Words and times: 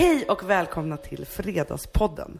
Hej 0.00 0.24
och 0.28 0.50
välkomna 0.50 0.96
till 0.96 1.26
Fredagspodden. 1.26 2.38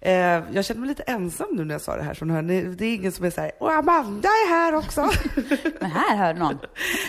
Eh, 0.00 0.12
jag 0.52 0.64
känner 0.64 0.80
mig 0.80 0.88
lite 0.88 1.02
ensam 1.02 1.48
nu 1.52 1.64
när 1.64 1.74
jag 1.74 1.80
sa 1.80 1.96
det 1.96 2.02
här. 2.02 2.14
Så 2.14 2.26
hör, 2.26 2.42
det 2.76 2.84
är 2.84 2.94
ingen 2.94 3.12
som 3.12 3.24
är 3.24 3.30
så 3.30 3.40
här, 3.40 3.52
och 3.60 3.72
Amanda 3.72 4.28
är 4.28 4.48
här 4.48 4.74
också. 4.74 5.00
Men 5.80 5.90
här 5.90 6.16
hör 6.16 6.34
någon. 6.34 6.58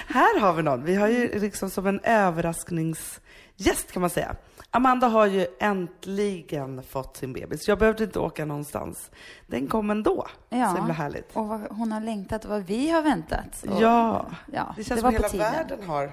här 0.07 0.39
har 0.39 0.53
vi 0.53 0.63
någon. 0.63 0.83
Vi 0.83 0.95
har 0.95 1.07
ju 1.07 1.39
liksom 1.39 1.69
som 1.69 1.87
en 1.87 1.99
överraskningsgäst 2.03 3.91
kan 3.91 4.01
man 4.01 4.09
säga. 4.09 4.35
Amanda 4.71 5.07
har 5.07 5.25
ju 5.25 5.47
äntligen 5.59 6.83
fått 6.83 7.17
sin 7.17 7.33
bebis. 7.33 7.67
Jag 7.67 7.79
behövde 7.79 8.03
inte 8.03 8.19
åka 8.19 8.45
någonstans. 8.45 9.11
Den 9.47 9.67
kom 9.67 9.89
ändå. 9.89 10.27
Ja. 10.49 10.69
Så 10.69 10.75
himla 10.77 10.93
härligt. 10.93 11.29
Och 11.33 11.47
vad 11.47 11.61
hon 11.69 11.91
har 11.91 12.01
längtat 12.01 12.43
och 12.45 12.49
vad 12.51 12.63
vi 12.63 12.89
har 12.89 13.01
väntat. 13.01 13.65
Och, 13.69 13.81
Ja, 13.81 14.25
ja, 14.51 14.73
det 14.77 14.83
känns 14.83 15.01
var 15.03 15.11
som 15.11 15.15
hela 15.15 15.29
tiden. 15.29 15.51
världen 15.53 15.83
har, 15.87 16.11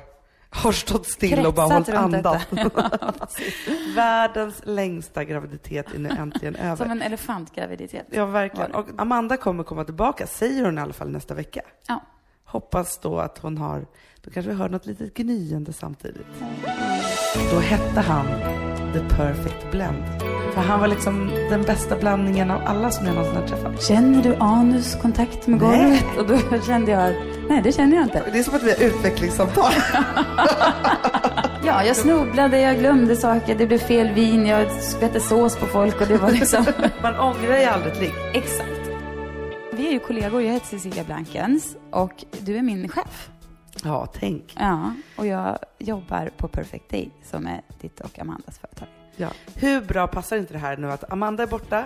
har 0.50 0.72
stått 0.72 1.06
still 1.06 1.46
och 1.46 1.54
bara 1.54 1.66
hållit 1.66 1.88
andan. 1.88 2.38
Världens 3.94 4.60
längsta 4.64 5.24
graviditet 5.24 5.95
är 5.95 5.98
nu 5.98 6.08
äntligen 6.08 6.56
över. 6.56 6.77
Som 6.77 6.91
en 6.91 7.02
elefantgraviditet. 7.02 8.06
Ja, 8.10 8.27
verkligen. 8.27 8.74
Och 8.74 8.86
Amanda 8.98 9.36
kommer 9.36 9.64
komma 9.64 9.84
tillbaka, 9.84 10.27
säger 10.27 10.64
hon 10.64 10.78
i 10.78 10.80
alla 10.80 10.92
fall 10.92 11.10
nästa 11.10 11.34
vecka. 11.34 11.60
Ja. 11.86 12.00
Hoppas 12.44 12.98
då 12.98 13.18
att 13.18 13.38
hon 13.38 13.58
har, 13.58 13.86
då 14.20 14.30
kanske 14.30 14.50
vi 14.50 14.56
hör 14.56 14.68
något 14.68 14.86
litet 14.86 15.14
gnyende 15.14 15.72
samtidigt. 15.72 16.27
Då 17.52 17.58
hette 17.58 18.00
han 18.00 18.27
The 18.92 19.16
Perfect 19.16 19.70
Blend. 19.70 20.05
För 20.54 20.60
han 20.60 20.80
var 20.80 20.88
liksom 20.88 21.30
den 21.50 21.62
bästa 21.62 21.96
blandningen 21.96 22.50
av 22.50 22.60
alla 22.66 22.91
som 22.91 23.06
jag 23.06 23.14
någonsin 23.14 23.36
har 23.36 23.48
träffat. 23.48 23.82
Känner 23.82 24.22
du 24.22 24.36
anus 24.36 24.96
kontakt 25.02 25.46
med 25.46 25.60
Nej. 25.60 25.78
golvet? 25.78 26.18
Och 26.18 26.50
då 26.50 26.62
kände 26.66 26.91
jag, 26.91 27.14
nej 27.48 27.60
det 27.62 27.72
känner 27.72 27.96
jag 27.96 28.04
inte. 28.04 28.22
Det 28.32 28.38
är 28.38 28.42
som 28.42 28.55
att 28.55 28.62
vi 28.62 28.70
har 28.70 28.82
utvecklingssamtal. 28.82 29.72
Ja, 31.64 31.84
jag 31.84 31.96
snubblade, 31.96 32.60
jag 32.60 32.78
glömde 32.78 33.16
saker, 33.16 33.55
det 33.58 33.66
blev 33.66 33.78
fel 33.78 34.14
vin, 34.14 34.46
jag 34.46 34.72
skvätte 34.72 35.20
sås 35.20 35.56
på 35.56 35.66
folk 35.66 36.00
och 36.00 36.06
det 36.06 36.16
var 36.16 36.30
liksom... 36.30 36.64
Man 37.02 37.16
ångrar 37.16 37.58
ju 37.58 37.64
aldrig 37.64 37.92
ett 37.92 38.00
ligg. 38.00 38.12
Exakt. 38.34 38.80
Vi 39.72 39.88
är 39.88 39.92
ju 39.92 39.98
kollegor, 39.98 40.42
jag 40.42 40.53
heter 40.53 40.66
Cecilia 40.66 41.05
Blankens 41.05 41.77
och 41.91 42.25
du 42.41 42.56
är 42.56 42.62
min 42.62 42.88
chef. 42.88 43.30
Ja, 43.84 44.06
tänk. 44.20 44.55
Ja, 44.58 44.94
och 45.16 45.27
jag 45.27 45.58
jobbar 45.78 46.30
på 46.36 46.48
Perfect 46.48 46.91
Day 46.91 47.10
som 47.30 47.47
är 47.47 47.60
ditt 47.80 48.00
och 48.00 48.19
Amandas 48.19 48.58
företag. 48.58 48.88
Ja. 49.20 49.30
Hur 49.54 49.80
bra 49.80 50.06
passar 50.06 50.36
inte 50.36 50.52
det 50.52 50.58
här 50.58 50.76
nu 50.76 50.90
att 50.92 51.12
Amanda 51.12 51.42
är 51.42 51.46
borta, 51.46 51.84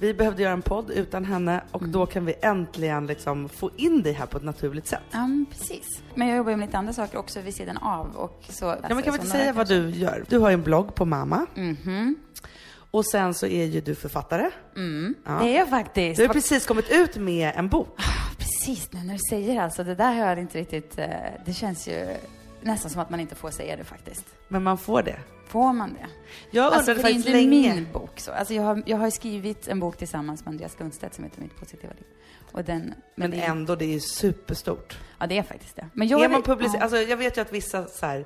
vi 0.00 0.14
behövde 0.14 0.42
göra 0.42 0.52
en 0.52 0.62
podd 0.62 0.90
utan 0.90 1.24
henne 1.24 1.60
och 1.70 1.88
då 1.88 2.06
kan 2.06 2.24
vi 2.26 2.34
äntligen 2.42 3.06
liksom 3.06 3.48
få 3.48 3.70
in 3.76 4.02
dig 4.02 4.12
här 4.12 4.26
på 4.26 4.36
ett 4.36 4.44
naturligt 4.44 4.86
sätt. 4.86 5.00
Ja, 5.10 5.18
men 5.26 5.46
precis. 5.50 6.02
Men 6.14 6.28
jag 6.28 6.36
jobbar 6.36 6.50
ju 6.50 6.56
med 6.56 6.66
lite 6.68 6.78
andra 6.78 6.92
saker 6.92 7.18
också 7.18 7.40
vid 7.40 7.54
sidan 7.54 7.76
av 7.76 8.16
och 8.16 8.42
så. 8.48 8.64
Ja, 8.64 8.76
men 8.94 9.02
kan 9.02 9.12
vi 9.12 9.18
inte 9.18 9.30
säga 9.30 9.52
vad 9.52 9.68
du 9.68 9.90
gör? 9.90 10.24
Du 10.28 10.38
har 10.38 10.48
ju 10.50 10.54
en 10.54 10.62
blogg 10.62 10.94
på 10.94 11.04
Mamma 11.04 11.46
Mhm. 11.54 12.16
och 12.90 13.06
sen 13.06 13.34
så 13.34 13.46
är 13.46 13.64
ju 13.64 13.80
du 13.80 13.94
författare. 13.94 14.50
Mm. 14.76 15.14
Ja. 15.26 15.38
Det 15.42 15.48
är 15.48 15.58
jag 15.58 15.68
faktiskt. 15.68 16.16
Du 16.20 16.26
har 16.26 16.34
precis 16.34 16.66
kommit 16.66 16.90
ut 16.90 17.16
med 17.16 17.52
en 17.56 17.68
bok. 17.68 18.00
Precis, 18.38 18.92
nu 18.92 19.00
när 19.04 19.12
du 19.12 19.18
säger 19.30 19.62
alltså, 19.62 19.84
det 19.84 19.94
där 19.94 20.12
har 20.12 20.26
jag 20.28 20.38
inte 20.38 20.58
riktigt, 20.58 20.98
eh, 20.98 21.06
det 21.46 21.52
känns 21.52 21.88
ju 21.88 22.06
nästan 22.60 22.90
som 22.90 23.00
att 23.02 23.10
man 23.10 23.20
inte 23.20 23.34
får 23.34 23.50
säga 23.50 23.76
det 23.76 23.84
faktiskt. 23.84 24.24
Men 24.48 24.62
man 24.62 24.78
får 24.78 25.02
det. 25.02 25.18
Får 25.46 25.72
man 25.72 25.94
det? 25.94 26.06
Jag 26.50 26.64
Alltså, 26.72 26.84
för 26.84 26.94
det 26.94 27.00
är 27.00 27.02
faktiskt 27.02 27.26
inte 27.26 27.38
länge. 27.38 27.74
min 27.74 27.92
bok 27.92 28.20
så. 28.20 28.32
Alltså 28.32 28.54
jag 28.54 28.62
har, 28.62 28.82
jag 28.86 28.96
har 28.96 29.10
skrivit 29.10 29.68
en 29.68 29.80
bok 29.80 29.96
tillsammans 29.96 30.44
med 30.44 30.52
Andreas 30.52 30.78
Lundstedt 30.80 31.14
som 31.14 31.24
heter 31.24 31.40
Mitt 31.42 31.56
positiva 31.56 31.92
liv. 31.92 32.06
Och 32.52 32.64
den, 32.64 32.80
men, 32.82 32.94
Men 33.14 33.30
det, 33.30 33.40
är- 33.40 33.50
ändå, 33.50 33.76
det 33.76 33.84
är 33.84 33.88
ju 33.92 34.00
superstort. 34.00 34.98
Ja, 35.18 35.26
det 35.26 35.38
är 35.38 35.42
faktiskt 35.42 35.76
det. 35.76 35.88
Men 35.92 36.08
jag 36.08 36.24
är 36.24 36.28
man 36.28 36.42
publicer- 36.42 36.74
ja. 36.76 36.80
alltså, 36.82 36.96
jag 36.98 37.16
vet 37.16 37.36
ju 37.36 37.40
att 37.40 37.52
vissa 37.52 37.86
så 37.86 38.06
här, 38.06 38.24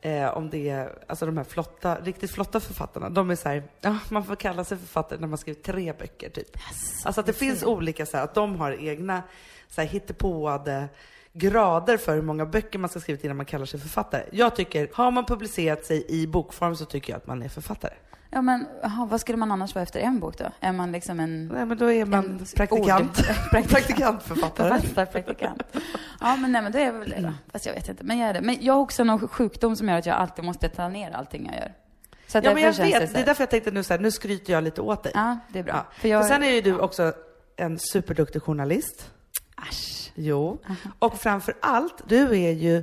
eh, 0.00 0.28
om 0.36 0.50
det 0.50 0.68
är, 0.68 0.98
alltså 1.06 1.26
de 1.26 1.36
här 1.36 1.44
flotta, 1.44 1.98
riktigt 2.00 2.30
flotta 2.30 2.60
författarna, 2.60 3.10
de 3.10 3.30
är 3.30 3.36
så 3.36 3.48
här, 3.48 3.62
ja, 3.80 3.98
man 4.10 4.24
får 4.24 4.36
kalla 4.36 4.64
sig 4.64 4.78
författare 4.78 5.20
när 5.20 5.28
man 5.28 5.38
skrivit 5.38 5.62
tre 5.62 5.92
böcker 5.92 6.30
typ. 6.30 6.56
Alltså 7.04 7.20
att 7.20 7.26
det 7.26 7.32
finns 7.32 7.62
olika 7.64 8.06
så 8.06 8.16
här, 8.16 8.24
att 8.24 8.34
de 8.34 8.56
har 8.56 8.72
egna 8.88 9.22
så 9.68 9.80
här 9.80 9.88
hittepåade 9.88 10.88
grader 11.34 11.96
för 11.96 12.14
hur 12.14 12.22
många 12.22 12.46
böcker 12.46 12.78
man 12.78 12.90
ska 12.90 13.00
skrivit 13.00 13.24
innan 13.24 13.36
man 13.36 13.46
kallar 13.46 13.66
sig 13.66 13.80
författare. 13.80 14.22
Jag 14.32 14.56
tycker, 14.56 14.88
har 14.94 15.10
man 15.10 15.24
publicerat 15.24 15.84
sig 15.84 16.04
i 16.08 16.26
bokform 16.26 16.76
så 16.76 16.84
tycker 16.84 17.12
jag 17.12 17.16
att 17.16 17.26
man 17.26 17.42
är 17.42 17.48
författare. 17.48 17.94
Ja, 18.30 18.42
men 18.42 18.66
aha, 18.84 19.06
vad 19.06 19.20
skulle 19.20 19.38
man 19.38 19.52
annars 19.52 19.74
vara 19.74 19.82
efter 19.82 20.00
en 20.00 20.20
bok 20.20 20.38
då? 20.38 20.44
Är 20.60 20.72
man 20.72 20.92
liksom 20.92 21.20
en... 21.20 21.48
Nej 21.48 21.66
men 21.66 21.78
då 21.78 21.92
är 21.92 22.04
man 22.04 22.46
praktikant. 22.56 23.18
ord- 23.18 23.24
praktikant. 23.50 23.70
Praktikantförfattare. 23.70 24.80
Författarpraktikant. 24.80 25.62
Ja, 26.20 26.36
men 26.36 26.52
nej, 26.52 26.62
men 26.62 26.72
då 26.72 26.78
är 26.78 26.84
jag 26.84 26.92
väl 26.92 27.10
det 27.10 27.20
då. 27.20 27.32
Fast 27.52 27.66
jag 27.66 27.74
vet 27.74 27.88
inte. 27.88 28.04
Men 28.04 28.18
jag 28.18 28.28
är 28.28 28.34
det. 28.34 28.40
Men 28.40 28.56
jag 28.60 28.74
har 28.74 28.80
också 28.80 29.04
någon 29.04 29.28
sjukdom 29.28 29.76
som 29.76 29.88
gör 29.88 29.98
att 29.98 30.06
jag 30.06 30.16
alltid 30.16 30.44
måste 30.44 30.68
ta 30.68 30.88
ner 30.88 31.10
allting 31.10 31.46
jag 31.46 31.54
gör. 31.54 31.72
Så 32.26 32.38
Ja 32.38 32.54
men 32.54 32.62
jag 32.62 32.72
vet, 32.72 33.00
det, 33.00 33.12
det, 33.14 33.20
är 33.20 33.26
därför 33.26 33.42
jag 33.42 33.50
tänkte 33.50 33.70
nu 33.70 33.82
så 33.82 33.94
här, 33.94 34.00
nu 34.00 34.10
skryter 34.10 34.52
jag 34.52 34.64
lite 34.64 34.80
åt 34.80 35.02
dig. 35.02 35.12
Ja, 35.14 35.38
det 35.52 35.58
är 35.58 35.62
bra. 35.62 35.74
Ja. 35.74 35.84
För 36.00 36.08
jag... 36.08 36.22
För 36.22 36.28
sen 36.34 36.42
är 36.42 36.50
ju 36.50 36.60
du 36.60 36.78
också 36.78 37.12
en 37.56 37.78
superduktig 37.78 38.42
journalist. 38.42 39.10
Asch. 39.54 40.03
Jo. 40.14 40.58
Och 40.98 41.18
framför 41.20 41.54
allt, 41.60 42.02
du 42.08 42.22
är 42.36 42.52
ju 42.52 42.82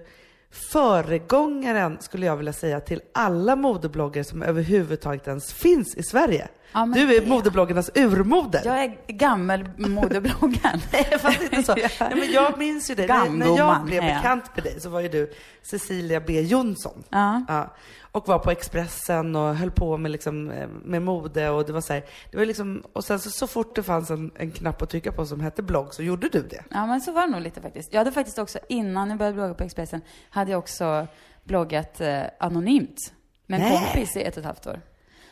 föregångaren, 0.71 1.97
skulle 2.01 2.25
jag 2.25 2.37
vilja 2.37 2.53
säga, 2.53 2.79
till 2.79 3.01
alla 3.13 3.55
modebloggare 3.55 4.23
som 4.23 4.41
överhuvudtaget 4.43 5.27
ens 5.27 5.53
finns 5.53 5.95
i 5.95 6.03
Sverige. 6.03 6.47
Ja, 6.73 6.85
du 6.93 7.15
är 7.15 7.21
det- 7.21 7.27
modebloggarnas 7.27 7.91
urmoder. 7.95 8.61
Jag 8.65 8.83
är 8.83 8.97
gammelmodebloggen. 9.07 10.81
Nej, 10.93 11.19
fast 11.19 11.41
inte 11.41 11.63
så. 11.63 11.75
Nej, 11.75 11.89
men 12.15 12.31
jag 12.31 12.57
minns 12.57 12.89
ju 12.91 12.95
det. 12.95 13.07
När, 13.07 13.57
jag 13.57 13.83
blev 13.85 14.01
bekant 14.03 14.55
med 14.55 14.63
dig 14.63 14.79
så 14.81 14.89
var 14.89 14.99
ju 15.01 15.09
du 15.09 15.33
Cecilia 15.61 16.19
B 16.19 16.41
Jonsson. 16.41 17.03
Ja. 17.09 17.43
Ja, 17.47 17.73
och 18.11 18.27
var 18.27 18.39
på 18.39 18.51
Expressen 18.51 19.35
och 19.35 19.55
höll 19.55 19.71
på 19.71 19.97
med, 19.97 20.11
liksom, 20.11 20.51
eh, 20.51 20.67
med 20.67 21.01
mode 21.01 21.49
och 21.49 21.65
det 21.65 21.73
var 21.73 21.81
så 21.81 21.93
här, 21.93 22.03
det 22.31 22.37
var 22.37 22.45
liksom, 22.45 22.83
och 22.93 23.03
sen 23.03 23.19
så, 23.19 23.29
så 23.29 23.47
fort 23.47 23.75
det 23.75 23.83
fanns 23.83 24.09
en, 24.11 24.31
en 24.35 24.51
knapp 24.51 24.81
att 24.81 24.89
trycka 24.89 25.11
på 25.11 25.25
som 25.25 25.39
hette 25.41 25.63
blogg 25.63 25.93
så 25.93 26.03
gjorde 26.03 26.29
du 26.29 26.41
det. 26.41 26.63
Ja, 26.71 26.85
men 26.85 27.01
så 27.01 27.11
var 27.11 27.21
det 27.21 27.31
nog 27.33 27.41
lite 27.41 27.61
faktiskt. 27.61 27.93
Jag 27.93 27.99
hade 27.99 28.11
faktiskt 28.11 28.39
också, 28.39 28.59
innan 28.69 29.09
jag 29.09 29.17
började 29.17 29.35
blogga 29.35 29.53
på 29.53 29.63
Expressen, 29.63 30.01
hade 30.29 30.51
jag 30.51 30.59
också 30.59 31.07
bloggat 31.43 32.01
eh, 32.01 32.21
anonymt 32.39 33.13
med 33.47 33.61
en 33.61 33.67
Nej. 33.69 33.77
kompis 33.85 34.15
i 34.15 34.21
ett 34.21 34.33
och 34.33 34.39
ett 34.39 34.45
halvt 34.45 34.67
år. 34.67 34.81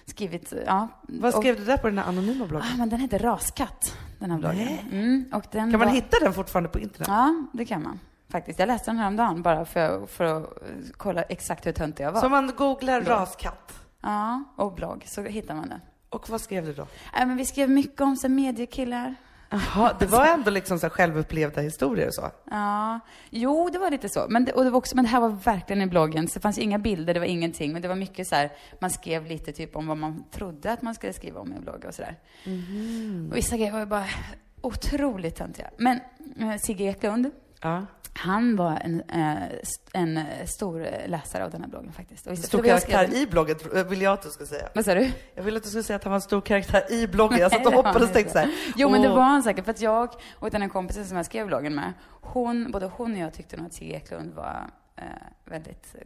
Skrivit, 0.06 0.54
eh, 0.54 0.60
ja. 0.66 0.88
Vad 1.08 1.34
och- 1.36 1.42
skrev 1.42 1.56
du 1.56 1.66
där 1.66 1.78
på 1.78 1.88
den 1.88 1.98
här 1.98 2.06
anonyma 2.06 2.46
bloggen? 2.46 2.68
Ah, 2.74 2.78
men 2.78 2.90
den 2.90 3.00
heter 3.00 3.20
Raskatt, 3.20 3.98
den 4.20 4.32
här 4.32 4.38
bloggen. 4.38 4.68
Mm, 4.92 5.26
och 5.34 5.44
den 5.52 5.72
Kan 5.72 5.80
man 5.80 5.88
var- 5.88 5.96
hitta 5.96 6.18
den 6.22 6.34
fortfarande 6.34 6.70
på 6.70 6.80
internet? 6.80 7.08
Ja, 7.08 7.44
det 7.54 7.66
kan 7.66 7.84
man. 7.84 8.00
Faktiskt. 8.32 8.60
Jag 8.60 8.68
läste 8.68 8.92
den 8.92 8.98
häromdagen 8.98 9.42
bara 9.42 9.66
för, 9.66 10.06
för 10.06 10.24
att 10.24 10.46
kolla 10.98 11.22
exakt 11.22 11.66
hur 11.66 11.72
töntig 11.72 12.04
jag 12.04 12.12
var. 12.12 12.20
Så 12.20 12.26
om 12.26 12.32
man 12.32 12.52
googlar 12.58 13.02
Blogg. 13.02 13.16
raskatt, 13.16 13.74
Ja, 14.02 14.44
och 14.56 14.74
blogg, 14.74 15.04
så 15.08 15.22
hittar 15.24 15.56
man 15.56 15.70
den. 15.70 15.80
och 16.10 16.30
vad 16.30 16.42
skrev 16.42 16.66
du 16.66 16.74
då? 16.74 16.88
Nej, 17.14 17.26
men 17.26 17.38
vi 17.38 17.46
skrev 17.46 17.70
mycket 17.70 18.02
om 18.02 18.16
så 18.16 18.30
mediekillar. 18.30 19.16
Jaha, 19.52 19.96
det 20.00 20.06
var 20.06 20.26
ändå 20.26 20.52
liksom 20.52 20.80
så 20.80 20.90
självupplevda 20.90 21.62
historier 21.62 22.08
och 22.08 22.14
så? 22.14 22.32
Ja, 22.52 23.00
jo, 23.30 23.70
det 23.74 23.80
var 23.80 23.92
lite 23.92 24.10
så. 24.10 24.26
Men 24.30 24.46
det, 24.46 24.52
och 24.52 24.64
det, 24.64 24.70
var 24.70 24.78
också, 24.78 24.96
men 24.96 25.06
det 25.06 25.12
här 25.12 25.20
var 25.20 25.30
verkligen 25.30 25.82
i 25.82 25.86
bloggen, 25.88 26.28
så 26.28 26.34
det 26.34 26.40
fanns 26.42 26.58
inga 26.58 26.80
bilder, 26.80 27.14
det 27.14 27.20
var 27.20 27.28
ingenting. 27.28 27.74
Men 27.74 27.82
det 27.82 27.88
var 27.88 27.96
mycket 27.96 28.28
så 28.28 28.36
här, 28.36 28.50
man 28.80 28.90
skrev 28.90 29.26
lite 29.26 29.52
typ 29.52 29.76
om 29.76 29.88
vad 29.88 29.98
man 29.98 30.24
trodde 30.32 30.72
att 30.72 30.82
man 30.82 30.96
skulle 30.96 31.14
skriva 31.14 31.40
om 31.40 31.54
i 31.54 31.56
en 31.56 31.62
blogg 31.62 31.86
och 31.88 31.94
sådär. 31.96 32.16
Och 33.32 33.38
vissa 33.38 33.58
grejer 33.58 33.72
var 33.72 33.80
ju 33.80 33.86
bara 33.86 34.06
otroligt 34.62 35.36
töntiga. 35.36 35.70
Men 35.78 36.00
eh, 36.40 36.58
Sigge 36.58 36.84
Eklund, 36.84 37.32
Ja. 37.62 37.86
Han 38.20 38.56
var 38.56 38.80
en, 38.84 39.02
eh, 39.02 39.44
en 39.94 40.18
eh, 40.18 40.46
stor 40.46 40.88
läsare 41.08 41.46
av 41.46 41.52
den 41.52 41.62
här 41.62 41.70
bloggen 41.70 41.92
faktiskt. 41.92 42.28
Och 42.28 42.38
Stor 42.38 42.64
karaktär 42.64 43.14
i 43.14 43.28
bloggen, 43.28 43.58
tro- 43.58 43.84
vill 43.84 44.02
jag 44.02 44.14
att 44.14 44.22
du 44.22 44.30
ska 44.30 44.46
säga. 44.46 44.70
Vad 44.76 44.86
sa 44.86 44.94
du? 44.96 45.12
Jag 45.36 45.44
ville 45.44 45.58
att 45.58 45.64
du 45.64 45.70
skulle 45.70 45.84
säga 45.84 45.96
att 45.98 46.04
han 46.04 46.12
var 46.12 46.16
en 46.18 46.22
stor 46.22 46.42
karaktär 46.42 46.92
i 46.92 47.08
bloggen. 47.08 47.40
Jag 47.40 47.52
satt 47.52 47.66
och 47.66 47.74
hoppades 47.84 48.08
och 48.08 48.14
tänkte 48.14 48.34
så 48.34 48.40
här. 48.40 48.52
Jo, 48.76 48.90
men 48.90 49.02
det 49.02 49.10
var 49.10 49.22
han 49.22 49.44
säkert. 49.44 49.66
För 49.66 49.72
att 49.72 49.82
jag 49.82 50.10
och 50.36 50.50
den 50.52 50.62
här 50.62 50.70
kompisen 50.70 51.06
som 51.06 51.18
jag 51.18 51.26
skrev 51.26 51.48
bloggen 51.48 51.76
med, 51.76 51.94
hon, 52.22 52.72
både 52.72 52.86
hon 52.86 53.12
och 53.14 53.18
jag 53.20 53.34
tyckte 53.34 53.58
nog 53.58 53.66
att 53.66 53.74
Sigge 53.74 53.94
Eklund 53.96 54.34
var 54.34 54.70
eh, 54.96 55.04
väldigt 55.46 55.96
eh, 55.96 56.02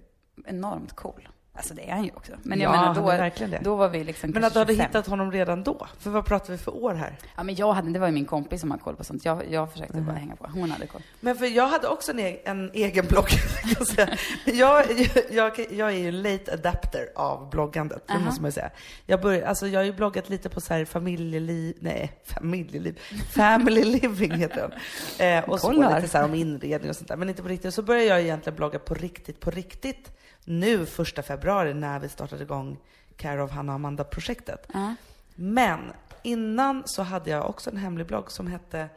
enormt 0.46 0.94
cool. 0.94 1.30
Alltså 1.56 1.74
det 1.74 1.90
är 1.90 1.94
han 1.94 2.04
ju 2.04 2.12
också. 2.16 2.32
Men 2.44 2.60
jag 2.60 2.76
Ja, 2.76 2.94
menar, 2.94 3.48
då, 3.50 3.58
då 3.62 3.76
var 3.76 3.90
vi 3.90 4.04
liksom 4.04 4.30
Men 4.30 4.44
att 4.44 4.54
du 4.54 4.60
hade 4.60 4.74
25. 4.74 4.86
hittat 4.88 5.08
honom 5.08 5.32
redan 5.32 5.64
då? 5.64 5.88
För 6.00 6.10
vad 6.10 6.26
pratar 6.26 6.52
vi 6.52 6.58
för 6.58 6.76
år 6.76 6.94
här? 6.94 7.18
Ja, 7.36 7.44
men 7.44 7.56
jag 7.56 7.74
hade, 7.74 7.90
det 7.90 8.00
var 8.00 8.08
ju 8.08 8.14
min 8.14 8.26
kompis 8.26 8.62
som 8.62 8.72
hade 8.72 8.84
koll 8.84 8.96
på 8.96 9.04
sånt. 9.04 9.26
Jag, 9.26 9.52
jag 9.52 9.72
försökte 9.72 10.02
bara 10.02 10.16
hänga 10.16 10.36
på. 10.36 10.48
Hon 10.54 10.72
hade 10.72 10.88
koll. 10.88 11.02
Men 11.20 11.36
för 11.36 11.46
jag 11.46 11.68
hade 11.68 11.88
också 11.88 12.12
en, 12.12 12.20
e- 12.20 12.40
en 12.46 12.72
egen 12.74 13.06
blogg, 13.06 13.26
jag. 14.46 14.86
Jag, 15.32 15.60
jag, 15.72 15.90
är 15.90 15.98
ju 15.98 16.08
en 16.08 16.22
late 16.22 16.54
adapter 16.54 17.08
av 17.16 17.50
bloggandet, 17.50 18.04
det 18.08 18.14
Aha. 18.14 18.26
måste 18.26 18.42
man 18.42 18.48
ju 18.48 18.54
säga. 18.54 18.70
Jag, 19.06 19.22
började, 19.22 19.48
alltså 19.48 19.68
jag 19.68 19.80
har 19.80 19.86
ju 19.86 19.94
bloggat 19.94 20.30
lite 20.30 20.50
på 20.50 20.62
så 20.62 20.74
här 20.74 20.86
familjeliv, 20.86 21.78
nej, 21.80 22.12
familjeliv, 22.24 23.00
family 23.32 23.84
living 23.84 24.32
heter 24.32 24.70
den. 25.18 25.38
Eh, 25.38 25.50
och 25.50 25.60
så 25.60 25.72
lite 25.72 26.08
så 26.08 26.18
här 26.18 26.26
om 26.26 26.34
inredning 26.36 26.90
och 26.90 26.96
sånt 26.96 27.08
där, 27.08 27.16
men 27.18 27.30
inte 27.30 27.42
på 27.42 27.48
riktigt. 27.48 27.74
Så 27.74 27.82
började 27.82 28.06
jag 28.08 28.22
egentligen 28.22 28.56
blogga 28.56 28.80
på 28.80 28.94
riktigt, 28.94 29.40
på 29.40 29.52
riktigt, 29.52 30.12
nu 30.46 30.86
första 30.86 31.22
februari 31.22 31.43
när 31.74 32.00
vi 32.00 32.10
startade 32.10 32.44
igång 32.44 32.78
Care 33.18 33.44
of 33.44 33.52
Hanna 33.52 33.72
och 33.72 33.76
Amanda-projektet. 33.76 34.68
Ja. 34.74 34.96
Men 35.36 35.80
innan 36.24 36.84
så 36.86 37.04
hade 37.04 37.30
jag 37.30 37.50
också 37.50 37.70
en 37.70 37.78
hemlig 37.78 38.08
blogg 38.08 38.32
som 38.32 38.48
hette 38.48 38.90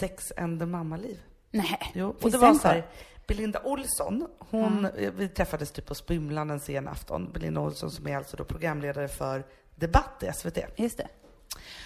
Sex 0.00 0.32
and 0.36 0.60
the 0.60 0.66
Mammaliv. 0.66 1.20
Nej, 1.50 1.92
Jo, 1.94 2.16
och 2.20 2.30
det 2.30 2.38
var 2.38 2.54
så 2.54 2.68
här? 2.68 2.86
Belinda 3.26 3.60
Olsson, 3.64 4.28
hon, 4.38 4.88
vi 5.16 5.28
träffades 5.28 5.70
typ 5.70 5.86
på 5.86 5.94
Spymlan 5.94 6.50
en 6.50 6.60
sen 6.60 6.88
afton. 6.88 7.32
Belinda 7.32 7.60
Olsson 7.60 7.90
som 7.90 8.06
är 8.06 8.16
alltså 8.16 8.36
då 8.36 8.44
programledare 8.44 9.08
för 9.08 9.44
Debatt 9.74 10.22
i 10.22 10.32
SVT. 10.32 10.58
Just 10.76 10.98
det. 10.98 11.08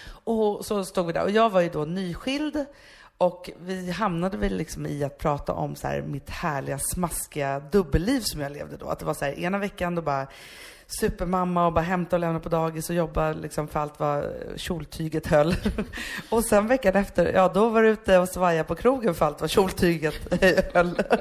Och 0.07 0.65
så 0.65 0.85
stod 0.85 1.07
vi 1.07 1.13
där 1.13 1.23
och 1.23 1.31
jag 1.31 1.49
var 1.49 1.61
ju 1.61 1.69
då 1.69 1.85
nyskild 1.85 2.65
och 3.17 3.49
vi 3.59 3.91
hamnade 3.91 4.37
väl 4.37 4.57
liksom 4.57 4.85
i 4.85 5.03
att 5.03 5.17
prata 5.17 5.53
om 5.53 5.75
så 5.75 5.87
här 5.87 6.01
mitt 6.01 6.29
härliga 6.29 6.79
smaskiga 6.79 7.59
dubbelliv 7.59 8.19
som 8.19 8.41
jag 8.41 8.51
levde 8.51 8.77
då. 8.77 8.89
Att 8.89 8.99
det 8.99 9.05
var 9.05 9.13
så 9.13 9.25
här 9.25 9.39
ena 9.39 9.57
veckan 9.57 9.95
då 9.95 10.01
bara 10.01 10.27
supermamma 10.87 11.65
och 11.65 11.73
bara 11.73 11.81
hämta 11.81 12.15
och 12.15 12.19
lämna 12.19 12.39
på 12.39 12.49
dagis 12.49 12.89
och 12.89 12.95
jobba 12.95 13.33
liksom 13.33 13.67
för 13.67 13.79
allt 13.79 13.99
vad 13.99 14.25
kjoltyget 14.55 15.27
höll. 15.27 15.55
och 16.29 16.43
sen 16.43 16.67
veckan 16.67 16.95
efter, 16.95 17.33
ja 17.33 17.51
då 17.53 17.69
var 17.69 17.83
du 17.83 17.89
ute 17.89 18.17
och 18.17 18.29
svaja 18.29 18.63
på 18.63 18.75
krogen 18.75 19.15
för 19.15 19.25
allt 19.25 19.41
vad 19.41 19.49
kjoltyget 19.49 20.13
höll. 20.73 21.01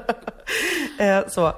Eh, 0.98 1.28
så. 1.28 1.52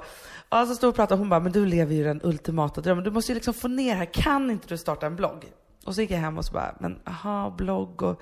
Ja, 0.49 0.65
så 0.65 0.75
stod 0.75 0.89
och 0.89 0.95
pratade 0.95 1.13
och 1.13 1.19
hon 1.19 1.29
bara, 1.29 1.39
men 1.39 1.51
du 1.51 1.65
lever 1.65 1.95
ju 1.95 2.03
den 2.03 2.21
ultimata 2.23 2.81
drömmen. 2.81 3.03
Du 3.03 3.11
måste 3.11 3.31
ju 3.31 3.35
liksom 3.35 3.53
få 3.53 3.67
ner 3.67 3.95
här, 3.95 4.05
kan 4.05 4.51
inte 4.51 4.67
du 4.67 4.77
starta 4.77 5.05
en 5.05 5.15
blogg? 5.15 5.45
Och 5.85 5.95
så 5.95 6.01
gick 6.01 6.11
jag 6.11 6.17
hem 6.17 6.37
och 6.37 6.45
så 6.45 6.53
bara, 6.53 6.75
men 6.79 6.99
aha, 7.05 7.49
blogg 7.57 8.01
och 8.01 8.21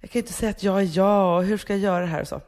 jag 0.00 0.10
kan 0.10 0.18
ju 0.18 0.22
inte 0.22 0.32
säga 0.32 0.50
att 0.50 0.62
jag 0.62 0.80
är 0.80 0.96
jag 0.96 1.36
och 1.36 1.44
hur 1.44 1.58
ska 1.58 1.72
jag 1.72 1.80
göra 1.80 2.00
det 2.00 2.06
här 2.06 2.20
och 2.20 2.28
så. 2.28 2.40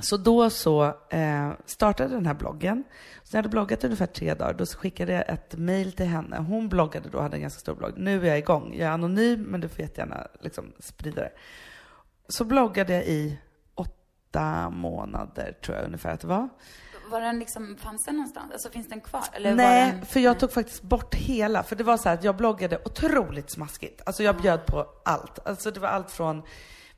Så 0.00 0.16
då 0.16 0.50
så 0.50 0.84
eh, 1.10 1.50
startade 1.66 2.14
den 2.14 2.26
här 2.26 2.34
bloggen. 2.34 2.84
Så 3.22 3.30
när 3.32 3.38
jag 3.38 3.42
hade 3.42 3.48
bloggat 3.48 3.84
ungefär 3.84 4.06
tre 4.06 4.34
dagar, 4.34 4.54
då 4.54 4.66
skickade 4.66 5.12
jag 5.12 5.28
ett 5.28 5.56
mail 5.58 5.92
till 5.92 6.06
henne. 6.06 6.36
Hon 6.36 6.68
bloggade 6.68 7.08
då, 7.08 7.20
hade 7.20 7.36
en 7.36 7.40
ganska 7.40 7.60
stor 7.60 7.74
blogg. 7.74 7.92
Nu 7.96 8.22
är 8.22 8.28
jag 8.28 8.38
igång. 8.38 8.74
Jag 8.78 8.88
är 8.88 8.92
anonym, 8.92 9.42
men 9.42 9.60
du 9.60 9.68
får 9.68 9.80
jättegärna 9.80 10.26
liksom 10.40 10.72
sprida 10.78 11.22
det. 11.22 11.32
Så 12.28 12.44
bloggade 12.44 12.92
jag 12.92 13.04
i 13.04 13.38
åtta 13.74 14.70
månader, 14.70 15.56
tror 15.64 15.76
jag 15.76 15.86
ungefär 15.86 16.12
att 16.12 16.20
det 16.20 16.26
var. 16.26 16.48
Var 17.10 17.20
den 17.20 17.38
liksom, 17.38 17.76
fanns 17.76 18.04
den 18.04 18.14
någonstans? 18.14 18.52
Alltså 18.52 18.70
finns 18.70 18.88
den 18.88 19.00
kvar? 19.00 19.24
Eller 19.32 19.54
Nej, 19.54 19.92
den... 19.92 20.06
för 20.06 20.20
jag 20.20 20.38
tog 20.38 20.52
faktiskt 20.52 20.82
bort 20.82 21.14
hela. 21.14 21.62
För 21.62 21.76
det 21.76 21.84
var 21.84 21.96
så 21.96 22.08
här 22.08 22.16
att 22.16 22.24
jag 22.24 22.36
bloggade 22.36 22.78
otroligt 22.84 23.50
smaskigt. 23.50 24.00
Alltså 24.06 24.22
jag 24.22 24.36
bjöd 24.36 24.66
på 24.66 24.86
allt. 25.04 25.46
Alltså 25.46 25.70
det 25.70 25.80
var 25.80 25.88
allt 25.88 26.10
från 26.10 26.42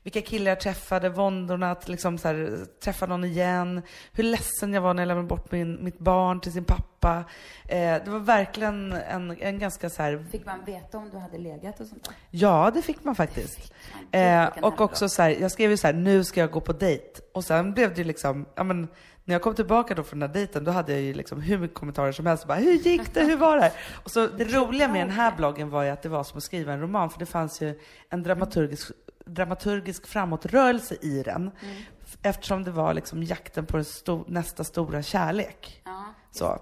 vilka 0.03 0.21
killar 0.21 0.51
jag 0.51 0.59
träffade, 0.59 1.09
våndorna 1.09 1.71
att 1.71 1.89
liksom 1.89 2.17
så 2.17 2.27
här, 2.27 2.65
träffa 2.83 3.05
någon 3.05 3.23
igen, 3.23 3.81
hur 4.11 4.23
ledsen 4.23 4.73
jag 4.73 4.81
var 4.81 4.93
när 4.93 5.03
jag 5.03 5.07
lämnade 5.07 5.27
bort 5.27 5.51
min, 5.51 5.83
mitt 5.83 5.99
barn 5.99 6.39
till 6.41 6.51
sin 6.51 6.63
pappa. 6.63 7.23
Eh, 7.67 7.77
det 7.77 8.07
var 8.07 8.19
verkligen 8.19 8.93
en, 8.93 9.37
en 9.39 9.59
ganska 9.59 9.89
så 9.89 10.03
här... 10.03 10.25
Fick 10.31 10.45
man 10.45 10.65
veta 10.65 10.97
om 10.97 11.09
du 11.09 11.17
hade 11.17 11.37
legat 11.37 11.79
och 11.79 11.87
sånt 11.87 12.03
där? 12.03 12.13
Ja, 12.29 12.71
det 12.73 12.81
fick 12.81 13.03
man 13.03 13.15
faktiskt. 13.15 13.55
Fick 13.55 13.73
man. 14.11 14.21
Eh, 14.21 14.47
och 14.61 14.81
också 14.81 15.09
så 15.09 15.21
här, 15.21 15.29
jag 15.29 15.51
skrev 15.51 15.71
ju 15.71 15.77
så 15.77 15.87
här, 15.87 15.93
nu 15.93 16.23
ska 16.23 16.39
jag 16.39 16.51
gå 16.51 16.61
på 16.61 16.73
dejt. 16.73 17.21
Och 17.33 17.43
sen 17.43 17.73
blev 17.73 17.89
det 17.89 17.97
ju 17.97 18.03
liksom, 18.03 18.45
ja 18.55 18.63
men 18.63 18.87
när 19.23 19.35
jag 19.35 19.41
kom 19.41 19.55
tillbaka 19.55 19.95
då 19.95 20.03
från 20.03 20.19
den 20.19 20.29
här 20.29 20.33
dejten, 20.33 20.63
då 20.63 20.71
hade 20.71 20.91
jag 20.91 21.01
ju 21.01 21.13
liksom 21.13 21.41
hur 21.41 21.57
mycket 21.57 21.77
kommentarer 21.77 22.11
som 22.11 22.25
helst. 22.25 22.47
Bara, 22.47 22.57
hur 22.57 22.73
gick 22.73 23.13
det? 23.13 23.23
Hur 23.23 23.37
var 23.37 23.57
det? 23.57 23.71
Och 24.03 24.11
så 24.11 24.27
det 24.27 24.43
roliga 24.55 24.87
med 24.87 25.01
den 25.01 25.09
här 25.09 25.35
bloggen 25.37 25.69
var 25.69 25.83
ju 25.83 25.89
att 25.89 26.01
det 26.01 26.09
var 26.09 26.23
som 26.23 26.37
att 26.37 26.43
skriva 26.43 26.73
en 26.73 26.81
roman, 26.81 27.09
för 27.09 27.19
det 27.19 27.25
fanns 27.25 27.61
ju 27.61 27.79
en 28.09 28.23
dramaturgisk, 28.23 28.91
dramaturgisk 29.33 30.07
framåtrörelse 30.07 30.95
i 31.01 31.23
den. 31.23 31.51
Mm. 31.63 31.83
Eftersom 32.21 32.63
det 32.63 32.71
var 32.71 32.93
liksom 32.93 33.23
jakten 33.23 33.65
på 33.65 33.83
sto 33.83 34.25
nästa 34.27 34.63
stora 34.63 35.03
kärlek. 35.03 35.81
Ja. 35.85 36.05
Så. 36.31 36.59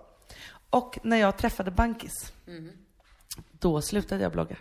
Och 0.70 1.00
när 1.04 1.18
jag 1.18 1.38
träffade 1.38 1.72
Bankis, 1.72 2.34
Mm. 2.48 2.70
då 3.52 3.82
slutade 3.82 4.24
jag 4.24 4.32
blogga. 4.32 4.56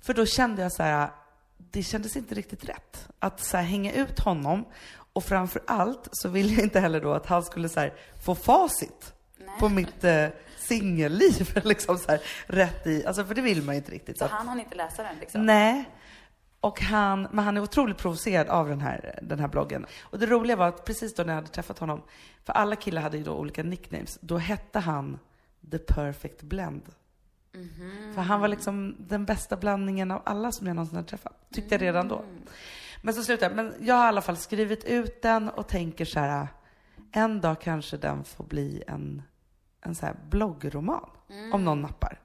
För 0.00 0.14
då 0.14 0.26
kände 0.26 0.62
jag 0.62 0.72
så 0.72 0.82
här, 0.82 1.10
det 1.56 1.82
kändes 1.82 2.16
inte 2.16 2.34
riktigt 2.34 2.64
rätt. 2.64 3.08
Att 3.18 3.40
så 3.40 3.56
här, 3.56 3.64
hänga 3.64 3.92
ut 3.92 4.18
honom 4.18 4.64
och 5.12 5.24
framför 5.24 5.62
allt 5.66 6.08
så 6.12 6.28
ville 6.28 6.52
jag 6.54 6.62
inte 6.62 6.80
heller 6.80 7.00
då 7.00 7.12
att 7.12 7.26
han 7.26 7.42
skulle 7.44 7.68
så 7.68 7.80
här, 7.80 7.94
få 8.24 8.34
facit 8.34 9.12
på 9.58 9.68
mitt 9.68 10.04
eh, 10.04 10.26
singelliv. 10.58 11.60
liksom 11.64 11.98
så 11.98 12.10
här, 12.10 12.20
rätt 12.46 12.86
i, 12.86 13.06
alltså 13.06 13.24
för 13.24 13.34
det 13.34 13.40
vill 13.42 13.62
man 13.62 13.74
ju 13.74 13.78
inte 13.78 13.90
riktigt. 13.92 14.18
Så 14.18 14.24
att- 14.24 14.30
han 14.30 14.48
hann 14.48 14.60
inte 14.60 14.74
läsa 14.74 15.02
den 15.02 15.16
liksom? 15.20 15.46
Nej. 15.46 15.90
Och 16.60 16.80
han, 16.80 17.28
men 17.32 17.44
han 17.44 17.56
är 17.56 17.60
otroligt 17.60 17.98
provocerad 17.98 18.48
av 18.48 18.68
den 18.68 18.80
här, 18.80 19.18
den 19.22 19.38
här 19.38 19.48
bloggen. 19.48 19.86
Och 20.02 20.18
det 20.18 20.26
roliga 20.26 20.56
var 20.56 20.68
att 20.68 20.84
precis 20.84 21.14
då 21.14 21.22
när 21.22 21.28
jag 21.28 21.34
hade 21.34 21.48
träffat 21.48 21.78
honom, 21.78 22.02
för 22.44 22.52
alla 22.52 22.76
killar 22.76 23.02
hade 23.02 23.16
ju 23.18 23.24
då 23.24 23.34
olika 23.34 23.62
nicknames, 23.62 24.18
då 24.20 24.38
hette 24.38 24.78
han 24.78 25.18
The 25.70 25.78
Perfect 25.78 26.42
Blend. 26.42 26.82
För 28.14 28.22
han 28.22 28.40
var 28.40 28.48
liksom 28.48 28.96
den 28.98 29.24
bästa 29.24 29.56
blandningen 29.56 30.10
av 30.10 30.22
alla 30.24 30.52
som 30.52 30.66
jag 30.66 30.76
någonsin 30.76 30.96
hade 30.96 31.08
träffat. 31.08 31.46
Tyckte 31.52 31.74
jag 31.74 31.82
redan 31.82 32.08
då. 32.08 32.24
Men 33.02 33.14
så 33.14 33.22
slutade 33.22 33.54
jag. 33.54 33.64
Men 33.64 33.86
jag 33.86 33.94
har 33.94 34.04
i 34.04 34.08
alla 34.08 34.20
fall 34.20 34.36
skrivit 34.36 34.84
ut 34.84 35.22
den 35.22 35.48
och 35.48 35.68
tänker 35.68 36.04
så 36.04 36.20
här, 36.20 36.48
en 37.12 37.40
dag 37.40 37.60
kanske 37.60 37.96
den 37.96 38.24
får 38.24 38.44
bli 38.44 38.82
en, 38.86 39.22
en 39.80 39.94
så 39.94 40.06
här 40.06 40.16
bloggroman. 40.30 41.10
Om 41.52 41.64
någon 41.64 41.82
nappar. 41.82 42.20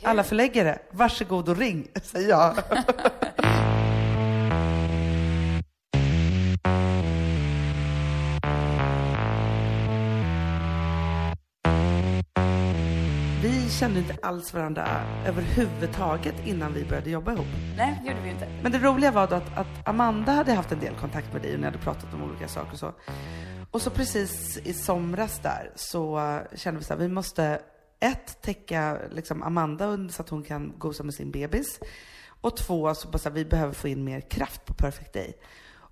Kul. 0.00 0.08
Alla 0.08 0.24
förläggare, 0.24 0.78
varsågod 0.90 1.48
och 1.48 1.56
ring, 1.56 1.88
säger 2.02 2.28
jag. 2.28 2.54
Vi 13.42 13.70
kände 13.70 13.98
inte 13.98 14.16
alls 14.22 14.54
varandra 14.54 14.86
överhuvudtaget 15.26 16.34
innan 16.46 16.72
vi 16.74 16.84
började 16.84 17.10
jobba 17.10 17.32
ihop. 17.32 17.46
Nej, 17.76 18.00
det 18.02 18.08
gjorde 18.08 18.22
vi 18.22 18.30
inte. 18.30 18.48
Men 18.62 18.72
det 18.72 18.78
roliga 18.78 19.10
var 19.10 19.26
då 19.26 19.34
att, 19.34 19.58
att 19.58 19.88
Amanda 19.88 20.32
hade 20.32 20.52
haft 20.52 20.72
en 20.72 20.80
del 20.80 20.94
kontakt 20.94 21.32
med 21.32 21.42
dig 21.42 21.54
och 21.54 21.60
ni 21.60 21.64
hade 21.64 21.78
pratat 21.78 22.14
om 22.14 22.22
olika 22.22 22.48
saker 22.48 22.72
och 22.72 22.78
så. 22.78 22.92
Och 23.70 23.82
så 23.82 23.90
precis 23.90 24.58
i 24.58 24.72
somras 24.72 25.38
där 25.42 25.70
så 25.74 26.20
kände 26.54 26.78
vi 26.78 26.84
så 26.84 26.94
här, 26.94 27.00
vi 27.00 27.08
måste 27.08 27.60
ett, 28.00 28.42
täcka 28.42 28.98
liksom 29.10 29.42
Amanda 29.42 30.08
så 30.08 30.22
att 30.22 30.28
hon 30.28 30.42
kan 30.42 30.74
gosa 30.78 31.02
med 31.02 31.14
sin 31.14 31.30
bebis. 31.30 31.80
Och 32.40 32.56
två, 32.56 32.94
så 32.94 33.08
bara 33.08 33.18
så 33.18 33.28
här, 33.28 33.34
vi 33.34 33.44
behöver 33.44 33.72
få 33.72 33.88
in 33.88 34.04
mer 34.04 34.20
kraft 34.20 34.64
på 34.64 34.74
Perfect 34.74 35.12
Day. 35.12 35.36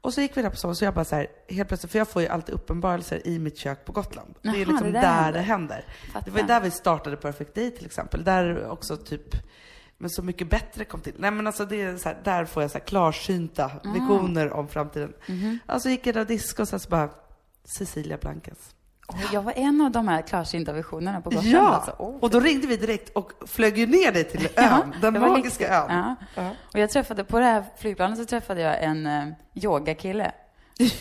Och 0.05 0.15
så 0.15 0.21
gick 0.21 0.37
vi 0.37 0.43
där 0.43 0.51
på 0.51 0.57
sommaren, 0.57 0.77
så 0.77 0.85
jag 0.85 0.95
bara 0.95 1.05
så 1.05 1.17
här, 1.17 1.27
helt 1.49 1.69
plötsligt, 1.69 1.93
för 1.93 1.99
jag 1.99 2.09
får 2.09 2.23
ju 2.23 2.29
alltid 2.29 2.55
uppenbarelser 2.55 3.27
i 3.27 3.39
mitt 3.39 3.59
kök 3.59 3.85
på 3.85 3.93
Gotland. 3.93 4.35
det 4.43 4.49
är 4.49 4.53
Jaha, 4.55 4.65
liksom 4.65 4.93
det 4.93 5.01
där 5.01 5.23
där, 5.23 5.33
det 5.33 5.41
händer. 5.41 5.85
Fattar. 6.13 6.25
Det 6.25 6.31
var 6.31 6.49
där 6.49 6.61
vi 6.61 6.71
startade 6.71 7.17
Perfect 7.17 7.55
Day 7.55 7.71
till 7.71 7.87
exempel. 7.87 8.25
Där 8.25 8.69
också 8.69 8.97
typ, 8.97 9.37
men 9.99 10.11
Så 10.11 10.23
mycket 10.23 10.51
bättre 10.51 10.85
kom 10.85 11.01
till. 11.01 11.15
Nej 11.19 11.31
men 11.31 11.47
alltså 11.47 11.65
det 11.65 11.83
är 11.83 11.97
så 11.97 12.09
här, 12.09 12.21
där 12.25 12.45
får 12.45 12.63
jag 12.63 12.71
så 12.71 12.79
här 12.79 12.85
klarsynta 12.85 13.71
visioner 13.95 14.53
om 14.53 14.69
framtiden. 14.69 15.13
Alltså 15.67 15.89
gick 15.89 16.07
jag 16.07 16.15
där 16.15 16.21
och 16.21 16.27
diskade 16.27 16.63
och 16.63 16.69
sen 16.69 16.81
så 16.81 16.89
bara, 16.89 17.11
Cecilia 17.79 18.17
Blankens. 18.17 18.75
Jag 19.33 19.43
var 19.43 19.53
en 19.57 19.81
av 19.81 19.91
de 19.91 20.09
här 20.09 20.23
klarsynta 20.23 20.73
visionerna 20.73 21.21
på 21.21 21.31
Gotland. 21.31 21.49
Ja! 21.49 21.69
Alltså. 21.69 21.91
Oh. 21.99 22.17
Och 22.21 22.31
då 22.31 22.41
ringde 22.41 22.67
vi 22.67 22.77
direkt 22.77 23.09
och 23.09 23.33
flög 23.47 23.79
ju 23.79 23.87
ner 23.87 24.13
dig 24.13 24.25
till 24.25 24.49
ön, 24.57 24.95
den 25.01 25.15
det 25.15 25.21
magiska 25.21 25.65
riktigt. 25.65 25.71
ön. 25.71 25.87
Ja. 25.89 26.17
Ja. 26.35 26.51
Och 26.73 26.79
jag 26.79 26.91
träffade, 26.91 27.25
på 27.25 27.39
det 27.39 27.45
här 27.45 27.65
flygplanet 27.79 28.19
så 28.19 28.25
träffade 28.25 28.61
jag 28.61 28.83
en 28.83 29.07
eh, 29.07 29.29
yogakille. 29.55 30.33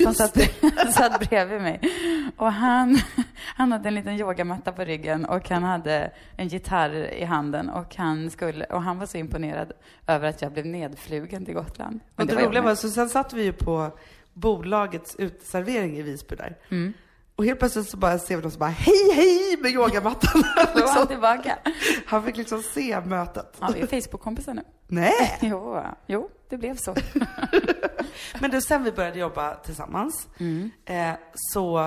Som 0.04 0.14
satt, 0.14 0.38
satt 0.94 1.30
bredvid 1.30 1.62
mig. 1.62 1.80
Och 2.38 2.52
han, 2.52 3.00
han 3.56 3.72
hade 3.72 3.88
en 3.88 3.96
liten 3.96 4.20
yogamatta 4.20 4.72
på 4.72 4.84
ryggen 4.84 5.26
och 5.26 5.50
han 5.50 5.64
hade 5.64 6.12
en 6.38 6.48
gitarr 6.48 7.14
i 7.14 7.24
handen 7.24 7.70
och 7.70 7.96
han, 7.96 8.30
skulle, 8.30 8.66
och 8.66 8.82
han 8.82 9.00
var 9.00 9.06
så 9.06 9.18
imponerad 9.18 9.72
över 10.08 10.30
att 10.30 10.42
jag 10.42 10.52
blev 10.52 10.66
nedflugen 10.66 11.46
till 11.46 11.54
Gotland. 11.54 12.00
Men 12.16 12.28
det, 12.28 12.34
jag 12.34 12.44
roliga 12.44 12.62
var, 12.62 12.76
så 12.76 12.90
sen 12.90 13.10
satt 13.10 13.34
vi 13.34 13.44
ju 13.44 13.54
på 13.54 13.92
bolagets 14.34 15.16
uteservering 15.16 15.98
i 15.98 16.02
Visby 16.02 16.36
där. 16.36 16.58
Mm. 16.70 16.94
Och 17.36 17.46
helt 17.46 17.60
plötsligt 17.60 17.90
så 17.90 17.98
bara 17.98 18.20
ser 18.20 18.36
vi 18.36 18.42
någon 18.42 18.52
som 18.52 18.60
bara 18.60 18.70
hej 18.70 19.12
hej 19.16 19.58
med 19.62 19.72
yogamattan. 19.72 20.42
Var 20.56 20.66
han 20.66 20.76
liksom. 20.76 21.08
tillbaka. 21.08 21.58
Han 22.06 22.24
fick 22.24 22.38
liksom 22.38 22.62
se 22.64 23.02
mötet. 23.06 23.58
Ja, 23.60 23.70
vi 23.74 23.82
är 23.82 23.88
Facebook-kompisar 23.88 24.54
nu. 24.54 24.62
Nej! 24.88 25.38
Jo, 25.42 25.82
jo, 26.08 26.30
det 26.50 26.58
blev 26.58 26.76
så. 26.78 26.96
Men 28.40 28.52
du, 28.52 28.62
sen 28.62 28.84
vi 28.84 28.92
började 28.92 29.20
jobba 29.20 29.56
tillsammans 29.56 30.28
Mm. 30.40 30.72
eh, 30.86 31.12
så 31.34 31.78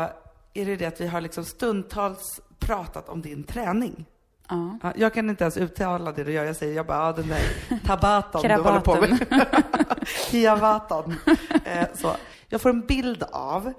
är 0.54 0.66
det 0.66 0.76
det 0.76 0.86
att 0.86 1.00
vi 1.00 1.06
har 1.06 1.20
liksom 1.20 1.44
stundtals 1.44 2.40
pratat 2.58 3.08
om 3.08 3.22
din 3.22 3.44
träning. 3.44 4.06
Ja. 4.48 4.78
Ja, 4.82 4.92
jag 4.96 5.14
kan 5.14 5.30
inte 5.30 5.44
ens 5.44 5.56
uttala 5.56 6.12
det 6.12 6.24
du 6.24 6.32
gör. 6.32 6.44
Jag 6.44 6.56
säger, 6.56 6.74
jag 6.76 6.86
bara, 6.86 7.06
ja 7.06 7.12
den 7.12 7.28
där 7.28 7.40
tabatan 7.86 8.42
du 8.42 8.54
håller 8.54 8.80
på 8.80 9.00
med. 9.00 9.46
Hiavatan. 10.30 11.14
Eh, 11.64 11.86
så. 11.94 12.16
Jag 12.48 12.60
får 12.60 12.70
en 12.70 12.80
bild 12.86 13.22
av 13.32 13.72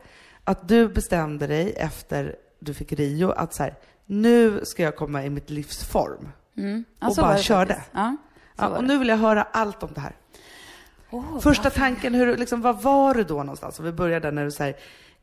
att 0.48 0.68
du 0.68 0.88
bestämde 0.88 1.48
dig 1.48 1.74
efter 1.78 2.36
du 2.60 2.74
fick 2.74 2.92
Rio 2.92 3.30
att 3.32 3.54
så 3.54 3.64
här, 3.64 3.76
nu 4.06 4.62
ska 4.64 4.84
jag 4.84 4.96
komma 4.96 5.26
i 5.26 5.30
mitt 5.30 5.50
livs 5.50 5.84
form. 5.84 6.30
Mm. 6.58 6.86
Och 7.02 7.14
så 7.16 7.22
bara 7.22 7.38
körde. 7.38 7.82
Ja, 7.92 8.18
Ja, 8.58 8.68
och 8.68 8.84
nu 8.84 8.98
vill 8.98 9.08
jag 9.08 9.18
höra 9.18 9.44
allt 9.52 9.84
om 9.84 9.90
det 9.96 10.02
här. 10.02 10.16
Åh, 11.10 11.40
Första 11.40 11.64
varför? 11.64 11.80
tanken, 11.80 12.14
hur, 12.14 12.38
liksom, 12.38 12.62
vad 12.62 12.82
var 12.82 13.14
du 13.14 13.24
då 13.24 13.38
någonstans? 13.38 13.80
Om 13.80 13.86
vi 13.86 13.92
börjar 13.92 14.20
där 14.20 14.32
när 14.32 14.46
du 14.46 14.52
så 14.52 14.64
här, 14.64 14.76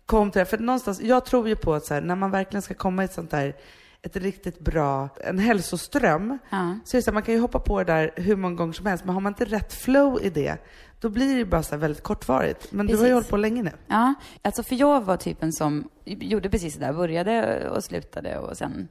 kom 0.07 0.31
till 0.31 0.38
det. 0.38 0.45
För 0.45 0.59
någonstans, 0.59 1.00
jag 1.00 1.25
tror 1.25 1.49
ju 1.49 1.57
på 1.57 1.75
att 1.75 1.85
så 1.85 1.95
här, 1.95 2.00
när 2.00 2.16
man 2.16 2.31
verkligen 2.31 2.62
ska 2.62 2.75
komma 2.75 3.02
i 3.02 3.04
ett 3.04 3.12
sånt 3.12 3.31
där, 3.31 3.57
ett 4.02 4.16
riktigt 4.16 4.59
bra, 4.61 5.09
en 5.25 5.38
hälsoström, 5.38 6.38
Ja. 6.50 6.78
så 6.85 7.02
så 7.02 7.11
här, 7.11 7.12
man 7.14 7.23
kan 7.23 7.35
ju 7.35 7.40
hoppa 7.40 7.59
på 7.59 7.78
det 7.78 7.93
där 7.93 8.11
hur 8.16 8.37
många 8.37 8.54
gånger 8.57 8.73
som 8.73 8.87
helst, 8.87 9.04
men 9.04 9.14
har 9.14 9.21
man 9.21 9.31
inte 9.31 9.45
rätt 9.45 9.73
flow 9.75 10.19
i 10.23 10.31
det, 10.31 10.57
då 11.05 11.11
blir 11.11 11.37
det 11.37 11.45
bara 11.45 11.63
så 11.63 11.77
väldigt 11.77 12.03
kortvarigt. 12.03 12.73
Men 12.73 12.87
du 12.87 12.93
har 12.97 12.99
ju 12.99 13.03
Precis. 13.03 13.15
hållit 13.15 13.29
på 13.29 13.37
länge 13.37 13.63
nu. 13.63 13.71
Ja, 13.87 14.15
alltså 14.43 14.63
för 14.63 14.75
jag 14.75 15.05
var 15.05 15.17
typen 15.17 15.53
som 15.53 15.89
gjorde 16.05 16.51
precis 16.51 16.75
det 16.75 16.81
där, 16.81 16.93
började 16.93 17.69
och 17.71 17.85
slutade 17.85 18.39
och 18.39 18.57
sen 18.57 18.89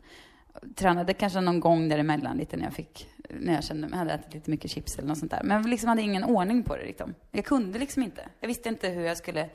tränade 0.75 1.13
kanske 1.13 1.41
någon 1.41 1.60
gång 1.60 1.89
däremellan 1.89 2.38
lite 2.38 2.58
när 2.58 2.63
jag 2.63 2.74
fick, 2.74 3.08
när 3.29 3.53
jag 3.53 3.63
kände, 3.63 3.88
jag 3.91 3.98
hade 3.98 4.13
ätit 4.13 4.34
lite 4.34 4.50
mycket 4.51 4.72
chips 4.72 4.98
eller 4.98 5.08
något 5.08 5.17
sånt 5.17 5.32
där. 5.32 5.41
Men 5.43 5.58
jag 5.58 5.70
liksom 5.70 5.89
hade 5.89 6.01
ingen 6.01 6.24
ordning 6.24 6.63
på 6.63 6.75
det 6.75 6.86
liksom. 6.86 7.13
Jag 7.32 7.46
kunde 7.46 7.79
liksom 7.79 8.03
inte. 8.03 8.22
Jag 8.39 8.48
visste 8.48 8.70
inte 8.70 8.89
hur 8.89 9.03
jag 9.03 9.17
skulle 9.17 9.50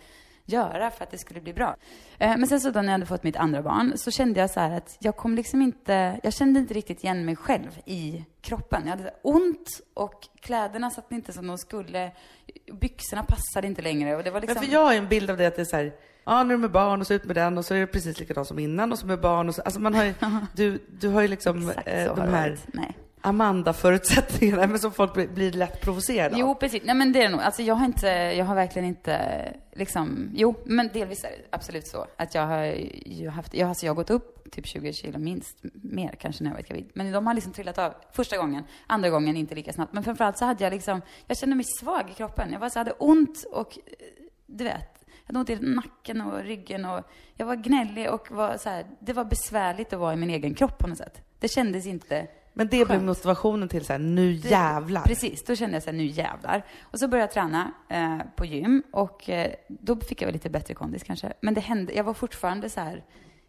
göra 0.48 0.90
för 0.90 1.04
att 1.04 1.10
det 1.10 1.18
skulle 1.18 1.40
bli 1.40 1.52
bra. 1.52 1.76
Eh, 2.18 2.36
Men 2.36 2.46
sen 2.46 2.60
så 2.60 2.70
då 2.70 2.80
när 2.80 2.86
jag 2.88 2.92
hade 2.92 3.06
fått 3.06 3.22
mitt 3.22 3.36
andra 3.36 3.62
barn 3.62 3.92
så 3.96 4.10
kände 4.10 4.40
jag 4.40 4.50
så 4.50 4.60
här 4.60 4.76
att 4.76 4.96
jag 5.00 5.16
kom 5.16 5.34
liksom 5.34 5.62
inte, 5.62 6.20
jag 6.22 6.34
kände 6.34 6.60
inte 6.60 6.74
riktigt 6.74 7.04
igen 7.04 7.24
mig 7.24 7.36
själv 7.36 7.78
i 7.84 8.24
kroppen. 8.40 8.82
Jag 8.84 8.90
hade 8.90 9.14
ont 9.22 9.80
och 9.94 10.28
kläderna 10.40 10.90
satt 10.90 11.12
inte 11.12 11.32
som 11.32 11.46
de 11.46 11.58
skulle. 11.58 12.12
Byxorna 12.72 13.22
passade 13.22 13.66
inte 13.66 13.82
längre 13.82 14.16
och 14.16 14.24
det 14.24 14.30
var 14.30 14.40
liksom... 14.40 14.54
Men 14.54 14.64
för 14.64 14.72
jag 14.72 14.84
har 14.84 14.94
en 14.94 15.08
bild 15.08 15.30
av 15.30 15.36
det 15.36 15.46
att 15.46 15.56
det 15.56 15.62
är 15.62 15.64
så 15.64 15.76
här, 15.76 15.92
ja 16.24 16.44
nu 16.44 16.54
är 16.54 16.58
med 16.58 16.70
barn 16.70 17.00
och 17.00 17.06
så 17.06 17.14
ut 17.14 17.24
med 17.24 17.36
den 17.36 17.58
och 17.58 17.64
så 17.64 17.74
är 17.74 17.80
det 17.80 17.86
precis 17.86 18.20
likadant 18.20 18.48
som 18.48 18.58
innan 18.58 18.92
och 18.92 18.98
så 18.98 19.06
med 19.06 19.20
barn 19.20 19.48
och 19.48 19.54
så, 19.54 19.62
alltså 19.62 19.80
man 19.80 19.94
har 19.94 20.04
ju, 20.04 20.14
du, 20.54 20.78
du 21.00 21.08
har 21.08 21.22
ju 21.22 21.28
liksom 21.28 21.72
eh, 21.86 22.14
de 22.14 22.20
här. 22.20 22.58
Amanda-förutsättningarna, 23.20 24.66
men 24.66 24.78
som 24.78 24.92
folk 24.92 25.14
blir, 25.14 25.28
blir 25.28 25.52
lätt 25.52 25.80
provocerade 25.80 26.34
av. 26.34 26.40
Jo, 26.40 26.54
precis. 26.54 26.82
Nej, 26.84 26.94
men 26.94 27.12
det 27.12 27.18
är 27.18 27.22
det 27.22 27.28
nog. 27.28 27.40
Alltså, 27.40 27.62
jag 27.62 27.74
har 27.74 27.86
inte, 27.86 28.06
jag 28.08 28.44
har 28.44 28.54
verkligen 28.54 28.88
inte, 28.88 29.44
liksom, 29.72 30.30
jo, 30.34 30.54
men 30.64 30.90
delvis 30.92 31.24
är 31.24 31.28
det 31.28 31.44
absolut 31.50 31.86
så. 31.86 32.06
Att 32.16 32.34
jag 32.34 32.46
har 32.46 32.64
ju 33.06 33.28
haft, 33.28 33.54
jag, 33.54 33.68
alltså, 33.68 33.86
jag 33.86 33.90
har 33.90 33.96
gått 33.96 34.10
upp 34.10 34.50
typ 34.50 34.66
20 34.66 34.92
kilo 34.92 35.18
minst, 35.18 35.58
mer 35.74 36.16
kanske 36.20 36.44
när 36.44 36.50
jag 36.50 36.56
var 36.56 36.62
gravid. 36.62 36.90
Men 36.94 37.12
de 37.12 37.26
har 37.26 37.34
liksom 37.34 37.52
trillat 37.52 37.78
av 37.78 37.94
första 38.12 38.36
gången, 38.36 38.64
andra 38.86 39.10
gången 39.10 39.36
inte 39.36 39.54
lika 39.54 39.72
snabbt. 39.72 39.92
Men 39.92 40.02
framförallt 40.02 40.38
så 40.38 40.44
hade 40.44 40.64
jag 40.64 40.72
liksom, 40.72 41.02
jag 41.26 41.38
kände 41.38 41.56
mig 41.56 41.64
svag 41.64 42.10
i 42.10 42.14
kroppen. 42.14 42.52
Jag 42.52 42.60
var 42.60 42.68
så 42.68 42.78
hade 42.78 42.92
ont 42.92 43.44
och, 43.52 43.78
du 44.46 44.64
vet, 44.64 45.04
jag 45.06 45.26
hade 45.26 45.38
ont 45.38 45.50
i 45.50 45.66
nacken 45.66 46.20
och 46.20 46.42
ryggen 46.42 46.84
och 46.84 47.04
jag 47.34 47.46
var 47.46 47.56
gnällig 47.56 48.10
och 48.10 48.30
var 48.30 48.56
så 48.56 48.68
här, 48.68 48.86
det 49.00 49.12
var 49.12 49.24
besvärligt 49.24 49.92
att 49.92 49.98
vara 49.98 50.12
i 50.12 50.16
min 50.16 50.30
egen 50.30 50.54
kropp 50.54 50.78
på 50.78 50.86
något 50.86 50.98
sätt. 50.98 51.22
Det 51.38 51.48
kändes 51.48 51.86
inte 51.86 52.26
Men 52.58 52.68
det 52.68 52.84
blev 52.84 53.02
motivationen 53.02 53.68
till 53.68 53.84
så 53.84 53.92
här, 53.92 54.00
nu 54.00 54.32
jävlar. 54.32 55.02
Precis, 55.02 55.44
då 55.44 55.56
kände 55.56 55.76
jag 55.76 55.82
så 55.82 55.90
här, 55.90 55.96
nu 55.96 56.04
jävlar. 56.04 56.64
Och 56.82 56.98
så 56.98 57.08
började 57.08 57.24
jag 57.24 57.32
träna 57.32 57.72
eh, 57.88 58.18
på 58.36 58.44
gym 58.44 58.82
och 58.92 59.30
eh, 59.30 59.52
då 59.68 59.96
fick 59.96 60.22
jag 60.22 60.26
väl 60.26 60.32
lite 60.32 60.50
bättre 60.50 60.74
kondis 60.74 61.02
kanske. 61.02 61.32
Men 61.40 61.54
det 61.54 61.60
hände, 61.60 61.92
jag 61.92 62.04
var 62.04 62.14
fortfarande 62.14 62.70
så 62.70 62.80
här, 62.80 63.04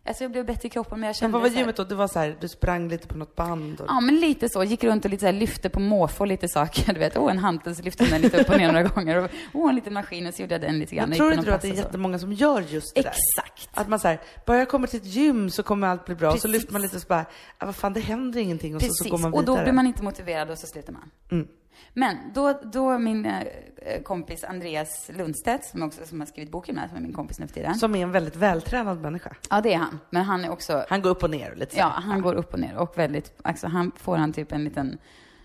alltså 0.08 0.24
jag 0.24 0.32
blev 0.32 0.46
bättre 0.46 0.68
i 0.68 0.70
kroppen 0.70 1.00
men 1.00 1.08
jag 1.08 1.10
Men 1.10 1.13
kände 1.13 1.34
vad 1.34 1.41
var 1.41 1.50
så 1.50 1.56
gymmet 1.56 1.75
då? 1.75 1.84
Du 1.84 1.96
var 1.96 2.08
så 2.08 2.20
här, 2.20 2.38
du 2.41 2.48
sprang 2.48 2.89
lite 2.89 3.08
på 3.08 3.18
något 3.18 3.36
band 3.36 3.82
och... 3.82 3.86
Ja, 3.89 4.00
men 4.00 4.15
lite 4.15 4.50
så. 4.50 4.63
Gick 4.63 4.84
runt 4.84 5.06
och 5.06 5.12
lite 5.12 5.22
så 5.22 5.25
här, 5.25 5.34
lyfte 5.34 5.70
på 5.70 5.79
måfå 5.79 6.25
lite 6.25 6.48
saker. 6.48 6.94
Du 6.94 7.00
vet, 7.00 7.18
åh, 7.18 7.32
en 7.32 7.38
hantel 7.38 7.75
så 7.75 7.84
lyfte 7.84 8.06
den 8.06 8.22
lite 8.22 8.41
upp 8.41 8.50
och 8.50 8.58
ner 8.58 8.72
några 8.72 8.84
gånger. 8.84 9.24
Och, 9.24 9.29
åh, 9.53 9.70
en 9.70 9.75
liten 9.75 9.94
maskin 9.94 10.27
och 10.27 10.34
så 10.34 10.41
gjorde 10.41 10.53
jag 10.53 10.62
den 10.62 10.79
lite 10.79 10.96
grann. 10.96 11.10
Men 11.10 11.18
tror 11.18 11.34
inte 11.34 11.46
du 11.46 11.51
att 11.51 11.62
det 11.62 11.68
är 11.68 11.72
och 11.72 11.77
så. 11.77 11.84
jättemånga 11.84 12.20
som 12.20 12.34
gör 12.34 12.62
just 12.62 12.96
det 12.96 13.01
där? 13.01 13.10
Exakt. 13.10 13.70
Att 13.74 13.89
man 13.89 14.00
säger, 14.00 14.20
bara 14.46 14.58
jag 14.58 14.70
kommer 14.70 14.88
till 14.88 15.00
ett 15.00 15.06
gym 15.06 15.50
så 15.50 15.63
kommer 15.63 15.88
allt 15.88 16.06
bli 16.06 16.15
bra. 16.15 16.27
Och 16.32 16.39
så 16.39 16.48
Precis. 16.48 16.51
lyfter 16.62 16.74
man 16.74 16.82
lite 16.82 16.96
och 16.96 17.01
så 17.01 17.08
bara, 17.08 17.25
ah, 17.58 17.65
vad 17.65 17.75
fan 17.75 17.94
det 17.94 18.00
händer 18.00 18.39
ingenting 18.39 18.75
och 18.75 18.82
så, 18.82 18.88
så 18.88 19.03
Precis, 19.03 19.12
går 19.12 19.18
man 19.18 19.34
och 19.34 19.41
vidare. 19.41 19.58
då 19.58 19.63
blir 19.63 19.74
man 19.74 19.88
inte 19.88 20.03
motiverad 20.03 20.50
och 20.50 20.58
så 20.58 20.68
slutar 20.68 20.94
man. 20.94 21.12
Mm. 21.32 21.48
Men 21.93 22.17
då, 22.33 22.59
då 22.63 22.98
min 22.98 23.25
eh, 23.25 24.01
kompis 24.03 24.43
Andreas 24.43 25.09
Lundstedt, 25.13 25.65
som, 25.65 25.83
också, 25.83 26.05
som 26.05 26.19
har 26.19 26.27
skrivit 26.27 26.51
boken 26.51 26.75
med, 26.75 26.89
som 26.89 26.98
är 26.98 27.01
min 27.01 27.13
kompis 27.13 27.39
nu 27.39 27.48
för 27.48 27.53
tiden. 27.53 27.75
Som 27.75 27.95
är 27.95 28.03
en 28.03 28.12
väldigt 28.12 28.36
vältränad 28.36 29.01
människa. 29.01 29.36
Ja, 29.50 29.62
det 29.62 29.74
är 29.74 29.77
han. 29.77 30.00
Men 30.09 30.24
han 30.24 30.45
är 30.45 30.51
också 30.51 30.86
Han 30.89 31.01
går 31.01 31.09
upp 31.09 31.24
och 31.24 31.29
ner 31.29 31.55
lite 31.55 31.75
så. 31.75 31.79
Ja, 31.79 31.88
han 31.88 32.21
går 32.21 32.33
upp 32.33 32.53
och 32.53 32.59
ner 32.59 32.77
och 32.77 32.98
väldigt, 32.98 33.39
alltså 33.43 33.67
han 33.67 33.91
får 33.95 34.17
han 34.17 34.33
typ 34.33 34.51
en 34.51 34.63
liten, 34.63 34.98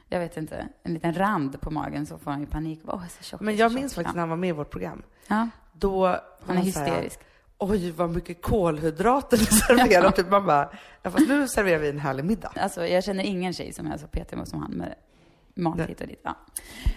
jag 0.09 0.21
vet 0.21 0.37
inte, 0.37 0.69
en 0.83 0.95
liten 0.95 1.15
rand 1.15 1.61
på 1.61 1.71
magen 1.71 2.07
så 2.07 2.19
får 2.19 2.31
han 2.31 2.41
ju 2.41 2.47
panik. 2.47 2.81
Åh, 2.87 3.05
är 3.05 3.09
så 3.09 3.23
tjock. 3.23 3.41
Men 3.41 3.57
jag 3.57 3.71
så 3.71 3.79
minns 3.79 3.95
faktiskt 3.95 4.15
när 4.15 4.21
han 4.23 4.31
var 4.31 4.37
med 4.37 4.49
i 4.49 4.53
vårt 4.53 4.71
program. 4.71 5.03
Ja, 5.27 5.49
Då 5.73 6.07
han 6.07 6.21
är 6.49 6.55
här, 6.55 6.63
hysterisk. 6.63 7.21
Oj, 7.59 7.91
vad 7.91 8.11
mycket 8.11 8.43
kolhydrater 8.43 9.39
ni 9.39 9.45
serverar. 9.45 10.11
Typ 10.17 10.31
man 10.31 10.47
bara, 10.47 10.71
ja, 11.03 11.11
fast 11.11 11.29
nu 11.29 11.49
serverar 11.49 11.79
vi 11.79 11.89
en 11.89 11.99
härlig 11.99 12.25
middag. 12.25 12.53
Alltså 12.57 12.87
jag 12.87 13.05
känner 13.05 13.25
ingen 13.25 13.53
tjej 13.53 13.73
som 13.73 13.87
är 13.87 13.97
så 13.97 14.07
petig 14.07 14.39
som 14.49 14.61
han 14.61 14.71
med 14.71 14.95
mat 15.55 15.81
hit 15.81 16.01
och 16.01 16.07
dit. 16.07 16.21
Ja. 16.25 16.37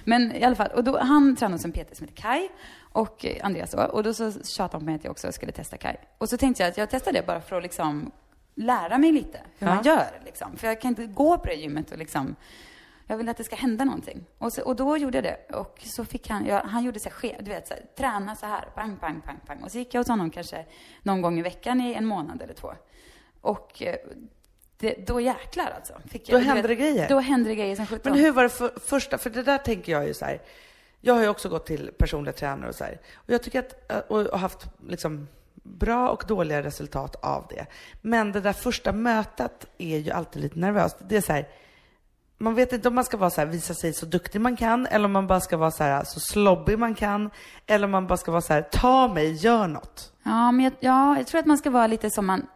Men 0.04 0.36
i 0.36 0.44
alla 0.44 0.56
fall, 0.56 0.68
och 0.68 0.84
då, 0.84 1.00
han 1.00 1.36
tränade 1.36 1.56
hos 1.56 1.66
en 1.66 1.72
PT 1.72 1.98
som 1.98 2.08
heter 2.08 2.22
Kai 2.22 2.50
och 2.80 3.26
eh, 3.26 3.46
Andreas 3.46 3.72
då. 3.72 3.84
Och 3.84 4.04
då 4.04 4.14
så 4.14 4.32
tjatade 4.32 4.72
han 4.72 4.80
på 4.82 4.86
mig 4.86 4.96
att 4.96 5.04
jag 5.04 5.12
också 5.12 5.32
skulle 5.32 5.52
testa 5.52 5.78
Kai. 5.78 5.96
Och 6.18 6.30
så 6.30 6.38
tänkte 6.38 6.64
jag 6.64 6.70
att 6.70 6.78
jag 6.78 6.90
testade 6.90 7.20
det 7.20 7.28
bara 7.28 7.42
för 7.42 7.56
att 7.58 7.64
liksom 7.64 8.12
lära 8.56 8.98
mig 8.98 9.12
lite 9.12 9.42
hur 9.58 9.68
Ja. 9.68 9.76
man 9.76 9.84
gör 9.84 10.22
liksom. 10.26 10.58
För 10.58 10.68
jag 10.68 10.82
kan 10.82 10.90
inte 10.90 11.06
gå 11.06 11.38
på 11.38 11.46
det 11.46 11.54
gymmet 11.54 11.92
och 11.92 11.98
liksom 11.98 12.36
jag 13.10 13.18
vill 13.18 13.30
att 13.30 13.38
det 13.38 13.44
ska 13.44 13.56
hända 13.56 13.86
någonting. 13.86 14.26
Och, 14.38 14.54
så, 14.54 14.62
och 14.64 14.76
då 14.76 14.98
gjorde 14.98 15.18
jag 15.18 15.24
det. 15.24 15.56
Och 15.56 15.82
så 15.84 16.06
fick 16.06 16.30
han, 16.30 16.46
ja, 16.46 16.62
han 16.66 16.84
gjorde 16.84 17.00
så 17.00 17.10
här 17.22 17.38
du 17.40 17.52
vet, 17.52 17.68
så 17.68 17.74
här, 17.74 17.84
träna 17.98 18.36
så 18.36 18.46
här, 18.46 18.62
pang, 18.76 18.98
pang, 18.98 19.22
pang, 19.22 19.40
pang. 19.46 19.64
Och 19.64 19.72
så 19.72 19.78
gick 19.78 19.94
jag 19.94 20.00
hos 20.00 20.08
honom 20.08 20.30
kanske 20.30 20.66
någon 21.04 21.22
gång 21.22 21.40
i 21.40 21.42
veckan 21.42 21.82
i 21.82 21.94
en 21.94 22.06
månad 22.06 22.42
eller 22.42 22.54
två. 22.54 22.74
Och 23.42 23.84
eh, 23.84 23.96
det, 24.78 25.08
då 25.08 25.22
jäklar 25.22 25.74
alltså. 25.76 25.94
Fick 26.10 26.28
Då 26.28 26.34
jag, 26.34 26.42
du 26.42 26.46
hände 26.46 26.68
det 26.68 26.76
grejer. 26.76 27.10
Då 27.10 27.20
hände 27.20 27.50
det 27.50 27.56
grejer 27.56 27.76
som 27.76 27.88
sjutton. 27.88 28.12
Men 28.12 28.22
hur 28.22 28.32
var 28.32 28.44
det 28.44 28.50
för, 28.50 28.72
första, 28.86 29.18
för 29.18 29.30
det 29.30 29.44
där 29.44 29.58
tänker 29.58 29.92
jag 29.92 30.08
ju 30.08 30.14
så 30.14 30.26
här. 30.26 30.42
Jag 31.02 31.14
har 31.14 31.22
ju 31.22 31.30
också 31.30 31.50
gått 31.50 31.66
till 31.66 31.92
personliga 31.98 32.34
tränare 32.34 32.70
och 32.70 32.76
så 32.76 32.84
här. 32.84 33.00
Och 33.16 33.34
jag 33.34 33.44
tycker 33.44 33.60
att, 33.60 33.92
eh, 33.92 33.98
och 33.98 34.40
haft 34.40 34.68
liksom 34.88 35.28
bra 35.64 36.10
och 36.10 36.24
dåliga 36.28 36.64
resultat 36.64 37.16
av 37.16 37.48
det. 37.50 37.66
Men 38.02 38.32
det 38.32 38.42
där 38.42 38.54
första 38.54 38.92
mötet 38.92 39.66
är 39.78 39.98
ju 39.98 40.12
alltid 40.12 40.42
lite 40.42 40.60
nervöst. 40.60 40.98
Det 41.10 41.18
är 41.18 41.22
så 41.22 41.34
här, 41.34 41.48
man 42.38 42.56
vet 42.56 42.74
inte 42.74 42.88
om 42.88 42.96
man 42.96 43.04
ska 43.04 43.18
vara 43.18 43.30
så 43.30 43.42
här, 43.42 43.48
visa 43.48 43.74
sig 43.74 43.94
så 43.94 44.06
duktig 44.06 44.42
man 44.42 44.58
kan, 44.58 44.86
eller 44.88 45.06
om 45.06 45.12
man 45.12 45.28
bara 45.28 45.40
ska 45.40 45.58
vara 45.58 45.72
så 45.72 45.84
här, 45.84 46.04
så 46.04 46.20
slobbig 46.20 46.80
man 46.80 46.96
kan, 46.96 47.30
eller 47.66 47.86
om 47.86 47.92
man 47.92 48.08
bara 48.08 48.18
ska 48.18 48.32
vara 48.32 48.42
så 48.42 48.54
här, 48.54 48.62
ta 48.62 49.08
mig, 49.08 49.32
gör 49.32 49.68
något. 49.68 50.14
Ja, 50.24 50.52
men 50.52 50.64
jag, 50.64 50.74
ja, 50.80 51.18
jag 51.18 51.28
tror 51.28 51.40
att 51.40 51.46
man 51.46 51.58
ska 51.58 51.70
vara 51.70 51.88
lite 51.88 52.10
som 52.10 52.26
man, 52.26 52.48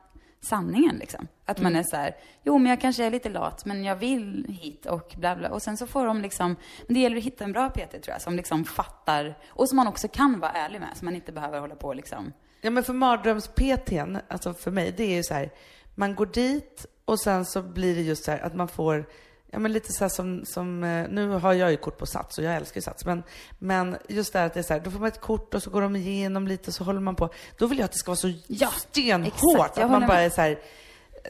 sanningen 0.41 0.95
liksom. 0.95 1.27
Att 1.45 1.59
man 1.61 1.75
är 1.75 1.83
så 1.83 1.95
här, 1.95 2.15
jo 2.43 2.57
men 2.57 2.69
jag 2.69 2.81
kanske 2.81 3.05
är 3.05 3.11
lite 3.11 3.29
lat, 3.29 3.65
men 3.65 3.83
jag 3.83 3.95
vill 3.95 4.45
hit 4.61 4.85
och 4.85 5.13
bla 5.17 5.35
bla. 5.35 5.49
Och 5.49 5.61
sen 5.61 5.77
så 5.77 5.87
får 5.87 6.05
de 6.05 6.21
liksom, 6.21 6.55
men 6.87 6.93
det 6.93 6.99
gäller 6.99 7.17
att 7.17 7.23
hitta 7.23 7.43
en 7.43 7.51
bra 7.51 7.69
PT 7.69 7.91
tror 7.91 8.07
jag, 8.07 8.21
som 8.21 8.35
liksom 8.35 8.65
fattar, 8.65 9.37
och 9.47 9.69
som 9.69 9.75
man 9.75 9.87
också 9.87 10.07
kan 10.07 10.39
vara 10.39 10.51
ärlig 10.51 10.79
med, 10.79 10.89
så 10.95 11.05
man 11.05 11.15
inte 11.15 11.31
behöver 11.31 11.59
hålla 11.59 11.75
på 11.75 11.93
liksom. 11.93 12.33
Ja 12.61 12.69
men 12.69 12.83
för 12.83 12.93
mardröms-PTn, 12.93 14.19
alltså 14.27 14.53
för 14.53 14.71
mig, 14.71 14.93
det 14.97 15.03
är 15.03 15.15
ju 15.15 15.23
så 15.23 15.33
här, 15.33 15.49
man 15.95 16.15
går 16.15 16.25
dit 16.25 16.85
och 17.05 17.19
sen 17.19 17.45
så 17.45 17.61
blir 17.61 17.95
det 17.95 18.01
just 18.01 18.25
så 18.25 18.31
här 18.31 18.39
att 18.39 18.55
man 18.55 18.67
får, 18.67 19.05
ja 19.51 19.59
men 19.59 19.71
lite 19.71 19.93
så 19.93 20.09
som, 20.09 20.45
som 20.45 20.83
eh, 20.83 21.07
nu 21.09 21.29
har 21.29 21.53
jag 21.53 21.71
ju 21.71 21.77
kort 21.77 21.97
på 21.97 22.05
Sats 22.05 22.37
och 22.37 22.43
jag 22.43 22.55
älskar 22.55 22.77
ju 22.77 22.81
Sats, 22.81 23.05
men, 23.05 23.23
men 23.59 23.97
just 24.09 24.33
det 24.33 24.39
här 24.39 24.45
att 24.45 24.53
det 24.53 24.59
är 24.59 24.63
så 24.63 24.73
här, 24.73 24.79
då 24.79 24.91
får 24.91 24.99
man 24.99 25.07
ett 25.07 25.21
kort 25.21 25.53
och 25.53 25.63
så 25.63 25.69
går 25.69 25.81
de 25.81 25.95
igenom 25.95 26.47
lite 26.47 26.67
och 26.67 26.73
så 26.73 26.83
håller 26.83 26.99
man 26.99 27.15
på. 27.15 27.29
Då 27.57 27.67
vill 27.67 27.77
jag 27.79 27.85
att 27.85 27.91
det 27.91 27.97
ska 27.97 28.11
vara 28.11 28.17
så 28.17 28.31
Ja, 28.47 28.67
stenhårt, 28.67 29.33
exakt, 29.33 29.77
att 29.77 29.91
man 29.91 30.07
bara 30.07 30.19
är 30.21 30.29
så 30.29 30.41
här, 30.41 30.59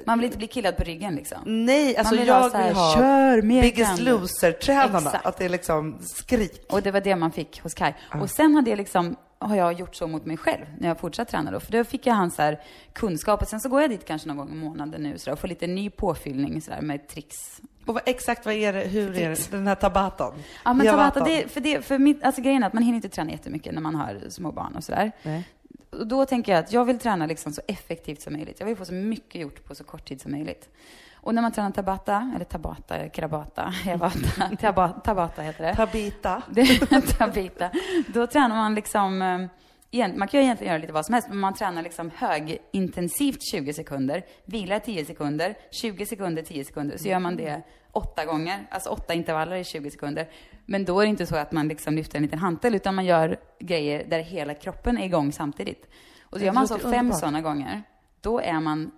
Man 0.06 0.20
vill 0.20 0.26
inte 0.26 0.38
bli 0.38 0.48
killad 0.48 0.78
på 0.78 0.84
ryggen 0.84 1.16
liksom. 1.16 1.38
nej, 1.46 1.98
alltså 1.98 2.16
vill 2.16 2.28
jag 2.28 2.50
här, 2.50 2.68
vill 2.68 2.76
ha 2.76 2.96
"Kör, 2.96 3.42
Biggest 3.42 3.90
kan 3.90 3.98
du." 3.98 4.04
Loser-tränarna, 4.12 5.10
att 5.24 5.38
det 5.38 5.46
är 5.46 5.50
liksom 5.50 6.00
skrik. 6.02 6.66
Och 6.70 6.82
det 6.82 6.92
var 6.92 7.02
det 7.02 7.16
man 7.16 7.32
fick 7.32 7.62
hos 7.62 7.74
Kai. 7.74 7.94
Och 8.22 8.30
sen 8.30 8.56
hade 8.56 8.70
jag 8.70 8.78
liksom, 8.78 9.16
har 9.40 9.56
jag 9.56 9.74
gjort 9.74 9.96
så 9.96 10.08
mot 10.08 10.26
mig 10.26 10.38
själv 10.38 10.66
när 10.80 10.88
jag 10.88 11.00
fortsatt 11.00 11.28
träna 11.30 11.52
då. 11.52 11.60
För 11.60 11.72
då 11.72 11.84
fick 11.84 12.06
jag 12.06 12.14
hans 12.14 12.38
här 12.38 12.62
kunskap 12.94 13.42
och 13.42 13.48
sen 13.48 13.60
så 13.60 13.70
går 13.70 13.82
jag 13.82 13.90
dit 13.90 14.06
kanske 14.06 14.28
någon 14.28 14.38
gång 14.38 14.52
i 14.52 14.56
månaden 14.56 15.04
nu 15.04 15.18
så 15.18 15.26
där, 15.26 15.34
och 15.34 15.40
får 15.40 15.48
lite 15.48 15.68
ny 15.68 15.90
påfyllning 15.90 16.62
så 16.62 16.72
där, 16.72 16.82
med 16.82 17.08
tricks. 17.08 17.62
Och 17.92 17.96
vad, 17.96 18.04
exakt 18.06 18.46
vad 18.46 18.54
är 18.54 18.74
det, 18.74 18.80
hur 18.80 19.18
är 19.18 19.30
det, 19.30 19.52
den 19.52 19.68
här 19.68 19.76
tabatan? 19.76 20.34
Ja 20.66 20.74
men 20.74 20.88
Tabata, 20.88 21.24
det, 21.24 21.52
för, 21.52 21.62
det, 21.62 21.82
för 21.82 21.98
mitt, 21.98 22.24
alltså 22.24 22.42
grejen 22.42 22.64
är 22.64 22.68
att 22.68 22.74
man 22.74 22.84
hinner 22.84 22.96
inte 22.96 23.10
träna 23.10 23.32
jättemycket 23.32 23.74
när 23.74 23.82
man 23.82 23.96
har 23.96 24.30
små 24.30 24.52
barn 24.52 24.76
och 24.76 24.84
sådär. 24.84 25.12
Nej. 25.24 25.48
Och 25.90 26.08
då 26.08 26.26
tänker 26.26 26.52
jag 26.52 26.60
att 26.60 26.74
jag 26.74 26.86
vill 26.86 27.00
träna 27.00 27.26
liksom 27.26 27.54
så 27.54 27.62
effektivt 27.68 28.22
som 28.22 28.34
möjligt. 28.34 28.60
Jag 28.60 28.68
vill 28.68 28.76
få 28.76 28.86
så 28.86 28.94
mycket 28.94 29.42
gjort 29.42 29.66
på 29.66 29.76
så 29.76 29.84
kort 29.84 30.06
tid 30.08 30.22
som 30.22 30.32
möjligt. 30.32 30.70
Och 31.16 31.36
när 31.36 31.42
man 31.42 31.52
tränar 31.52 31.72
Tabata, 31.72 32.32
eller 32.36 32.46
Tabata, 32.46 33.10
Krabata, 33.10 33.74
Tabata, 34.60 35.00
tabata 35.00 35.42
heter 35.42 35.64
det. 35.64 35.76
Tabita. 35.76 36.42
Det 36.50 36.66
tabita. 37.18 37.70
Då 38.08 38.28
tränar 38.28 38.56
man 38.56 38.76
liksom, 38.76 39.22
eh, 39.22 39.46
man 39.92 40.28
kan 40.28 40.40
ju 40.40 40.44
egentligen 40.44 40.74
göra 40.74 40.82
lite 40.82 40.94
vad 40.94 41.06
som 41.06 41.14
helst, 41.14 41.30
men 41.30 41.38
man 41.38 41.54
tränar 41.54 41.82
liksom 41.82 42.12
högintensivt 42.16 43.44
20 43.52 43.74
sekunder, 43.74 44.26
vilar 44.46 44.80
10 44.80 45.06
sekunder, 45.06 45.56
20 45.72 46.06
sekunder, 46.06 46.44
10 46.44 46.66
sekunder. 46.66 46.98
Så 46.98 47.08
gör 47.08 47.20
man 47.20 47.36
det 47.36 47.62
åtta 47.92 48.26
gånger, 48.26 48.68
alltså 48.72 48.90
åtta 48.90 49.14
intervaller 49.14 49.56
i 49.56 49.64
20 49.64 49.92
sekunder. 49.92 50.30
Men 50.66 50.86
då 50.86 51.00
är 51.00 51.06
det 51.06 51.10
inte 51.10 51.26
så 51.26 51.36
att 51.36 51.52
man 51.52 51.68
liksom 51.68 51.96
lyfter 51.96 52.18
en 52.18 52.24
liten 52.24 52.40
hantel, 52.40 52.76
utan 52.76 52.96
man 52.96 53.06
gör 53.06 53.40
grejer 53.60 54.06
där 54.10 54.20
hela 54.20 54.54
kroppen 54.54 54.98
är 54.98 55.06
igång 55.06 55.32
samtidigt. 55.32 55.90
Och 56.22 56.40
så 56.40 56.46
gör 56.46 56.54
man 56.54 56.68
så 56.68 56.80
fem 56.80 57.14
sådana 57.14 57.42
gånger, 57.42 57.84
då 58.22 58.40
är 58.40 58.60
man 58.60 58.92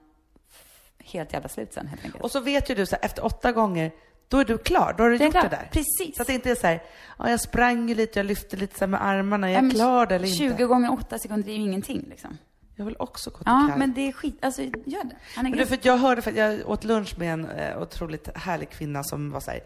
helt 1.04 1.34
jävla 1.34 1.50
slut 1.50 1.74
sen 1.74 1.88
helt 1.88 2.06
enkelt. 2.06 2.24
Och 2.24 2.32
så 2.32 2.40
vet 2.40 2.70
ju 2.70 2.76
du 2.76 2.86
så 2.86 2.96
här, 2.96 3.06
efter 3.06 3.26
åtta 3.26 3.52
gånger, 3.52 3.92
då 4.34 4.40
är 4.40 4.46
du 4.46 4.58
klar. 4.58 4.96
Då 4.98 5.04
har 5.04 5.10
du 5.10 5.18
Det 5.18 5.24
är 5.24 5.26
gjort 5.26 5.34
det 5.34 5.40
klart. 5.40 5.52
där. 5.52 5.70
Precis. 5.72 6.16
Så 6.16 6.22
att 6.22 6.28
det 6.28 6.34
inte 6.34 6.52
är 6.52 6.56
så 6.56 6.68
här, 6.68 6.84
ja, 7.20 7.30
jag 7.30 7.40
sprang 7.42 7.90
ju 7.90 7.96
lite, 7.96 8.20
jag 8.20 8.26
lyfte 8.26 8.58
lite 8.58 8.80
så 8.80 8.88
med 8.88 9.06
armarna, 9.06 9.50
är 9.50 9.54
Ja, 9.54 9.62
jag 9.62 9.72
klar 9.72 10.12
eller 10.12 10.28
20 10.28 10.44
inte? 10.46 10.66
gånger 10.66 10.92
åtta 10.94 11.20
sekunder 11.20 11.50
är 11.50 11.54
ju 11.56 11.62
ingenting 11.62 12.06
liksom. 12.10 12.38
Jag 12.76 12.86
vill 12.86 12.96
också 13.00 13.30
gå 13.30 13.38
till 13.38 13.44
Ja, 13.46 13.66
Kaj. 13.70 13.80
men 13.80 13.94
det 13.94 14.08
är 14.08 14.12
skit. 14.12 14.38
Alltså, 14.46 14.62
gör 14.62 15.04
det. 15.04 15.16
Han 15.36 15.46
är 15.46 15.50
Men 15.50 15.58
grym. 15.58 15.68
för 15.68 15.76
att 15.76 15.86
jag 15.86 15.98
hörde, 15.98 16.22
för 16.22 16.32
att 16.32 16.38
jag 16.38 16.70
åt 16.70 16.84
lunch 16.84 17.18
med 17.20 17.34
en 17.34 17.50
eh, 17.50 17.82
otroligt 17.82 18.38
härlig 18.38 18.70
kvinna 18.70 19.04
som 19.04 19.32
var 19.32 19.40
så 19.40 19.52
här, 19.52 19.60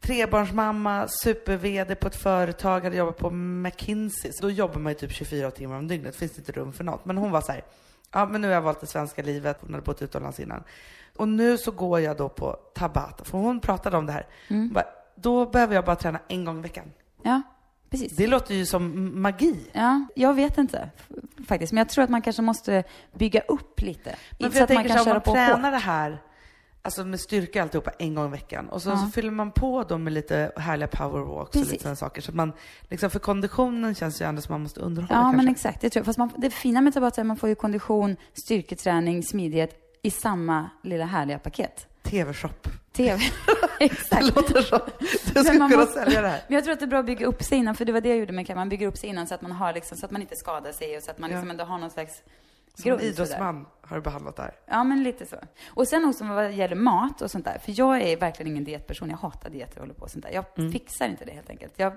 trebarnsmamma, 0.00 1.08
super-VD 1.08 1.94
på 1.94 2.06
ett 2.08 2.16
företag, 2.16 2.80
hade 2.80 2.96
jobbat 2.96 3.16
på 3.18 3.30
McKinsey. 3.30 4.30
Så 4.32 4.42
då 4.42 4.50
jobbar 4.50 4.80
man 4.80 4.92
ju 4.92 4.98
typ 4.98 5.12
24 5.12 5.50
timmar 5.50 5.76
om 5.78 5.88
dygnet, 5.88 6.16
finns 6.16 6.32
det 6.32 6.38
inte 6.38 6.52
rum 6.52 6.72
för 6.72 6.84
något. 6.84 7.04
Men 7.04 7.16
hon 7.18 7.30
var 7.30 7.40
så 7.40 7.52
här, 7.52 7.64
ja 8.12 8.26
men 8.26 8.40
nu 8.40 8.46
har 8.46 8.54
jag 8.54 8.62
valt 8.62 8.80
det 8.80 8.86
svenska 8.86 9.22
livet, 9.22 9.58
hon 9.60 9.70
hade 9.74 9.84
bott 9.84 10.02
utomlands 10.02 10.40
innan. 10.40 10.62
Och 11.16 11.28
nu 11.28 11.58
så 11.58 11.70
går 11.70 12.00
jag 12.00 12.16
då 12.16 12.28
på 12.28 12.56
Tabata, 12.74 13.24
för 13.24 13.38
hon 13.38 13.60
pratade 13.60 13.96
om 13.96 14.06
det 14.06 14.12
här. 14.12 14.26
Hon 14.48 14.72
Bara, 14.72 14.84
då 15.14 15.46
behöver 15.46 15.74
jag 15.74 15.84
bara 15.84 15.96
träna 15.96 16.20
en 16.28 16.44
gång 16.44 16.58
i 16.58 16.62
veckan. 16.62 16.84
Ja, 17.22 17.42
precis. 17.90 18.16
Det 18.16 18.26
låter 18.26 18.54
ju 18.54 18.66
som 18.66 19.12
magi. 19.22 19.70
Ja, 19.72 20.06
jag 20.14 20.34
vet 20.34 20.58
inte 20.58 20.90
faktiskt. 21.48 21.72
Men 21.72 21.78
jag 21.78 21.88
tror 21.88 22.04
att 22.04 22.10
man 22.10 22.22
kanske 22.22 22.42
måste 22.42 22.84
bygga 23.14 23.40
upp 23.40 23.80
lite. 23.82 24.16
Men 24.38 24.50
för 24.50 24.58
jag 24.58 24.70
man 24.70 24.76
tänker 24.76 24.94
kan 24.94 25.04
så 25.04 25.10
om 25.10 25.14
man 25.14 25.20
på 25.22 25.32
tränar 25.32 25.70
det 25.70 25.76
här, 25.76 26.22
alltså 26.82 27.04
med 27.04 27.20
styrka 27.20 27.62
alltihopa 27.62 27.90
en 27.98 28.14
gång 28.14 28.26
i 28.26 28.30
veckan 28.30 28.68
och 28.68 28.82
så, 28.82 28.88
Ja. 28.90 28.96
så 28.96 29.06
fyller 29.06 29.30
man 29.30 29.50
på 29.52 29.82
dem 29.84 30.04
med 30.04 30.12
lite 30.12 30.52
härliga 30.56 30.88
powerwalks 30.88 31.56
och 31.56 31.62
lite 31.62 31.78
sådana 31.78 31.96
saker. 31.96 32.22
Så 32.22 32.30
att 32.30 32.34
man, 32.36 32.52
liksom 32.88 33.10
för 33.10 33.18
konditionen 33.18 33.94
känns 33.94 34.20
ju 34.20 34.26
ändå 34.26 34.42
som 34.42 34.52
man 34.52 34.62
måste 34.62 34.80
underhålla 34.80 35.14
Ja, 35.14 35.20
kanske. 35.22 35.36
men 35.36 35.48
exakt. 35.48 35.80
Det 35.80 35.90
tror 35.90 36.00
jag. 36.00 36.06
Fast 36.06 36.18
man, 36.18 36.30
det 36.36 36.50
fina 36.50 36.80
med 36.80 36.94
Tabata 36.94 37.20
är 37.20 37.22
att 37.22 37.26
man 37.26 37.36
får 37.36 37.48
ju 37.48 37.54
kondition, 37.54 38.16
styrketräning, 38.32 39.22
smidighet 39.22 39.85
i 40.06 40.10
samma 40.10 40.70
lilla 40.82 41.04
härliga 41.04 41.38
paket. 41.38 41.86
TV-shop. 42.02 42.68
TV. 42.92 43.18
Det 43.78 43.84
exakt. 43.84 44.36
låter 44.36 44.62
så. 44.62 44.76
Du 44.78 45.06
Men 45.34 45.44
skulle 45.44 45.58
kunna 45.58 45.76
måste- 45.76 45.92
sälja 46.04 46.20
det 46.22 46.28
här. 46.28 46.40
Men 46.46 46.54
jag 46.54 46.64
tror 46.64 46.72
att 46.72 46.78
det 46.78 46.84
är 46.84 46.86
bra 46.86 46.98
att 46.98 47.06
bygga 47.06 47.26
upp 47.26 47.42
sig 47.42 47.58
innan, 47.58 47.74
för 47.74 47.84
det 47.84 47.92
var 47.92 48.00
det 48.00 48.08
jag 48.08 48.18
gjorde 48.18 48.32
med 48.32 48.46
Kaj. 48.46 48.56
Man 48.56 48.68
bygger 48.68 48.86
upp 48.86 48.96
sig 48.98 49.08
innan 49.08 49.26
så 49.26 49.34
att 49.34 49.42
man 49.42 49.52
har 49.52 49.72
liksom, 49.72 49.96
så 49.98 50.06
att 50.06 50.12
man 50.12 50.20
inte 50.22 50.36
skadar 50.36 50.72
sig 50.72 50.96
och 50.96 51.02
så 51.02 51.10
att 51.10 51.18
man 51.18 51.30
Ja. 51.30 51.36
liksom 51.36 51.50
ändå 51.50 51.64
har 51.64 51.78
någon 51.78 51.90
slags 51.90 52.22
Som 52.74 52.88
grund. 52.90 53.02
idrottsman 53.02 53.66
har 53.80 53.96
du 53.96 54.02
behandlat 54.02 54.36
det 54.36 54.42
här. 54.42 54.52
Ja, 54.66 54.84
men 54.84 55.02
lite 55.02 55.26
så. 55.26 55.36
Och 55.68 55.88
sen 55.88 56.04
också 56.04 56.24
vad 56.24 56.52
gäller 56.52 56.76
mat 56.76 57.22
och 57.22 57.30
sånt 57.30 57.44
där. 57.44 57.58
För 57.58 57.72
jag 57.78 58.02
är 58.02 58.16
verkligen 58.16 58.52
ingen 58.52 58.64
dietperson. 58.64 59.10
Jag 59.10 59.16
hatar 59.16 59.50
dieter 59.50 59.74
och 59.74 59.80
håller 59.80 59.94
på 59.94 60.02
och 60.02 60.10
sånt 60.10 60.24
där. 60.24 60.32
Jag 60.32 60.44
Mm. 60.58 60.72
fixar 60.72 61.08
inte 61.08 61.24
det 61.24 61.32
helt 61.32 61.50
enkelt. 61.50 61.72
Jag, 61.76 61.92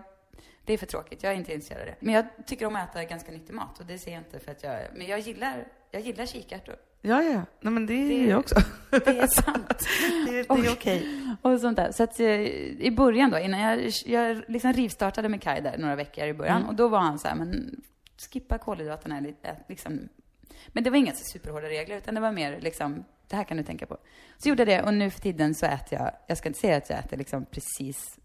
det 0.66 0.74
är 0.74 0.78
för 0.78 0.86
tråkigt. 0.86 1.24
Jag 1.24 1.34
är 1.34 1.38
inte 1.38 1.54
intresserad 1.54 1.82
av 1.82 1.86
det. 1.88 1.96
Men 2.00 2.14
jag 2.14 2.26
tycker 2.46 2.66
om 2.66 2.76
att 2.76 2.90
äta 2.90 3.04
ganska 3.04 3.32
nyttig 3.32 3.54
mat 3.54 3.80
och 3.80 3.86
det 3.86 3.98
ser 3.98 4.12
jag 4.12 4.20
inte 4.20 4.40
för 4.40 4.52
att 4.52 4.64
jag... 4.64 4.82
Men 4.96 5.08
jag 5.08 5.20
gillar, 5.20 5.68
jag 5.92 6.02
gillar 6.02 6.26
kikärtor. 6.26 6.76
Ja, 7.02 7.24
ja. 7.24 7.42
Nej, 7.62 7.74
men 7.74 7.86
det 7.86 7.94
är 7.94 8.08
Det- 8.10 8.14
ju 8.16 8.30
jag 8.30 8.40
också. 8.40 8.56
Det 8.90 9.08
är 9.08 9.28
sant. 9.28 9.68
Det, 10.28 10.40
är- 10.40 10.56
det 10.62 10.68
är 10.68 10.72
okej. 10.74 11.08
och 11.42 11.60
sånt 11.60 11.76
där. 11.78 11.92
Så 11.92 12.04
att 12.04 12.20
eh, 12.20 12.28
i 12.82 12.94
början 12.98 13.30
då, 13.32 13.40
innan 13.40 13.60
jag, 13.60 13.92
jag 14.06 14.44
liksom 14.48 14.74
rivstartade 14.74 15.30
med 15.30 15.42
Kaj 15.42 15.62
där 15.62 15.78
några 15.78 15.96
veckor 15.96 16.24
i 16.28 16.34
början. 16.34 16.58
Mm. 16.58 16.70
Och 16.70 16.76
då 16.76 16.88
var 16.88 17.00
han 17.00 17.20
så 17.20 17.28
här, 17.28 17.36
men 17.36 17.82
skippa 18.32 18.58
kolhydraterna 18.58 19.20
lite, 19.20 19.56
liksom. 19.68 20.10
Men 20.68 20.84
det 20.84 20.90
var 20.90 20.98
inga 20.98 21.14
superhårda 21.14 21.68
regler, 21.70 21.98
utan 21.98 22.16
det 22.16 22.22
var 22.22 22.32
mer 22.32 22.60
liksom, 22.62 23.04
det 23.28 23.36
här 23.36 23.44
kan 23.44 23.58
du 23.58 23.64
tänka 23.64 23.86
på. 23.86 23.98
Så 24.38 24.50
gjorde 24.50 24.62
jag 24.62 24.68
det 24.68 24.84
och 24.88 24.94
nu 24.94 25.10
för 25.10 25.20
tiden 25.22 25.56
så 25.56 25.66
äter 25.66 26.00
jag, 26.00 26.12
jag 26.28 26.38
ska 26.38 26.48
inte 26.48 26.60
säga 26.60 26.78
att 26.78 26.90
jag 26.90 27.00
äter 27.00 27.18
liksom 27.18 27.46
precis, 27.46 28.20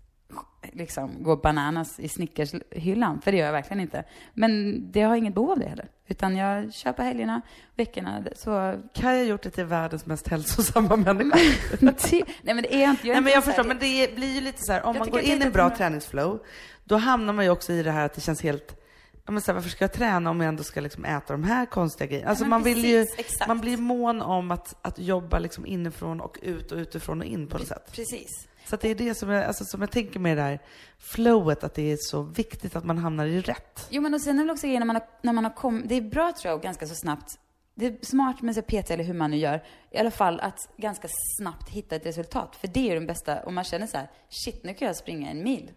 liksom 0.72 1.22
går 1.22 1.36
bananas 1.36 2.00
i 2.00 2.08
Snickershyllan, 2.08 3.20
för 3.20 3.32
det 3.32 3.38
gör 3.38 3.46
jag 3.46 3.52
verkligen 3.52 3.80
inte. 3.80 4.04
Men 4.34 4.82
det 4.92 5.02
har 5.02 5.16
inget 5.16 5.34
behov 5.34 5.50
av 5.50 5.58
det 5.58 5.68
heller. 5.68 5.88
Utan 6.06 6.36
jag 6.36 6.72
kör 6.72 6.92
på 6.92 7.02
helgerna, 7.02 7.40
veckorna, 7.76 8.24
så... 8.36 8.80
Kaj 8.94 9.18
har 9.18 9.24
gjort 9.24 9.42
det 9.42 9.50
till 9.50 9.64
världens 9.64 10.06
mest 10.06 10.28
hälsosamma 10.28 10.96
människa. 10.96 11.38
Nej 11.82 12.54
men 12.54 12.62
det 12.62 12.74
är 12.74 12.90
inte, 12.90 13.08
jag 13.08 13.16
är 13.16 13.20
Nej, 13.20 13.22
men 13.22 13.32
jag 13.32 13.44
förstår, 13.44 13.64
men 13.64 13.78
det 13.78 14.14
blir 14.14 14.34
ju 14.34 14.40
lite 14.40 14.62
så 14.62 14.72
här, 14.72 14.82
om 14.82 14.96
Jag 14.96 15.00
man 15.00 15.10
går 15.10 15.20
in 15.20 15.42
i 15.42 15.44
en 15.44 15.52
bra 15.52 15.68
bra. 15.68 15.76
träningsflow, 15.76 16.40
då 16.84 16.96
hamnar 16.96 17.32
man 17.32 17.44
ju 17.44 17.50
också 17.50 17.72
i 17.72 17.82
det 17.82 17.90
här 17.90 18.06
att 18.06 18.14
det 18.14 18.20
känns 18.20 18.42
helt, 18.42 18.80
ja 19.26 19.32
men 19.32 19.42
så 19.42 19.46
här, 19.46 19.54
varför 19.54 19.70
ska 19.70 19.84
jag 19.84 19.92
träna 19.92 20.30
om 20.30 20.40
jag 20.40 20.48
ändå 20.48 20.62
ska 20.62 20.80
liksom 20.80 21.04
äta 21.04 21.32
de 21.32 21.44
här 21.44 21.66
konstiga 21.66 22.06
grejerna? 22.06 22.30
Alltså 22.30 22.44
men 22.44 22.50
man 22.50 22.62
vill 22.62 22.84
ju, 22.84 23.00
precis, 23.04 23.18
exakt. 23.18 23.48
man 23.48 23.60
blir 23.60 23.76
mån 23.76 24.22
om 24.22 24.50
att, 24.50 24.76
att 24.82 24.98
jobba 24.98 25.38
liksom 25.38 25.66
inifrån 25.66 26.20
och 26.20 26.38
ut 26.42 26.72
och 26.72 26.78
utifrån 26.78 27.20
och 27.20 27.26
in 27.26 27.46
på 27.46 27.58
något 27.58 27.68
sätt. 27.68 27.92
Precis. 27.92 28.48
Så 28.66 28.76
det 28.76 28.88
är 28.88 28.94
det 28.94 29.14
som 29.14 29.30
jag, 29.30 29.44
alltså, 29.44 29.64
som 29.64 29.80
jag 29.80 29.90
tänker 29.90 30.20
med 30.20 30.36
det 30.36 30.42
här 30.42 30.58
flowet, 30.98 31.64
att 31.64 31.74
det 31.74 31.92
är 31.92 31.96
så 32.00 32.22
viktigt 32.22 32.76
att 32.76 32.84
man 32.84 32.98
hamnar 32.98 33.26
i 33.26 33.40
rätt. 33.40 33.86
Jo, 33.90 34.02
men 34.02 34.14
och 34.14 34.20
sen 34.20 34.38
är 34.38 34.44
det 34.44 34.52
också 34.52 34.66
grejen 34.66 34.80
när 34.80 34.86
man 34.86 34.96
har, 34.96 35.04
när 35.22 35.32
man 35.32 35.44
har 35.44 35.54
kommit, 35.54 35.88
det 35.88 35.94
är 35.94 36.00
bra 36.00 36.32
tror 36.32 36.50
jag, 36.50 36.56
och 36.56 36.62
ganska 36.62 36.86
så 36.86 36.94
snabbt, 36.94 37.38
det 37.74 37.86
är 37.86 37.96
smart 38.02 38.42
med 38.42 38.54
så 38.54 38.62
PT 38.62 38.90
eller 38.90 39.04
hur 39.04 39.14
man 39.14 39.30
nu 39.30 39.36
gör, 39.36 39.62
i 39.90 39.98
alla 39.98 40.10
fall 40.10 40.40
att 40.40 40.58
ganska 40.76 41.08
snabbt 41.38 41.68
hitta 41.68 41.96
ett 41.96 42.06
resultat. 42.06 42.56
För 42.56 42.68
det 42.68 42.80
är 42.80 42.84
ju 42.84 42.94
den 42.94 43.06
bästa, 43.06 43.44
om 43.44 43.54
man 43.54 43.64
känner 43.64 43.86
så 43.86 43.96
här, 43.96 44.10
shit 44.28 44.64
nu 44.64 44.74
kan 44.74 44.86
jag 44.86 44.96
springa 44.96 45.30
en 45.30 45.42
mil. 45.42 45.70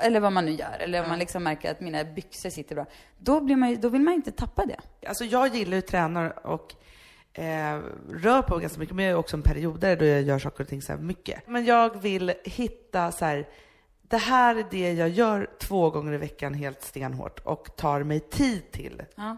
Eller 0.00 0.20
vad 0.20 0.32
man 0.32 0.44
nu 0.44 0.50
gör, 0.50 0.76
eller 0.80 1.02
om 1.02 1.08
man 1.08 1.18
liksom 1.18 1.42
märker 1.42 1.70
att 1.70 1.80
mina 1.80 2.04
byxor 2.04 2.50
sitter 2.50 2.74
bra. 2.74 2.86
Då, 3.18 3.40
blir 3.40 3.56
man 3.56 3.70
ju, 3.70 3.76
då 3.76 3.88
vill 3.88 4.00
man 4.00 4.12
ju 4.12 4.16
inte 4.16 4.32
tappa 4.32 4.66
det. 4.66 5.08
Alltså 5.08 5.24
jag 5.24 5.54
gillar 5.54 5.72
ju 5.72 5.78
att 5.78 5.86
träna 5.86 6.30
och 6.30 6.74
eh, 7.34 7.80
rör 8.10 8.42
på 8.42 8.58
ganska 8.58 8.80
mycket, 8.80 8.94
men 8.94 9.04
jag 9.04 9.12
är 9.12 9.18
också 9.18 9.36
en 9.36 9.42
periodare 9.42 9.96
då 9.96 10.04
jag 10.04 10.22
gör 10.22 10.38
saker 10.38 10.64
och 10.64 10.68
ting 10.68 10.82
så 10.82 10.92
här 10.92 11.00
mycket. 11.00 11.46
Men 11.46 11.64
jag 11.64 12.02
vill 12.02 12.32
hitta 12.44 13.12
så 13.12 13.24
här, 13.24 13.48
det 14.02 14.16
här 14.16 14.56
är 14.56 14.66
det 14.70 14.92
jag 14.92 15.08
gör 15.08 15.50
två 15.58 15.90
gånger 15.90 16.12
i 16.12 16.16
veckan 16.16 16.54
helt 16.54 16.82
stenhårt 16.82 17.40
och 17.40 17.76
tar 17.76 18.02
mig 18.02 18.20
tid 18.20 18.70
till. 18.72 19.02
Ja. 19.14 19.36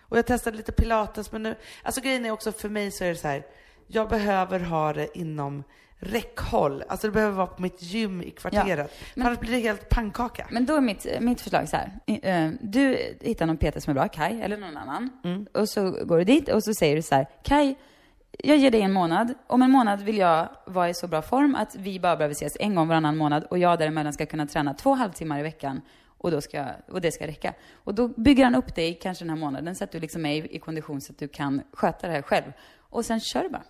Och 0.00 0.18
jag 0.18 0.26
testade 0.26 0.56
lite 0.56 0.72
pilates, 0.72 1.32
men 1.32 1.42
nu, 1.42 1.54
alltså 1.82 2.00
grejen 2.00 2.24
är 2.24 2.30
också 2.30 2.52
för 2.52 2.68
mig 2.68 2.90
så 2.90 3.04
är 3.04 3.08
det 3.08 3.16
så 3.16 3.28
här, 3.28 3.46
jag 3.86 4.08
behöver 4.08 4.60
ha 4.60 4.92
det 4.92 5.18
inom 5.18 5.64
räckhåll. 6.04 6.82
Alltså 6.88 7.06
det 7.06 7.12
behöver 7.12 7.36
vara 7.36 7.46
på 7.46 7.62
mitt 7.62 7.82
gym 7.82 8.22
i 8.22 8.30
kvarteret. 8.30 8.64
men- 9.14 9.24
För 9.24 9.30
annars 9.30 9.40
blir 9.40 9.50
det 9.52 9.58
helt 9.58 9.88
pannkaka. 9.88 10.46
Men 10.50 10.66
då 10.66 10.76
är 10.76 10.80
mitt, 10.80 11.06
mitt 11.20 11.40
förslag 11.40 11.68
så 11.68 11.76
här. 11.76 11.90
Eh, 12.22 12.50
Du 12.60 12.98
hittar 13.20 13.46
någon 13.46 13.56
PT 13.56 13.80
som 13.82 13.90
är 13.90 13.94
bra, 13.94 14.08
Kai 14.08 14.40
eller 14.42 14.56
någon 14.56 14.76
annan. 14.76 15.10
Och 15.54 15.68
så 15.68 15.90
går 16.04 16.18
du 16.18 16.24
dit 16.24 16.48
och 16.48 16.64
så 16.64 16.74
säger 16.74 16.96
du 16.96 17.02
så 17.02 17.14
här, 17.14 17.26
Kai, 17.44 17.74
jag 18.38 18.56
ger 18.56 18.70
dig 18.70 18.80
en 18.82 18.92
månad. 18.92 19.34
Om 19.46 19.62
en 19.62 19.70
månad 19.70 20.02
vill 20.02 20.18
jag 20.18 20.48
vara 20.66 20.88
i 20.88 20.94
så 20.94 21.06
bra 21.06 21.22
form 21.22 21.54
att 21.54 21.76
vi 21.76 22.00
bara 22.00 22.16
behöver 22.16 22.32
ses 22.34 22.56
en 22.60 22.74
gång 22.74 22.88
varannan 22.88 23.16
månad 23.16 23.44
och 23.44 23.58
jag 23.58 23.78
däremellan 23.78 24.12
ska 24.12 24.26
kunna 24.26 24.46
träna 24.46 24.74
två 24.74 24.94
halvtimmar 24.94 25.38
i 25.38 25.42
veckan 25.42 25.80
och, 26.18 26.30
då 26.30 26.40
ska, 26.40 26.64
och 26.88 27.00
det 27.00 27.12
ska 27.12 27.26
räcka. 27.26 27.52
Och 27.74 27.94
då 27.94 28.08
bygger 28.08 28.44
han 28.44 28.54
upp 28.54 28.74
dig 28.74 28.98
kanske 29.02 29.24
den 29.24 29.30
här 29.30 29.36
månaden 29.36 29.74
så 29.76 29.84
att 29.84 29.92
du 29.92 30.00
liksom 30.00 30.26
är 30.26 30.34
i, 30.34 30.56
i 30.56 30.58
kondition 30.58 31.00
så 31.00 31.12
att 31.12 31.18
du 31.18 31.28
kan 31.28 31.62
sköta 31.72 32.06
det 32.06 32.12
här 32.12 32.22
själv. 32.22 32.52
Och 32.78 33.04
sen 33.04 33.20
kör 33.20 33.42
du 33.42 33.48
bara. 33.48 33.62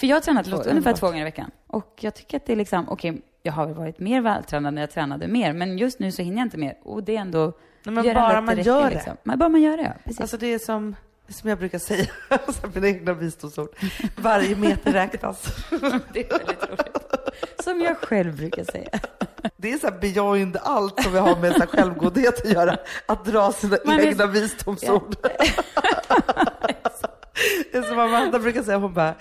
För 0.00 0.06
jag 0.06 0.16
har 0.16 0.20
tränat 0.20 0.46
låter 0.46 0.70
ungefär 0.70 0.92
två 0.92 1.06
gånger 1.06 1.20
i 1.20 1.24
veckan. 1.24 1.50
Och 1.66 1.98
jag 2.00 2.14
tycker 2.14 2.36
att 2.36 2.46
det 2.46 2.52
är 2.52 2.56
liksom, 2.56 2.88
okej, 2.88 3.22
jag 3.42 3.52
har 3.52 3.66
väl 3.66 3.74
varit 3.74 3.98
mer 3.98 4.20
vältränad 4.20 4.74
när 4.74 4.82
jag 4.82 4.90
tränade 4.90 5.28
mer, 5.28 5.52
men 5.52 5.78
just 5.78 5.98
nu 5.98 6.12
så 6.12 6.22
hinner 6.22 6.38
jag 6.38 6.46
inte 6.46 6.56
mer. 6.58 6.78
Och 6.82 7.02
det 7.04 7.16
är 7.16 7.20
ändå... 7.20 7.52
Nej, 7.84 7.94
men 7.94 8.14
bara 8.14 8.40
man 8.40 8.62
gör 8.62 8.84
det. 8.84 8.90
liksom. 8.90 9.16
Men 9.22 9.38
bara 9.38 9.48
man 9.48 9.62
gör 9.62 9.76
det, 9.76 9.82
ja. 9.82 9.92
Precis. 10.04 10.20
Alltså 10.20 10.36
det 10.36 10.46
är 10.46 10.58
som, 10.58 10.96
är 11.28 11.32
som 11.32 11.48
jag 11.48 11.58
brukar 11.58 11.78
säga, 11.78 12.06
mina 12.74 12.88
egna 12.88 13.12
visdomsord. 13.12 13.68
Varje 14.16 14.56
meter 14.56 14.92
räknas. 14.92 15.46
det 16.12 16.20
är 16.26 16.38
väldigt 16.38 16.68
roligt. 16.70 17.64
Som 17.64 17.80
jag 17.80 17.96
själv 17.98 18.36
brukar 18.36 18.64
säga. 18.64 18.90
Det 19.56 19.72
är 19.72 19.78
så 19.78 19.86
här 19.86 19.98
beyond 20.00 20.56
allt 20.62 21.02
som 21.02 21.12
vi 21.12 21.18
har 21.18 21.36
med 21.36 21.54
så 21.54 21.66
självgodhet 21.66 22.44
att 22.46 22.52
göra. 22.52 22.76
Att 23.06 23.24
dra 23.24 23.52
sina 23.52 23.76
Man 23.86 23.98
är- 24.00 24.06
egna 24.06 24.26
visdomsord. 24.26 25.16
det 27.72 27.78
är 27.78 27.82
som 27.82 27.98
Amanda 27.98 28.38
brukar 28.38 28.62
säga, 28.62 28.78
hon 28.78 28.94
bara, 28.94 29.14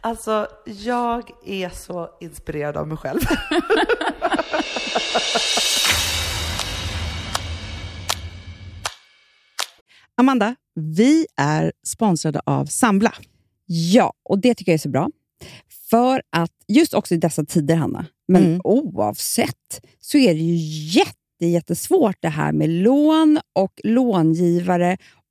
alltså 0.00 0.46
jag 0.64 1.30
är 1.46 1.68
så 1.68 2.08
inspirerad 2.20 2.76
av 2.76 2.88
mig 2.88 2.96
själv. 2.96 3.20
Amanda, 10.16 10.54
vi 10.74 11.26
är 11.36 11.72
sponsrade 11.86 12.40
av 12.46 12.66
Sambla. 12.66 13.12
Ja, 13.66 14.12
och 14.24 14.38
det 14.38 14.54
tycker 14.54 14.72
jag 14.72 14.74
är 14.74 14.78
så 14.78 14.88
bra. 14.88 15.08
För 15.90 16.22
att 16.36 16.50
just 16.68 16.94
också 16.94 17.14
i 17.14 17.18
dessa 17.18 17.44
tider, 17.44 17.76
Hanna, 17.76 18.06
men 18.28 18.44
Mm. 18.44 18.60
oavsett, 18.64 19.80
så 20.00 20.18
är 20.18 20.34
det 20.34 20.40
ju 20.40 20.56
jätte, 20.98 21.46
jättesvårt 21.46 22.16
det 22.20 22.28
här 22.28 22.52
med 22.52 22.70
lån 22.70 23.40
och 23.52 23.80
långivare 23.84 24.96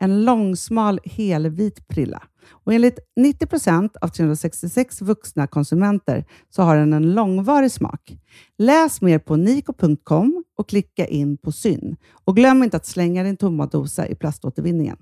En 0.00 0.24
långsmal 0.24 1.00
helvit 1.04 1.88
prilla. 1.88 2.22
Och 2.50 2.74
enligt 2.74 2.98
90 3.16 3.46
procent 3.46 3.96
av 3.96 4.08
366 4.08 5.00
vuxna 5.02 5.46
konsumenter 5.46 6.24
så 6.50 6.62
har 6.62 6.76
den 6.76 6.92
en 6.92 7.12
långvarig 7.14 7.72
smak. 7.72 8.16
Läs 8.58 9.00
mer 9.00 9.18
på 9.18 9.36
niko.com 9.36 10.44
och 10.58 10.68
klicka 10.68 11.06
in 11.06 11.36
på 11.38 11.52
Syn. 11.52 11.96
Och 12.24 12.36
glöm 12.36 12.62
inte 12.62 12.76
att 12.76 12.86
slänga 12.86 13.22
din 13.24 13.36
tomma 13.36 13.66
dosa 13.66 14.06
i 14.08 14.14
plaståtervinningen. 14.14 14.96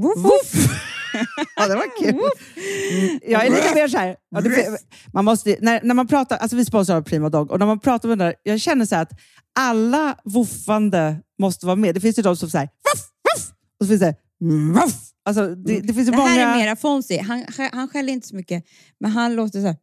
Woof, 0.00 0.16
woof. 0.16 0.52
Ja, 1.56 1.68
det 1.68 1.74
var 1.74 1.98
kul. 2.02 2.08
Mm, 2.14 3.20
Jag 3.26 3.46
är 3.46 3.50
lite 3.50 3.74
mer 3.74 3.88
så 3.88 3.98
här, 3.98 4.16
man 5.12 5.24
måste, 5.24 5.56
när, 5.60 5.80
när 5.82 5.94
man 5.94 6.06
pratar, 6.08 6.36
alltså 6.36 6.56
vi 6.56 6.64
sponsrar 6.64 6.96
av 6.96 7.02
Prima 7.02 7.28
Dog 7.28 7.50
och 7.50 7.58
när 7.58 7.66
man 7.66 7.80
pratar 7.80 8.08
med 8.08 8.18
den 8.18 8.26
där, 8.26 8.34
jag 8.42 8.60
känner 8.60 8.84
så 8.86 8.96
att 8.96 9.10
alla 9.58 10.16
woofande 10.24 11.16
måste 11.38 11.66
vara 11.66 11.76
med. 11.76 11.94
Det 11.94 12.00
finns 12.00 12.18
ju 12.18 12.22
de 12.22 12.36
som 12.36 12.50
säger 12.50 12.66
voff, 12.66 13.04
och 13.80 13.86
så 13.86 13.88
finns 13.88 14.00
det. 14.00 14.14
Alltså, 15.24 15.54
det, 15.54 15.80
det 15.80 15.94
finns 15.94 16.08
ju 16.08 16.10
Det 16.10 16.16
många... 16.16 16.28
här 16.28 16.54
är 16.54 16.58
mera 16.64 16.76
Fonzie. 16.76 17.22
Han, 17.22 17.44
han 17.72 17.88
skäller 17.88 18.12
inte 18.12 18.28
så 18.28 18.36
mycket, 18.36 18.64
men 19.00 19.10
han 19.10 19.34
låter 19.36 19.60
så 19.60 19.66
här. 19.66 19.76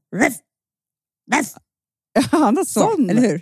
Han 2.32 2.58
har 2.58 2.64
Så, 2.66 2.80
sån. 2.80 3.10
eller 3.10 3.22
hur? 3.22 3.42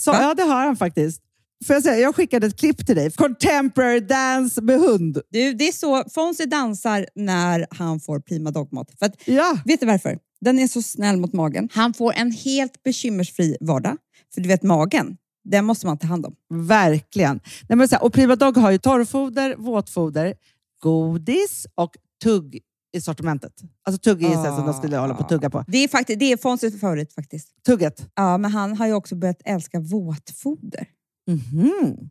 Så, 0.00 0.10
ja, 0.10 0.34
det 0.34 0.42
har 0.42 0.66
han 0.66 0.76
faktiskt. 0.76 1.22
Får 1.66 1.74
jag, 1.74 1.82
säga, 1.82 1.98
jag 1.98 2.14
skickade 2.16 2.46
ett 2.46 2.56
klipp 2.58 2.86
till 2.86 2.96
dig. 2.96 3.10
Contemporary 3.10 4.00
dance 4.00 4.62
med 4.62 4.80
hund. 4.80 5.18
Du, 5.30 5.52
det 5.52 5.68
är 5.68 5.72
så 5.72 6.04
Fonzie 6.14 6.46
dansar 6.46 7.06
när 7.14 7.66
han 7.70 8.00
får 8.00 8.20
prima 8.20 8.50
dogmat. 8.50 8.90
För 8.98 9.06
att, 9.06 9.28
Ja, 9.28 9.58
vet 9.64 9.80
du 9.80 9.86
varför? 9.86 10.18
Den 10.40 10.58
är 10.58 10.68
så 10.68 10.82
snäll 10.82 11.16
mot 11.16 11.32
magen. 11.32 11.68
Han 11.72 11.94
får 11.94 12.12
en 12.12 12.32
helt 12.32 12.82
bekymmersfri 12.82 13.56
vardag. 13.60 13.96
För 14.34 14.40
du 14.40 14.48
vet, 14.48 14.62
magen, 14.62 15.16
den 15.50 15.64
måste 15.64 15.86
man 15.86 15.98
ta 15.98 16.06
hand 16.06 16.26
om. 16.26 16.34
verkligen. 16.50 17.40
Nej, 17.68 17.76
men 17.76 17.88
så 17.88 17.94
här, 17.94 18.04
och 18.04 18.12
Prima 18.12 18.36
Dog 18.36 18.56
har 18.56 18.70
ju 18.70 18.78
torrfoder, 18.78 19.54
våtfoder, 19.58 20.34
godis 20.82 21.66
och 21.74 21.96
tugg 22.22 22.60
i 22.96 23.00
sortimentet. 23.00 23.52
Alltså 23.84 24.00
tugg 24.00 24.22
är 24.24 24.28
ju 24.28 24.34
så 24.34 24.40
här 24.42 24.56
som 24.56 24.66
de 24.66 24.74
skulle 24.74 24.96
hålla 24.96 25.14
på 25.14 25.22
att 25.22 25.28
tugga 25.28 25.50
på. 25.50 25.64
Det 25.68 25.78
är, 25.78 25.88
faktiskt, 25.88 26.18
det 26.18 26.32
är 26.32 26.36
Fonzies 26.36 26.80
favorit 26.80 27.12
faktiskt. 27.12 27.48
Tugget. 27.66 28.08
Ja, 28.14 28.38
men 28.38 28.50
han 28.50 28.76
har 28.76 28.86
ju 28.86 28.92
också 28.92 29.14
börjat 29.16 29.42
älska 29.44 29.80
våtfoder. 29.80 30.86
Mhm. 31.26 32.10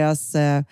deras 0.01 0.35
eh, 0.35 0.63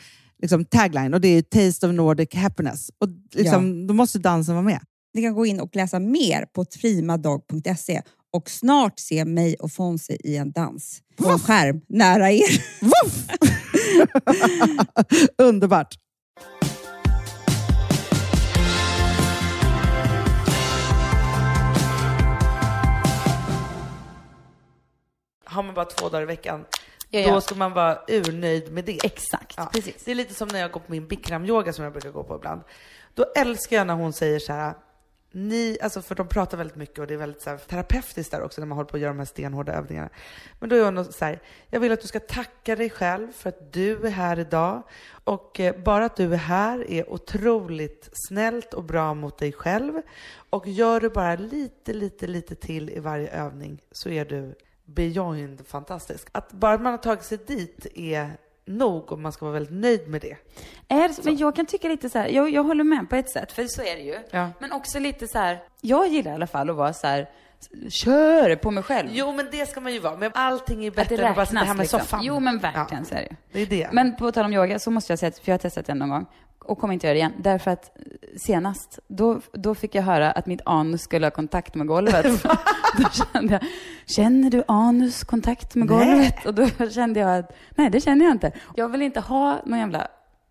liksom 0.42 0.66
tagline 0.66 1.14
och 1.14 1.22
det 1.22 1.28
är 1.28 1.42
Taste 1.42 1.88
of 1.88 1.94
Nordic 1.94 2.36
Happiness. 2.36 2.92
Och 3.00 3.08
liksom, 3.34 3.88
Då 3.88 3.94
måste 3.94 4.20
dansen 4.20 4.56
vara 4.56 4.66
med. 4.66 4.80
Ni 5.14 5.22
kan 5.22 5.34
gå 5.34 5.46
in 5.46 5.60
och 5.60 5.76
läsa 5.76 6.00
mer 6.00 6.46
på 6.46 6.66
primadog.se 6.66 8.02
och 8.34 8.50
snart 8.50 9.00
se 9.00 9.26
mig 9.26 9.56
och 9.56 9.72
Fonzie 9.72 10.18
i 10.24 10.38
en 10.38 10.52
dans 10.52 11.02
på 11.18 11.30
en 11.30 11.40
skärm 11.40 11.82
nära 11.88 12.32
er. 12.32 12.64
Underbart! 15.38 15.96
Har 25.46 25.64
man 25.64 25.76
bara 25.76 25.86
två 25.86 26.10
dagar 26.10 26.22
i 26.22 26.26
veckan, 26.26 26.66
Ja, 27.10 27.20
ja. 27.20 27.34
då 27.34 27.42
ska 27.42 27.56
man 27.56 27.74
vara 27.74 28.00
urnöjd 28.08 28.72
med 28.72 28.86
det. 28.86 29.06
Exakt, 29.06 29.54
Ja. 29.58 29.70
precis. 29.74 30.04
Det 30.04 30.12
är 30.12 30.16
lite 30.16 30.34
som 30.34 30.48
när 30.48 30.60
jag 30.60 30.72
går 30.72 30.80
på 30.80 30.92
min 30.92 31.08
bikram-yoga 31.08 31.74
som 31.74 31.84
jag 31.84 31.94
brukar 31.94 32.12
gå 32.12 32.24
på 32.24 32.36
ibland. 32.36 32.62
Då 33.14 33.26
älskar 33.36 33.78
jag 33.78 33.88
när 33.88 33.94
hon 33.94 34.14
säger 34.14 34.40
så 34.40 34.54
här, 34.54 34.74
ni, 35.32 35.78
alltså 35.82 36.02
för 36.02 36.16
de 36.16 36.28
pratar 36.28 36.58
väldigt 36.58 36.76
mycket 36.76 37.00
och 37.00 37.08
det 37.08 37.14
är 37.14 37.18
väldigt 37.18 37.42
så 37.42 37.50
här, 37.50 37.58
terapeutiskt 37.58 38.32
där 38.32 38.42
också 38.42 38.62
när 38.62 38.66
man 38.66 38.78
håller 38.78 38.90
på 38.90 38.98
att 38.98 39.02
göra 39.02 39.12
de 39.14 39.18
här 39.20 39.26
stenhårda 39.26 39.74
övningarna. 39.74 40.10
Men 40.60 40.70
då 40.70 40.76
är 40.76 40.86
hon 40.86 41.06
så 41.06 41.26
här, 41.26 41.42
jag 41.70 41.80
vill 41.80 41.92
att 41.92 42.02
du 42.02 42.08
ska 42.08 42.20
tacka 42.20 42.76
dig 42.76 42.90
själv 42.90 43.32
för 43.32 43.50
att 43.50 43.74
du 43.74 44.08
är 44.08 44.12
här 44.12 44.40
idag 44.40 44.84
och 45.24 45.60
eh, 45.60 45.76
bara 45.84 46.06
att 46.06 46.16
du 46.16 46.34
är 46.34 46.38
här 46.38 46.92
är 46.92 47.10
otroligt 47.10 48.10
snällt 48.14 48.74
och 48.74 48.84
bra 48.84 49.14
mot 49.14 49.38
dig 49.38 49.52
själv. 49.52 50.02
Och 50.50 50.68
gör 50.68 51.00
du 51.00 51.10
bara 51.10 51.36
lite, 51.36 51.94
lite, 51.94 52.28
lite 52.28 52.56
till 52.56 52.90
i 52.90 53.00
varje 53.00 53.30
övning 53.30 53.82
så 53.92 54.10
är 54.10 54.26
du 54.26 54.56
beyond 54.96 55.68
fantastisk. 55.68 56.28
Att 56.32 56.52
bara 56.52 56.78
man 56.78 56.92
har 56.94 56.98
tagit 56.98 57.24
sig 57.24 57.38
dit 57.48 57.88
är 57.96 58.30
nog 58.66 59.12
och 59.12 59.20
man 59.20 59.32
ska 59.32 59.46
vara 59.46 59.54
väldigt 59.54 59.74
nöjd 59.74 60.08
med 60.08 60.22
det. 60.22 60.36
Är 60.88 61.10
så- 61.10 61.22
men 61.26 61.38
jag 61.38 61.56
kan 61.56 61.66
tycka 61.66 61.88
lite 61.88 62.10
så 62.10 62.20
här, 62.20 62.28
jag, 62.28 62.50
jag 62.50 62.64
håller 62.64 62.84
med 62.84 63.10
på 63.10 63.16
ett 63.16 63.30
sätt, 63.30 63.52
för 63.52 63.68
så 63.68 63.82
är 63.82 63.96
det 63.96 64.02
ju. 64.02 64.18
Ja. 64.32 64.50
Men 64.60 64.72
också 64.72 65.00
lite 65.00 65.28
så 65.28 65.38
här, 65.40 65.64
jag 65.82 66.08
gillar 66.08 66.32
i 66.32 66.34
alla 66.36 66.48
fall 66.48 66.70
att 66.70 66.76
vara 66.76 66.94
så 66.94 67.08
här, 67.08 67.30
kör 67.90 68.56
på 68.56 68.72
mig 68.72 68.84
själv. 68.84 69.10
Jo, 69.12 69.32
men 69.32 69.48
det 69.52 69.70
ska 69.70 69.80
man 69.82 69.94
ju 69.94 70.00
vara. 70.00 70.18
Men 70.18 70.32
allting 70.34 70.86
är 70.86 70.92
bättre 70.92 71.16
än 71.18 71.26
att 71.30 71.36
bara 71.36 71.46
sitta 71.46 71.60
hemma 71.60 71.82
i 71.82 71.84
liksom. 71.84 72.00
soffan. 72.00 72.20
Jo 72.24 72.40
men 72.40 72.58
verkligen 72.60 73.06
så 73.06 73.16
är 73.16 73.20
det 73.20 73.28
ju. 73.30 73.36
Det 73.52 73.62
är 73.62 73.66
det. 73.66 73.90
Men 73.94 74.16
på 74.16 74.32
tal 74.32 74.46
om 74.46 74.54
yoga 74.54 74.80
så 74.80 74.92
måste 74.92 75.12
jag 75.12 75.20
säga, 75.20 75.32
för 75.32 75.42
jag 75.46 75.54
har 75.54 75.60
testat 75.60 75.86
det 75.86 75.94
någon 75.94 76.10
gång 76.10 76.26
och 76.70 76.78
kommer 76.80 76.94
inte 76.94 77.08
göra 77.08 77.14
det 77.14 77.18
igen. 77.18 77.34
Därför 77.38 77.72
att 77.72 77.98
senast, 78.38 79.00
då, 79.08 79.42
då 79.52 79.76
fick 79.76 79.96
jag 79.96 80.04
höra 80.04 80.32
att 80.32 80.46
mitt 80.46 80.62
anus 80.66 81.02
skulle 81.02 81.26
ha 81.26 81.32
kontakt 81.32 81.76
med 81.76 81.88
golvet. 81.88 82.26
då 82.98 83.10
kände 83.10 83.54
jag, 83.54 83.62
känner 84.06 84.50
du 84.50 84.64
anus 84.68 85.24
kontakt 85.24 85.76
med 85.76 85.90
Nej. 85.90 86.06
golvet? 86.06 86.46
Och 86.46 86.54
då 86.54 86.90
kände 86.90 87.20
jag 87.20 87.40
att, 87.40 87.56
nej 87.76 87.90
det 87.90 88.02
känner 88.02 88.26
jag 88.26 88.32
inte. 88.32 88.52
Jag 88.76 88.90
vill 88.90 89.02
inte 89.02 89.20
ha 89.20 89.62
någon 89.66 89.80
jävla 89.80 90.08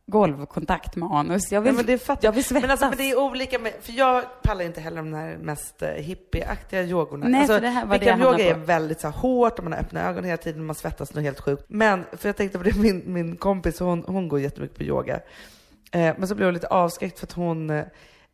golvkontakt 0.09 0.97
med 0.97 1.09
anus. 1.13 1.53
Jag 1.53 1.61
vill, 1.61 1.75
Ja, 1.89 1.99
men 1.99 2.19
jag 2.21 2.33
vill 2.33 2.45
svettas. 2.45 2.63
Men, 2.63 2.71
alltså, 2.71 2.89
men 2.89 2.99
det 2.99 3.11
är 3.11 3.19
olika, 3.19 3.59
med, 3.59 3.73
för 3.81 3.93
jag 3.93 4.25
pallar 4.43 4.65
inte 4.65 4.81
heller 4.81 4.97
de 4.97 5.15
här 5.15 5.37
mest 5.37 5.83
eh, 5.83 5.89
hippieaktiga 5.89 6.83
yogorna. 6.83 7.29
Nej, 7.29 7.41
alltså, 7.41 7.55
för 7.55 7.61
det 7.61 7.69
här 7.69 7.87
var 7.87 7.99
det 7.99 8.07
jag 8.07 8.21
yoga 8.21 8.45
är 8.45 8.55
på. 8.55 8.61
väldigt 8.61 9.01
så 9.01 9.09
här, 9.09 9.15
hårt 9.15 9.59
och 9.59 9.65
man 9.65 9.73
har 9.73 9.81
öppna 9.81 10.09
ögon 10.09 10.25
hela 10.25 10.37
tiden, 10.37 10.65
man 10.65 10.75
svettas 10.75 11.15
något 11.15 11.25
helt 11.25 11.41
sjukt. 11.41 11.65
Men, 11.69 12.05
för 12.13 12.29
jag 12.29 12.37
tänkte 12.37 12.59
på 12.59 12.65
det, 12.65 12.77
min, 12.77 13.03
min 13.07 13.37
kompis, 13.37 13.81
hon, 13.81 14.05
hon 14.07 14.29
går 14.29 14.41
jättemycket 14.41 14.77
på 14.77 14.83
yoga. 14.83 15.21
Eh, 15.93 16.15
men 16.19 16.29
så 16.29 16.35
blev 16.35 16.47
hon 16.47 16.55
lite 16.55 16.67
avskräckt 16.67 17.19
för 17.19 17.27
att 17.27 17.33
hon 17.33 17.71
eh, 17.71 17.85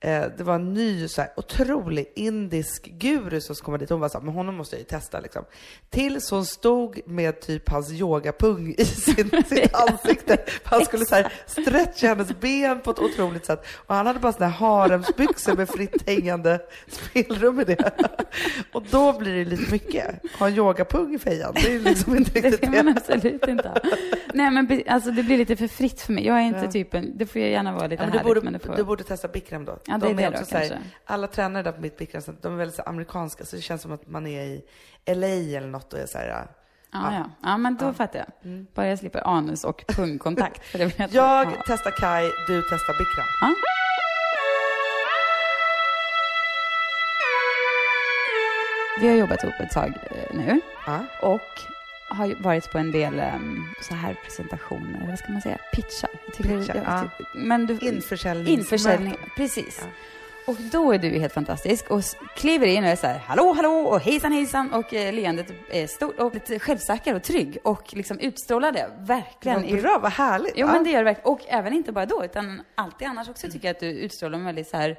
det 0.09 0.41
var 0.41 0.55
en 0.55 0.75
ny 0.75 1.09
så 1.09 1.21
här, 1.21 1.31
otrolig 1.37 2.13
indisk 2.17 2.85
guru 2.87 3.41
som 3.41 3.57
kom 3.57 3.79
dit. 3.79 3.91
Hon 3.91 4.01
var 4.01 4.09
så 4.09 4.19
här, 4.19 4.25
men 4.25 4.35
honom 4.35 4.55
måste 4.55 4.77
jag 4.77 4.81
ju 4.81 4.85
testa 4.85 5.21
liksom. 5.21 5.45
Tills 5.91 6.31
hon 6.31 6.45
stod 6.47 7.01
med 7.07 7.41
typ 7.41 7.69
hans 7.71 7.93
yogapung 7.93 8.75
i 8.79 8.85
sin, 8.85 9.31
sitt 9.49 9.75
ansikte. 9.91 10.39
Han 10.65 10.85
skulle 10.85 11.05
så 11.05 11.15
här, 11.15 11.33
stretcha 11.47 12.07
hennes 12.07 12.41
ben 12.41 12.81
på 12.81 12.91
ett 12.91 12.99
otroligt 12.99 13.47
sätt. 13.47 13.67
Och 13.87 13.95
han 13.95 14.07
hade 14.07 14.19
bara 14.19 14.33
såna 14.33 14.47
här 14.47 14.59
haremsbyxor 14.69 15.57
med 15.57 15.69
fritt 15.69 16.07
hängande 16.07 16.61
spelrum 16.89 17.61
i 17.61 17.65
det. 17.65 17.93
Och 18.73 18.83
då 18.91 19.19
blir 19.19 19.35
det 19.35 19.45
lite 19.45 19.73
mycket. 19.73 20.21
Ha 20.39 20.49
en 20.49 20.55
yogapung 20.55 21.15
i 21.15 21.19
fejan, 21.19 21.53
det 21.55 21.75
är 21.75 21.81
liksom 21.81 22.17
inte 22.17 22.31
Det 22.41 22.41
riktigt 22.41 22.71
ska 22.71 22.83
man 22.83 22.87
det. 22.87 22.93
absolut 23.01 23.49
inte 23.49 23.69
ha. 23.69 23.77
Nej, 24.35 24.51
men 24.51 24.83
alltså, 24.89 25.11
det 25.11 25.23
blir 25.23 25.37
lite 25.39 25.57
för 25.57 25.69
fritt 25.69 26.01
för 26.01 26.13
mig. 26.13 26.27
Jag 26.27 26.37
är 26.37 26.43
inte 26.43 26.61
Ja. 26.65 26.71
typen, 26.71 27.13
det 27.19 27.27
får 27.27 27.41
ju 27.43 27.49
gärna 27.49 27.73
vara 27.75 27.87
lite 27.87 28.03
Ja, 28.03 28.07
men 28.07 28.13
du, 28.13 28.19
härligt, 28.19 28.27
borde, 28.35 28.41
men 28.41 28.53
det 28.53 28.59
får... 28.59 28.77
du 28.77 28.85
borde 28.85 29.05
testa 29.05 29.29
Bikram 29.29 29.65
då. 29.65 29.79
Ja, 29.87 29.94
det 30.01 30.11
är 30.11 30.15
det 30.15 30.23
då, 30.25 30.29
också 30.31 30.45
så 30.45 30.57
här- 30.57 30.79
alla 31.07 31.27
tränare 31.27 31.63
där 31.63 31.73
på 31.73 31.81
mitt 31.81 31.99
Bikram, 31.99 32.23
de 32.41 32.53
är 32.53 32.57
väldigt 32.57 32.77
så 32.77 32.83
amerikanska, 32.83 33.45
så 33.45 33.57
det 33.57 33.63
känns 33.63 33.83
som 33.83 33.93
att 33.93 34.07
man 34.09 34.27
är 34.27 34.43
i 34.45 34.65
LA 35.05 35.27
eller 35.59 35.69
något 35.69 35.93
och 35.93 35.99
är 35.99 36.07
så 36.07 36.19
här, 36.19 36.29
Ja, 36.29 36.45
Ja. 36.93 37.15
ja. 37.15 37.31
ja 37.43 37.57
men 37.57 37.77
då 37.77 37.85
Ja. 37.87 37.93
fattar 37.93 38.19
jag. 38.19 38.51
Mm. 38.51 38.67
Bara 38.75 38.87
jag 38.89 38.99
slipper 38.99 39.27
anus 39.29 39.65
och 39.65 39.85
pungkontakt. 39.89 40.63
Jag 40.75 40.93
Jag 41.11 41.53
testar 41.67 41.91
Kai, 41.91 42.23
du 42.47 42.63
testar 42.71 42.93
Bikram. 42.99 43.27
Ja. 43.41 43.55
Vi 49.01 49.09
har 49.09 49.15
jobbat 49.17 49.43
ihop 49.45 49.61
ett 49.61 49.71
tag 49.71 49.89
eh, 50.11 50.37
nu 50.37 50.61
Ja. 50.87 50.99
och 51.21 51.41
har 52.15 52.35
varit 52.43 52.73
på 52.73 52.79
en 52.79 52.93
del 52.93 53.15
um, 53.37 53.75
så 53.83 53.95
här 53.95 54.17
presentationer, 54.25 55.07
vad 55.09 55.19
ska 55.19 55.33
man 55.33 55.41
säga, 55.43 55.59
pitchar. 55.73 56.11
Tycker 56.37 56.59
Pitchar, 56.59 56.75
jag, 56.75 56.85
ja. 56.87 57.27
men 57.35 57.67
du, 57.67 57.73
Införsäljningsmöten. 57.73 58.59
införsäljning, 58.59 59.17
precis. 59.37 59.79
Ja. 59.83 59.89
Och 60.47 60.57
då 60.73 60.93
är 60.93 60.99
du 60.99 61.09
helt 61.09 61.33
fantastisk 61.33 61.91
och 61.91 62.03
kliver 62.37 62.67
in 62.67 62.85
och 62.85 62.91
är 62.91 62.97
så 62.97 63.07
här, 63.07 63.19
hallå, 63.19 63.53
hallå 63.53 63.71
och 63.71 64.01
hejsan, 64.01 64.33
hejsan 64.33 64.73
och 64.73 64.95
eh, 64.95 65.13
leendet 65.13 65.47
är 65.71 65.87
stort 65.87 66.19
och 66.19 66.35
lite 66.35 66.59
självsäker 66.59 67.15
och 67.15 67.23
trygg 67.23 67.59
och 67.65 67.95
liksom 67.95 68.19
utstrålar 68.19 68.73
det 68.73 68.91
verkligen. 68.99 69.63
Vad 69.73 69.83
bra, 69.83 69.99
vad 70.03 70.13
härligt. 70.13 70.53
Jo, 70.57 70.67
Ja. 70.67 70.73
men 70.73 70.85
det 70.85 70.91
gör 70.91 70.99
det 70.99 71.05
verkligen. 71.05 71.29
Och 71.33 71.41
även 71.49 71.73
inte 71.73 71.93
bara 71.93 72.07
då, 72.07 72.25
utan 72.25 72.63
alltid 72.75 73.09
annars 73.09 73.29
också 73.29 73.51
tycker 73.51 73.69
jag 73.69 73.75
att 73.75 73.81
du 73.81 73.87
utstrålar 73.87 74.39
en 74.39 74.45
väldigt 74.45 74.69
så 74.69 74.77
här, 74.77 74.91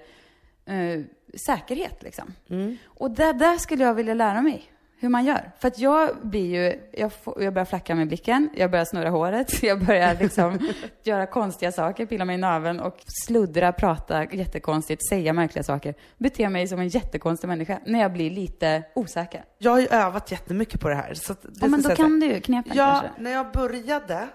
eh, 0.66 1.02
säkerhet 1.46 2.04
liksom. 2.04 2.34
Mm. 2.50 2.78
Och 2.86 3.12
där, 3.12 3.34
där 3.34 3.58
skulle 3.58 3.84
jag 3.84 3.94
vilja 3.94 4.14
lära 4.14 4.42
mig 4.42 4.72
hur 4.98 5.10
man 5.10 5.26
gör. 5.26 5.52
För 5.60 5.68
att 5.68 5.80
jag 5.80 6.18
blir 6.22 6.46
ju, 6.46 6.80
jag, 6.92 7.14
får, 7.14 7.44
jag 7.44 7.54
börjar 7.54 7.66
flacka 7.66 7.96
med 7.96 8.08
blicken, 8.08 8.50
jag 8.56 8.72
börjar 8.72 8.86
snurra 8.86 9.10
håret, 9.10 9.64
jag 9.64 9.86
börjar 9.86 10.18
liksom 10.20 10.60
göra 11.04 11.26
konstiga 11.26 11.72
saker, 11.72 12.06
pilla 12.06 12.26
mig 12.26 12.36
i 12.36 12.38
naveln 12.38 12.80
och 12.80 12.98
sluddra, 13.28 13.72
prata 13.72 14.26
jättekonstigt, 14.26 15.10
säga 15.10 15.34
märkliga 15.34 15.64
saker. 15.64 15.94
Bete 16.18 16.50
mig 16.50 16.68
som 16.68 16.80
en 16.80 16.88
jättekonstig 16.88 17.48
människa 17.48 17.80
när 17.86 18.02
jag 18.02 18.14
blir 18.14 18.30
lite 18.30 18.84
osäker. 18.96 19.46
Jag 19.58 19.72
har 19.72 19.80
ju 19.80 19.88
övat 19.88 20.32
jättemycket 20.32 20.82
på 20.82 20.90
det 20.90 20.96
här. 20.96 21.14
Så 21.14 21.34
det 21.34 21.50
Ja, 21.62 21.68
men 21.68 21.82
då 21.82 21.90
kan 21.90 22.20
du 22.20 22.42
knepen 22.42 22.72
Ja, 22.76 23.00
kanske. 23.04 23.22
när 23.22 23.32
jag 23.32 23.52
började 23.52 24.28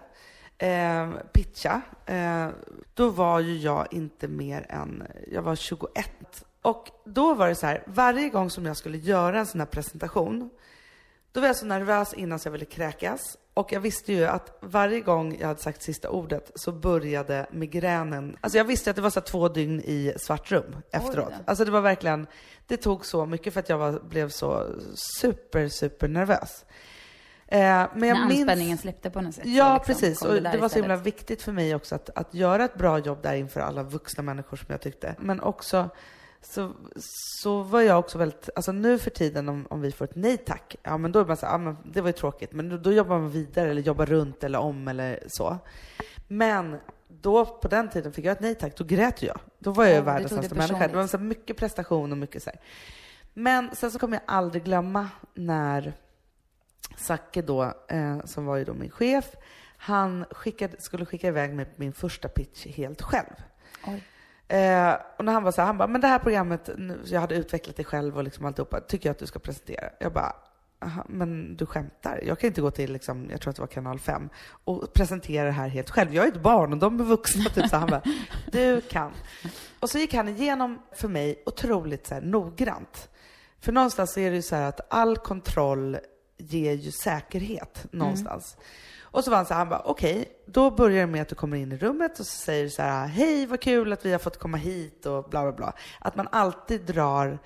eh, 0.58 1.10
pitcha, 1.32 1.80
eh, 2.06 2.48
då 2.94 3.10
var 3.10 3.40
ju 3.40 3.56
jag 3.56 3.86
inte 3.90 4.28
mer 4.28 4.66
än, 4.68 5.02
jag 5.32 5.42
var 5.42 5.56
21. 5.56 6.44
Och 6.62 6.90
då 7.04 7.34
var 7.34 7.48
det 7.48 7.54
så 7.54 7.66
här, 7.66 7.82
varje 7.86 8.28
gång 8.28 8.50
som 8.50 8.66
jag 8.66 8.76
skulle 8.76 8.98
göra 8.98 9.38
en 9.38 9.46
sån 9.46 9.60
här 9.60 9.66
presentation, 9.66 10.50
då 11.32 11.40
var 11.40 11.46
jag 11.46 11.56
så 11.56 11.66
nervös 11.66 12.14
innan 12.14 12.38
så 12.38 12.46
jag 12.46 12.52
ville 12.52 12.64
kräkas. 12.64 13.36
Och 13.54 13.72
jag 13.72 13.80
visste 13.80 14.12
ju 14.12 14.24
att 14.24 14.58
varje 14.60 15.00
gång 15.00 15.36
jag 15.40 15.48
hade 15.48 15.60
sagt 15.60 15.82
sista 15.82 16.10
ordet 16.10 16.50
så 16.54 16.72
började 16.72 17.46
migränen. 17.50 18.36
Alltså 18.40 18.58
jag 18.58 18.64
visste 18.64 18.90
att 18.90 18.96
det 18.96 19.02
var 19.02 19.10
så 19.10 19.20
två 19.20 19.48
dygn 19.48 19.80
i 19.80 20.12
svart 20.16 20.52
rum 20.52 20.76
efteråt. 20.90 21.32
Alltså 21.44 21.64
det 21.64 21.70
var 21.70 21.80
verkligen, 21.80 22.26
det 22.66 22.76
tog 22.76 23.06
så 23.06 23.26
mycket 23.26 23.52
för 23.52 23.60
att 23.60 23.68
jag 23.68 23.78
var, 23.78 24.00
blev 24.00 24.28
så 24.28 24.66
super, 24.94 25.68
super 25.68 26.08
nervös. 26.08 26.64
Eh, 27.46 27.58
men 27.94 28.08
jag 28.08 28.18
när 28.18 28.28
minns... 28.28 28.40
anspänningen 28.40 28.78
släppte 28.78 29.10
på 29.10 29.20
något 29.20 29.34
sätt. 29.34 29.46
Ja, 29.46 29.74
liksom 29.74 29.94
precis. 29.94 30.22
Och 30.22 30.34
det, 30.34 30.40
där 30.40 30.58
var 30.58 30.68
så 30.68 30.78
himla 30.78 30.96
viktigt 30.96 31.42
för 31.42 31.52
mig 31.52 31.74
också 31.74 31.94
att, 31.94 32.10
att 32.14 32.34
göra 32.34 32.64
ett 32.64 32.74
bra 32.74 32.98
jobb 32.98 33.22
där 33.22 33.34
inför 33.34 33.60
alla 33.60 33.82
vuxna 33.82 34.22
människor 34.22 34.56
som 34.56 34.66
jag 34.68 34.80
tyckte. 34.80 35.14
Men 35.18 35.40
också 35.40 35.90
så, 36.42 36.72
så 36.96 37.62
var 37.62 37.80
jag 37.80 37.98
också 37.98 38.18
väldigt, 38.18 38.48
alltså 38.56 38.72
nu 38.72 38.98
för 38.98 39.10
tiden 39.10 39.48
om, 39.48 39.66
om 39.70 39.80
vi 39.80 39.92
får 39.92 40.04
ett 40.04 40.14
nej 40.14 40.36
tack, 40.36 40.76
ja 40.82 40.98
men 40.98 41.12
då 41.12 41.18
är 41.18 41.24
man 41.24 41.36
så 41.36 41.46
ja 41.46 41.58
men 41.58 41.76
det 41.84 42.00
var 42.00 42.08
ju 42.08 42.12
tråkigt, 42.12 42.52
men 42.52 42.68
då, 42.68 42.76
då 42.76 42.92
jobbar 42.92 43.18
man 43.18 43.30
vidare 43.30 43.70
eller 43.70 43.82
jobbar 43.82 44.06
runt 44.06 44.44
eller 44.44 44.58
om 44.58 44.88
eller 44.88 45.22
så. 45.26 45.58
Men 46.28 46.76
då 47.08 47.46
på 47.46 47.68
den 47.68 47.90
tiden 47.90 48.12
fick 48.12 48.24
jag 48.24 48.32
ett 48.32 48.40
nej 48.40 48.54
tack, 48.54 48.76
då 48.76 48.84
grät 48.84 49.22
jag. 49.22 49.40
Då 49.58 49.70
var 49.70 49.84
jag 49.84 49.96
Ja, 49.96 50.02
världens 50.02 50.30
sämsta 50.32 50.54
människa. 50.54 50.88
Det 50.88 50.96
var 50.96 51.06
så 51.06 51.18
mycket 51.18 51.56
prestation 51.56 52.12
och 52.12 52.18
mycket 52.18 52.42
så 52.42 52.50
här. 52.50 52.60
Men 53.34 53.76
sen 53.76 53.90
så 53.90 53.98
kommer 53.98 54.16
jag 54.16 54.22
aldrig 54.26 54.64
glömma 54.64 55.08
när 55.34 55.92
Zacke 56.96 57.42
då, 57.42 57.74
eh, 57.88 58.24
som 58.24 58.46
var 58.46 58.56
ju 58.56 58.64
då 58.64 58.74
min 58.74 58.90
chef, 58.90 59.34
han 59.76 60.24
skickade, 60.30 60.80
skulle 60.80 61.06
skicka 61.06 61.28
iväg 61.28 61.54
mig 61.54 61.64
på 61.64 61.72
min 61.76 61.92
första 61.92 62.28
pitch 62.28 62.66
helt 62.66 63.02
själv. 63.02 63.34
Oj. 63.86 64.04
Eh, 64.50 64.94
och 65.18 65.24
när 65.24 65.32
han 65.32 65.42
var 65.42 65.52
så 65.52 65.60
här, 65.60 65.66
han 65.66 65.78
bara, 65.78 65.88
men 65.88 66.00
det 66.00 66.06
här 66.06 66.18
programmet, 66.18 66.70
jag 67.04 67.20
hade 67.20 67.34
utvecklat 67.34 67.76
det 67.76 67.84
själv 67.84 68.16
och 68.16 68.24
liksom 68.24 68.46
alltihopa, 68.46 68.80
tycker 68.80 69.08
jag 69.08 69.14
att 69.14 69.18
du 69.18 69.26
ska 69.26 69.38
presentera. 69.38 69.90
Jag 69.98 70.12
bara, 70.12 70.32
Aha, 70.82 71.04
men 71.08 71.56
du 71.56 71.66
skämtar? 71.66 72.20
Jag 72.26 72.38
kan 72.38 72.48
inte 72.48 72.60
gå 72.60 72.70
till, 72.70 72.92
liksom, 72.92 73.30
jag 73.30 73.40
tror 73.40 73.50
att 73.50 73.56
det 73.56 73.62
var 73.62 73.66
kanal 73.66 73.98
5, 73.98 74.28
och 74.64 74.92
presentera 74.92 75.44
det 75.44 75.52
här 75.52 75.68
helt 75.68 75.90
själv. 75.90 76.14
Jag 76.14 76.24
är 76.24 76.28
ett 76.28 76.42
barn 76.42 76.72
och 76.72 76.78
de 76.78 77.00
är 77.00 77.04
vuxna. 77.04 77.44
Typ, 77.44 77.68
så 77.68 77.76
han 77.76 77.90
bara, 77.90 78.02
du 78.52 78.80
kan. 78.80 79.12
Och 79.80 79.90
så 79.90 79.98
gick 79.98 80.14
han 80.14 80.28
igenom 80.28 80.82
för 80.92 81.08
mig 81.08 81.42
otroligt 81.46 82.06
så 82.06 82.14
här, 82.14 82.20
noggrant. 82.20 83.08
För 83.60 83.72
någonstans 83.72 84.16
är 84.18 84.30
det 84.30 84.36
ju 84.36 84.42
så 84.42 84.56
här 84.56 84.68
att 84.68 84.80
all 84.90 85.16
kontroll 85.16 85.98
ger 86.38 86.72
ju 86.72 86.90
säkerhet 86.90 87.86
någonstans. 87.90 88.54
Mm. 88.54 88.66
Och 89.10 89.24
så 89.24 89.30
var 89.30 89.36
han 89.36 89.46
så 89.46 89.54
här, 89.54 89.58
han 89.58 89.68
bara 89.68 89.82
okej, 89.84 90.32
då 90.46 90.70
börjar 90.70 91.00
det 91.00 91.12
med 91.12 91.22
att 91.22 91.28
du 91.28 91.34
kommer 91.34 91.56
in 91.56 91.72
i 91.72 91.76
rummet 91.76 92.20
och 92.20 92.26
så 92.26 92.36
säger 92.36 92.64
du 92.64 92.70
så 92.70 92.82
här, 92.82 93.06
hej 93.06 93.46
vad 93.46 93.60
kul 93.60 93.92
att 93.92 94.06
vi 94.06 94.12
har 94.12 94.18
fått 94.18 94.38
komma 94.38 94.56
hit 94.56 95.06
och 95.06 95.30
bla 95.30 95.42
bla 95.42 95.52
bla. 95.52 95.74
Att 95.98 96.16
man 96.16 96.28
alltid 96.32 96.80
drar, 96.80 97.38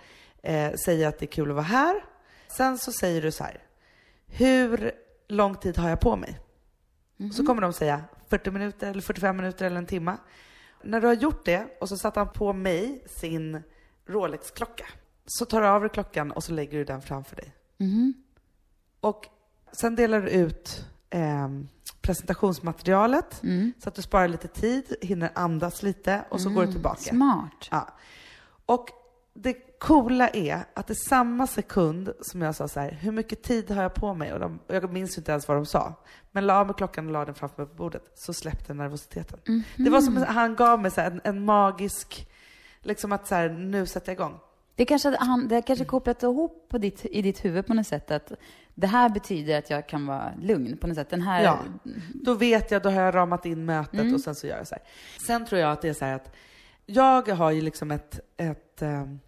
eh, 0.42 0.72
säger 0.74 1.08
att 1.08 1.18
det 1.18 1.24
är 1.24 1.32
kul 1.32 1.50
att 1.50 1.54
vara 1.54 1.64
här. 1.64 2.04
Sen 2.48 2.78
så 2.78 2.92
säger 2.92 3.22
du 3.22 3.30
så 3.30 3.44
här, 3.44 3.62
hur 4.26 4.92
lång 5.28 5.54
tid 5.54 5.78
har 5.78 5.88
jag 5.88 6.00
på 6.00 6.16
mig? 6.16 6.40
Så 7.32 7.46
kommer 7.46 7.62
de 7.62 7.72
säga 7.72 8.04
40 8.28 8.50
minuter 8.50 8.90
eller 8.90 9.02
45 9.02 9.36
minuter 9.36 9.66
eller 9.66 9.76
en 9.76 9.86
timme. 9.86 10.16
När 10.82 11.00
du 11.00 11.06
har 11.06 11.14
gjort 11.14 11.44
det 11.44 11.66
och 11.80 11.88
så 11.88 11.96
satte 11.96 12.20
han 12.20 12.28
på 12.28 12.52
mig 12.52 13.04
sin 13.06 13.62
Rolex-klocka. 14.06 14.86
Så 15.26 15.44
tar 15.44 15.60
du 15.60 15.66
av 15.66 15.80
dig 15.80 15.90
klockan 15.90 16.32
och 16.32 16.44
så 16.44 16.52
lägger 16.52 16.78
du 16.78 16.84
den 16.84 17.02
framför 17.02 17.36
dig. 17.36 17.54
Mhm. 17.78 18.14
Och 19.00 19.26
sen 19.72 19.96
delar 19.96 20.20
du 20.20 20.28
ut 20.28 20.86
eh, 21.14 21.48
presentationsmaterialet 22.00 23.42
Mm. 23.42 23.72
så 23.82 23.88
att 23.88 23.94
du 23.94 24.02
sparar 24.02 24.28
lite 24.28 24.48
tid, 24.48 24.96
hinner 25.02 25.30
andas 25.34 25.82
lite 25.82 26.24
och 26.28 26.40
så 26.40 26.50
går 26.50 26.66
du 26.66 26.72
tillbaka. 26.72 27.00
Smart. 27.00 27.68
Ja. 27.70 27.88
Och 28.66 28.88
det 29.34 29.78
coola 29.78 30.28
är 30.28 30.64
att 30.74 30.90
i 30.90 30.94
samma 30.94 31.46
sekund 31.46 32.12
som 32.20 32.42
jag 32.42 32.54
sa 32.54 32.68
så 32.68 32.80
här, 32.80 32.90
hur 32.90 33.12
mycket 33.12 33.42
tid 33.42 33.70
har 33.70 33.82
jag 33.82 33.94
på 33.94 34.14
mig? 34.14 34.32
Och, 34.32 34.40
de, 34.40 34.58
och 34.68 34.74
jag 34.74 34.92
minns 34.92 35.18
inte 35.18 35.30
ens 35.32 35.48
vad 35.48 35.56
de 35.56 35.66
sa. 35.66 35.94
Men 36.32 36.46
la 36.46 36.60
av 36.60 36.66
mig 36.66 36.74
klockan 36.78 37.06
och 37.06 37.12
la 37.12 37.24
den 37.24 37.34
framför 37.34 37.62
mig 37.62 37.68
på 37.70 37.74
bordet, 37.74 38.02
så 38.14 38.34
släppte 38.34 38.74
nervositeten. 38.74 39.64
Det 39.76 39.90
var 39.90 40.00
som 40.00 40.16
att 40.16 40.28
han 40.28 40.54
gav 40.56 40.80
mig 40.82 40.90
så 40.90 41.00
här 41.00 41.10
en, 41.10 41.20
en 41.24 41.44
magisk, 41.44 42.28
liksom 42.80 43.12
att 43.12 43.26
så 43.26 43.34
här, 43.34 43.48
nu 43.48 43.86
sätter 43.86 44.08
jag 44.12 44.14
igång. 44.16 44.38
Det 44.76 44.84
kanske, 44.84 45.16
han, 45.20 45.48
det 45.48 45.62
kanske 45.62 45.84
kopplat 45.84 46.22
ihop 46.22 46.66
på 46.68 46.78
ditt, 46.78 47.06
i 47.10 47.22
ditt 47.22 47.44
huvud 47.44 47.66
på 47.66 47.74
något 47.74 47.86
sätt 47.86 48.10
att 48.10 48.32
det 48.74 48.86
här 48.86 49.08
betyder 49.08 49.58
att 49.58 49.70
jag 49.70 49.88
kan 49.88 50.06
vara 50.06 50.32
lugn 50.40 50.76
på 50.76 50.86
något 50.86 50.96
sätt. 50.96 51.10
Den 51.10 51.22
här... 51.22 51.42
Ja. 51.42 51.58
Då 52.14 52.34
vet 52.34 52.70
jag, 52.70 52.82
då 52.82 52.90
har 52.90 53.02
jag 53.02 53.14
ramat 53.14 53.46
in 53.46 53.64
mötet 53.64 54.14
och 54.14 54.20
sen 54.20 54.34
så 54.34 54.46
gör 54.46 54.56
jag 54.56 54.66
så 54.66 54.74
här. 54.74 54.84
Sen 55.26 55.46
tror 55.46 55.60
jag 55.60 55.72
att 55.72 55.82
det 55.82 55.88
är 55.88 55.94
så 55.94 56.04
här 56.04 56.14
att 56.14 56.34
jag 56.86 57.28
har 57.28 57.50
ju 57.50 57.60
liksom 57.60 57.90
ett, 57.90 58.20
ett, 58.36 58.82
ehm, 58.82 59.20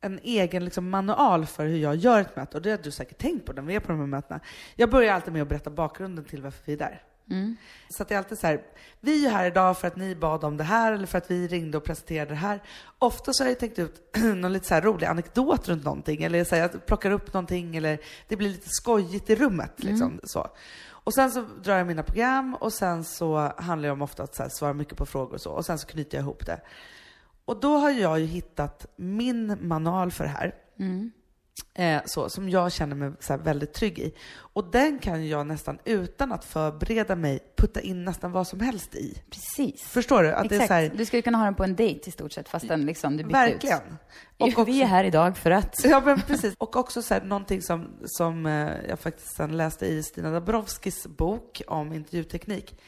en 0.00 0.20
egen 0.22 0.64
liksom 0.64 0.90
manual 0.90 1.46
för 1.46 1.66
hur 1.66 1.78
jag 1.78 1.96
gör 1.96 2.20
ett 2.20 2.36
möte 2.36 2.56
och 2.56 2.62
det 2.62 2.70
har 2.70 2.78
du 2.78 2.90
säkert 2.90 3.18
tänkt 3.18 3.46
på 3.46 3.52
när 3.52 3.62
vi 3.62 3.74
är 3.74 3.80
på 3.80 3.92
de 3.92 4.00
här 4.00 4.06
mötena. 4.06 4.40
Jag 4.74 4.90
börjar 4.90 5.14
alltid 5.14 5.32
med 5.32 5.42
att 5.42 5.48
berätta 5.48 5.70
bakgrunden 5.70 6.24
till 6.24 6.42
varför 6.42 6.62
vi 6.64 6.72
är 6.72 6.76
där. 6.76 7.02
Mm. 7.30 7.56
Så 7.88 8.02
att 8.02 8.08
det 8.08 8.14
är 8.14 8.18
alltid 8.18 8.38
så 8.38 8.46
här, 8.46 8.62
vi 9.00 9.26
är 9.26 9.30
här 9.30 9.46
idag 9.46 9.78
för 9.78 9.88
att 9.88 9.96
ni 9.96 10.14
bad 10.14 10.44
om 10.44 10.56
det 10.56 10.64
här 10.64 10.92
eller 10.92 11.06
för 11.06 11.18
att 11.18 11.30
vi 11.30 11.48
ringde 11.48 11.78
och 11.78 11.84
presenterade 11.84 12.30
det 12.30 12.36
här. 12.36 12.62
Ofta 12.98 13.32
så 13.32 13.44
har 13.44 13.48
jag 13.48 13.58
tänkt 13.58 13.78
ut 13.78 14.16
någon 14.16 14.52
lite 14.52 14.66
så 14.66 14.80
rolig 14.80 15.06
anekdot 15.06 15.68
runt 15.68 15.84
någonting 15.84 16.22
eller 16.22 16.44
så 16.44 16.54
här, 16.54 16.62
jag 16.62 16.86
plockar 16.86 17.10
upp 17.10 17.32
någonting 17.32 17.76
eller 17.76 17.98
det 18.28 18.36
blir 18.36 18.48
lite 18.48 18.68
skojigt 18.68 19.30
i 19.30 19.34
rummet. 19.34 19.82
Liksom, 19.82 20.20
så. 20.24 20.48
Och 20.86 21.14
sen 21.14 21.30
så 21.30 21.40
drar 21.42 21.78
jag 21.78 21.86
mina 21.86 22.02
program 22.02 22.54
och 22.54 22.72
sen 22.72 23.04
så 23.04 23.52
handlar 23.56 23.88
det 23.88 23.92
om 23.92 24.02
ofta 24.02 24.22
att 24.22 24.34
så 24.34 24.42
här, 24.42 24.50
svara 24.50 24.72
mycket 24.72 24.98
på 24.98 25.06
frågor 25.06 25.34
och 25.34 25.40
så 25.40 25.50
och 25.50 25.66
sen 25.66 25.78
så 25.78 25.86
knyter 25.86 26.18
jag 26.18 26.22
ihop 26.22 26.46
det. 26.46 26.60
Och 27.44 27.60
då 27.60 27.76
har 27.76 27.90
jag 27.90 28.20
ju 28.20 28.26
hittat 28.26 28.86
min 28.96 29.68
manual 29.68 30.10
för 30.10 30.24
det 30.24 30.30
här. 30.30 30.54
Eh, 31.74 32.00
så, 32.04 32.28
som 32.28 32.48
jag 32.48 32.72
känner 32.72 32.96
mig 32.96 33.12
så 33.20 33.36
väldigt 33.36 33.72
trygg 33.72 33.98
i. 33.98 34.14
Och 34.36 34.70
den 34.70 34.98
kan 34.98 35.28
jag 35.28 35.46
nästan 35.46 35.78
utan 35.84 36.32
att 36.32 36.44
förbereda 36.44 37.16
mig 37.16 37.40
putta 37.56 37.80
in 37.80 38.04
nästan 38.04 38.32
vad 38.32 38.46
som 38.46 38.60
helst 38.60 38.94
i. 38.94 39.22
Precis. 39.30 39.82
Förstår 39.82 40.22
du? 40.22 40.32
Att 40.32 40.44
Exakt. 40.44 40.50
det 40.58 40.64
är 40.64 40.66
så 40.66 40.74
här, 40.74 40.92
Du 40.96 41.04
skulle 41.04 41.22
kunna 41.22 41.38
ha 41.38 41.44
den 41.44 41.54
på 41.54 41.64
en 41.64 41.76
dejt 41.76 42.08
i 42.08 42.12
stort 42.12 42.32
sett, 42.32 42.48
fast 42.48 42.68
den 42.68 42.86
liksom, 42.86 43.16
du 43.16 43.24
bytte 43.24 43.32
verkligen. 43.38 43.78
ut. 43.78 43.84
Och 44.38 44.48
också, 44.48 44.64
Vi 44.64 44.82
är 44.82 44.86
här 44.86 45.04
idag 45.04 45.36
för 45.36 45.50
att... 45.50 45.84
Ja 45.84 46.02
men 46.04 46.20
precis. 46.20 46.54
Och 46.58 46.76
också 46.76 47.02
så 47.02 47.14
här, 47.14 47.20
någonting 47.22 47.62
som, 47.62 47.88
som 48.04 48.46
eh, 48.46 48.70
jag 48.88 48.98
faktiskt 49.00 49.36
sen 49.36 49.56
läste 49.56 49.86
i 49.86 50.02
Stina 50.02 50.30
Dabrowskis 50.30 51.06
bok 51.06 51.62
om 51.66 51.92
intervjuteknik. 51.92 52.78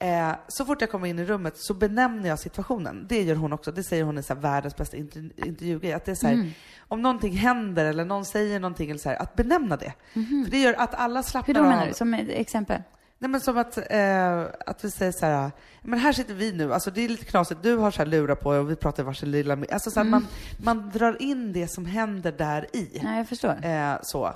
Eh, 0.00 0.32
så 0.48 0.64
fort 0.64 0.80
jag 0.80 0.90
kommer 0.90 1.06
in 1.06 1.18
i 1.18 1.24
rummet 1.24 1.56
så 1.58 1.74
benämner 1.74 2.28
jag 2.28 2.38
situationen. 2.38 3.06
Det 3.08 3.22
gör 3.22 3.34
hon 3.34 3.52
också. 3.52 3.72
Det 3.72 3.82
säger 3.82 4.04
hon 4.04 4.18
är 4.18 4.22
så 4.22 4.34
här 4.34 4.40
världens 4.40 4.76
bästa 4.76 4.96
inter- 4.96 5.46
intervjugrej. 5.46 5.92
Att 5.92 6.04
det 6.04 6.10
är 6.10 6.14
så 6.14 6.26
här, 6.26 6.50
Om 6.88 7.02
någonting 7.02 7.32
händer 7.36 7.84
eller 7.84 8.04
någon 8.04 8.24
säger 8.24 8.60
någonting, 8.60 8.90
eller 8.90 9.00
så 9.00 9.08
här, 9.08 9.16
att 9.16 9.34
benämna 9.36 9.76
det. 9.76 9.92
För 10.12 10.50
det 10.50 10.58
gör 10.58 10.74
att 10.78 10.94
alla 10.94 11.22
slappnar 11.22 11.54
Hur 11.54 11.60
då 11.62 11.68
menar 11.68 11.82
av. 11.82 11.88
du? 11.88 11.94
Som 11.94 12.14
exempel? 12.14 12.82
Nej 13.20 13.30
men 13.30 13.40
som 13.40 13.58
att, 13.58 13.78
eh, 13.90 14.40
att 14.66 14.84
vi 14.84 14.90
säger 14.90 15.12
så 15.12 15.26
här, 15.26 15.50
men 15.82 15.98
här 15.98 16.12
sitter 16.12 16.34
vi 16.34 16.52
nu, 16.52 16.74
alltså 16.74 16.90
det 16.90 17.04
är 17.04 17.08
lite 17.08 17.24
knasigt, 17.24 17.62
du 17.62 17.76
har 17.76 17.90
så 17.90 17.98
här 17.98 18.06
lurar 18.06 18.34
på 18.34 18.50
och 18.50 18.70
vi 18.70 18.76
pratar 18.76 19.02
varsin 19.02 19.30
lilla, 19.30 19.56
mi-" 19.56 19.72
alltså 19.72 19.90
så 19.90 20.00
här, 20.00 20.04
man, 20.04 20.26
man 20.64 20.90
drar 20.94 21.22
in 21.22 21.52
det 21.52 21.68
som 21.68 21.86
händer 21.86 22.32
där 22.32 22.66
i. 22.76 23.00
Ja, 23.04 23.16
jag 23.16 23.28
förstår. 23.28 23.56
Eh, 23.66 23.94
så. 24.02 24.34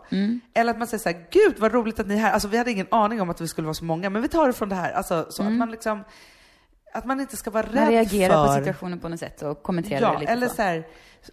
Eller 0.55 0.71
att 0.71 0.79
man 0.79 0.87
säger 0.88 1.03
så 1.03 1.09
här, 1.09 1.27
gud 1.31 1.55
vad 1.59 1.73
roligt 1.73 2.01
att 2.01 2.07
ni 2.07 2.14
är 2.14 2.18
här, 2.18 2.33
alltså 2.33 2.49
vi 2.49 2.59
hade 2.59 2.71
ingen 2.71 2.87
aning 2.90 3.21
om 3.21 3.31
att 3.31 3.40
vi 3.40 3.49
skulle 3.49 3.66
vara 3.66 3.75
så 3.75 3.85
många, 3.85 4.11
men 4.11 4.23
vi 4.23 4.29
tar 4.29 4.47
det 4.47 4.53
från 4.53 4.68
det 4.68 4.75
här. 4.75 4.92
Alltså 4.92 5.27
så 5.31 5.42
att 5.42 5.53
man 5.53 5.71
liksom, 5.71 6.05
att 6.95 7.05
man 7.05 7.21
inte 7.21 7.37
ska 7.37 7.51
vara 7.51 7.66
rädd 7.66 7.75
Man 7.75 7.88
reagerar 7.88 8.47
för... 8.47 8.47
på 8.47 8.64
situationen 8.64 9.01
på 9.01 9.09
något 9.09 9.21
sätt 9.21 9.42
och 9.42 9.62
kommenterar 9.62 10.01
Ja, 10.01 10.12
det 10.12 10.18
lite 10.21 10.33
eller 10.33 10.49
så. 10.49 10.55
så 10.55 10.62
här, 10.62 10.87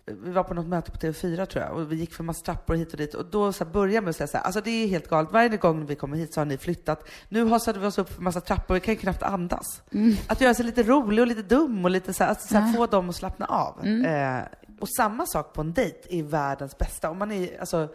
vi 0.06 0.32
var 0.32 0.44
på 0.44 0.54
något 0.54 0.68
möte 0.68 0.92
på 0.92 0.98
TV4 0.98 1.46
tror 1.46 1.64
jag 1.64 1.74
och 1.74 1.92
vi 1.92 1.96
gick 1.96 2.14
för 2.14 2.24
massa 2.24 2.46
trappor 2.46 2.76
hit 2.76 2.92
och 2.92 2.98
dit 2.98 3.14
och 3.14 3.26
då 3.26 3.54
så 3.54 3.64
här 3.64 3.72
började 3.72 4.02
med 4.02 4.10
att 4.10 4.16
säga 4.16 4.28
så 4.28 4.38
här, 4.38 4.44
alltså 4.44 4.62
det 4.62 4.72
är 4.72 4.88
helt 4.88 5.08
galet, 5.08 5.32
varje 5.32 5.58
gång 5.58 5.86
vi 5.86 5.96
kommer 5.96 6.18
hit 6.18 6.34
så 6.34 6.40
har 6.40 6.46
ni 6.46 6.58
flyttat. 6.58 7.10
Nu 7.30 7.46
hasade 7.46 7.80
vi 7.80 7.86
oss 7.88 7.98
upp 7.98 8.14
för 8.14 8.22
massa 8.22 8.42
trappor, 8.42 8.74
vi 8.74 8.80
kan 8.80 8.94
ju 8.94 9.00
knappt 9.00 9.24
andas. 9.24 9.82
Att 10.28 10.42
göra 10.42 10.54
sig 10.54 10.66
lite 10.66 10.84
rolig 10.84 11.22
och 11.22 11.28
lite 11.28 11.42
dum 11.42 11.86
och 11.86 11.92
lite 11.92 12.14
så 12.14 12.24
här, 12.24 12.30
alltså 12.30 12.48
så 12.48 12.58
här, 12.58 12.74
få 12.74 12.86
dem 12.86 13.10
att 13.10 13.16
slappna 13.16 13.46
av. 13.46 13.88
Eh, 14.06 14.42
och 14.80 14.90
samma 14.98 15.26
sak 15.26 15.54
på 15.54 15.62
en 15.62 15.74
dejt 15.74 16.20
är 16.20 16.24
världens 16.24 16.78
bästa. 16.78 17.10
Om 17.10 17.18
man 17.18 17.32
är, 17.32 17.60
alltså, 17.60 17.90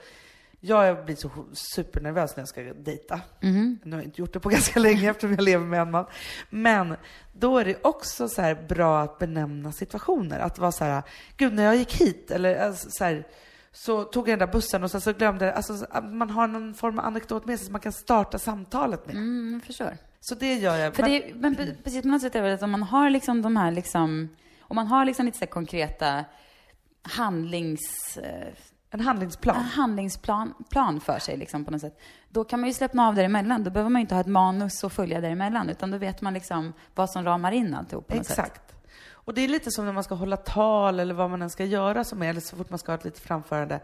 jag 0.67 1.05
blir 1.05 1.17
så 1.17 1.31
supernervös 1.53 2.37
när 2.37 2.41
jag 2.41 2.49
ska 2.49 2.63
dejta. 2.63 3.21
Nu 3.41 3.79
har 3.91 3.97
jag 3.97 4.05
inte 4.05 4.21
gjort 4.21 4.33
det 4.33 4.41
på 4.41 4.49
ganska 4.59 4.81
länge 4.81 5.11
eftersom 5.11 5.31
jag 5.31 5.41
lever 5.43 5.67
med 5.67 5.81
en 5.81 5.91
man. 5.91 6.07
Men 6.51 6.97
då 7.33 7.59
är 7.59 7.65
det 7.65 7.77
också 7.85 8.29
så 8.29 8.43
här 8.43 8.55
bra 8.69 9.01
att 9.03 9.19
benämna 9.19 9.73
situationer. 9.73 10.39
Att 10.41 10.59
vara 10.59 10.73
så 10.73 10.85
här, 10.85 11.03
gud 11.37 11.53
när 11.55 11.65
jag 11.65 11.77
gick 11.77 11.95
hit, 12.01 12.31
eller 12.31 12.57
alltså, 12.57 12.89
så 12.91 13.05
här, 13.05 13.27
så 13.73 14.05
tog 14.05 14.29
jag 14.29 14.39
den 14.39 14.47
där 14.49 14.53
bussen 14.53 14.85
och 14.85 14.91
sen 14.91 15.01
så 15.01 15.13
glömde 15.13 15.45
jag, 15.45 15.55
alltså 15.55 15.87
man 16.03 16.31
har 16.31 16.47
någon 16.47 16.75
form 16.75 16.99
av 16.99 17.05
anekdot 17.05 17.45
med 17.47 17.59
sig 17.59 17.65
som 17.67 17.73
man 17.73 17.81
kan 17.81 17.93
starta 17.93 18.39
samtalet 18.39 19.07
med. 19.07 19.17
Mm, 19.17 19.61
förstår. 19.67 19.97
Så 20.21 20.35
det 20.35 20.55
gör 20.55 20.77
jag. 20.77 20.95
För 20.95 21.03
Men- 21.03 21.11
det, 21.11 21.33
men 21.35 21.57
pre- 21.57 21.77
precis 21.85 22.03
på 22.03 22.09
något 22.09 22.23
sätt 22.23 22.35
är 22.35 22.43
det 22.43 22.55
att 22.55 22.63
om 22.63 22.71
man 22.71 22.83
har 22.83 23.11
liksom 23.11 23.43
de 23.43 23.57
här 23.57 23.71
liksom, 23.73 24.29
om 24.61 24.77
man 24.77 24.87
har 24.87 25.05
liksom 25.05 25.27
lite 25.27 25.39
så 25.39 25.47
konkreta 25.47 26.25
handlings, 27.03 28.19
eh, 28.19 28.49
en 28.95 29.01
handlingsplan. 29.01 29.57
handlingsplan 29.57 30.55
plan 30.71 31.01
för 31.01 31.19
sig 31.19 31.37
liksom 31.37 31.65
på 31.65 31.71
något 31.71 31.81
sätt, 31.81 32.01
då 32.29 32.45
kan 32.45 32.61
man 32.61 32.69
ju 32.69 32.75
släppa 32.75 33.07
av 33.07 33.15
däremellan. 33.15 33.65
Då 33.65 33.71
behöver 33.71 33.91
man 33.91 34.01
ju 34.01 34.03
inte 34.03 34.15
ha 34.15 34.21
ett 34.21 34.27
manus 34.27 34.85
och 34.85 34.93
följa 34.93 35.21
däremellan, 35.21 35.69
utan 35.69 35.91
då 35.91 35.99
vet 35.99 36.21
man 36.21 36.35
liksom 36.35 36.73
vad 36.95 37.11
som 37.11 37.25
ramar 37.25 37.53
in 37.53 37.75
alltihop 37.75 38.07
på 38.07 38.17
något 38.17 38.27
sätt. 38.27 38.39
Exakt. 38.39 38.75
Och 39.11 39.35
det 39.35 39.41
är 39.41 39.49
lite 39.49 39.71
som 39.71 39.85
när 39.85 39.93
man 39.93 40.05
ska 40.05 40.15
hålla 40.15 40.37
tal 40.37 41.01
eller 41.01 41.15
vad 41.15 41.31
man 41.31 41.43
än 41.43 41.51
ska 41.51 41.65
göra 41.65 42.05
som 42.05 42.23
är, 42.23 42.31
eller 42.31 42.41
så 42.41 42.57
fort 42.57 42.71
man 42.71 42.79
ska 42.79 42.93
ha 42.93 42.99
ett 42.99 43.05
litet 43.05 43.21
framförande, 43.21 43.81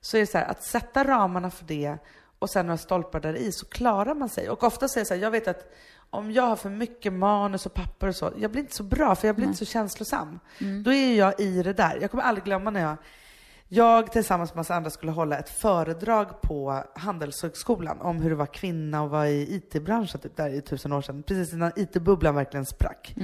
så 0.00 0.16
är 0.16 0.20
det 0.20 0.26
så 0.26 0.38
här 0.38 0.46
att 0.46 0.62
sätta 0.62 1.04
ramarna 1.04 1.50
för 1.50 1.64
det 1.64 1.98
och 2.38 2.50
sen 2.50 2.66
några 2.66 2.78
stolpar 2.78 3.20
där 3.20 3.34
i 3.34 3.52
så 3.52 3.66
klarar 3.66 4.14
man 4.14 4.28
sig. 4.28 4.50
Och 4.50 4.64
ofta 4.64 4.88
säger 4.88 5.00
jag 5.00 5.06
så 5.06 5.14
här, 5.14 5.22
jag 5.22 5.30
vet 5.30 5.48
att 5.48 5.74
om 6.10 6.30
jag 6.30 6.42
har 6.42 6.56
för 6.56 6.70
mycket 6.70 7.12
manus 7.12 7.66
och 7.66 7.74
papper 7.74 8.08
och 8.08 8.16
så, 8.16 8.32
jag 8.36 8.50
blir 8.50 8.62
inte 8.62 8.76
så 8.76 8.82
bra 8.82 9.14
för 9.14 9.28
jag 9.28 9.36
blir 9.36 9.46
inte 9.46 9.58
så 9.58 9.64
känslosam. 9.64 10.40
Då 10.84 10.92
är 10.92 11.14
jag 11.14 11.40
i 11.40 11.62
det 11.62 11.72
där. 11.72 11.98
Jag 12.00 12.10
kommer 12.10 12.24
aldrig 12.24 12.44
glömma 12.44 12.70
när 12.70 12.80
jag 12.80 12.96
jag 13.68 14.12
tillsammans 14.12 14.50
med 14.50 14.56
massa 14.56 14.74
andra 14.74 14.90
skulle 14.90 15.12
hålla 15.12 15.38
ett 15.38 15.48
föredrag 15.48 16.40
på 16.40 16.82
Handelshögskolan 16.94 18.00
om 18.00 18.16
hur 18.20 18.30
det 18.30 18.36
var 18.36 18.46
kvinna 18.46 19.02
och 19.02 19.10
vara 19.10 19.28
i 19.28 19.54
IT-branschen 19.56 20.20
typ 20.20 20.36
där 20.36 20.48
i 20.48 20.60
tusen 20.60 20.92
år 20.92 21.02
sedan, 21.02 21.22
precis 21.22 21.52
innan 21.52 21.72
IT-bubblan 21.76 22.34
verkligen 22.34 22.66
sprack. 22.66 23.14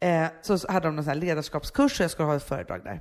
Eh, 0.00 0.26
så 0.42 0.58
hade 0.68 0.88
de 0.88 0.96
någon 0.96 1.04
sån 1.04 1.12
här 1.12 1.20
ledarskapskurs 1.20 2.00
och 2.00 2.04
jag 2.04 2.10
skulle 2.10 2.26
ha 2.26 2.36
ett 2.36 2.48
föredrag 2.48 2.84
där. 2.84 3.00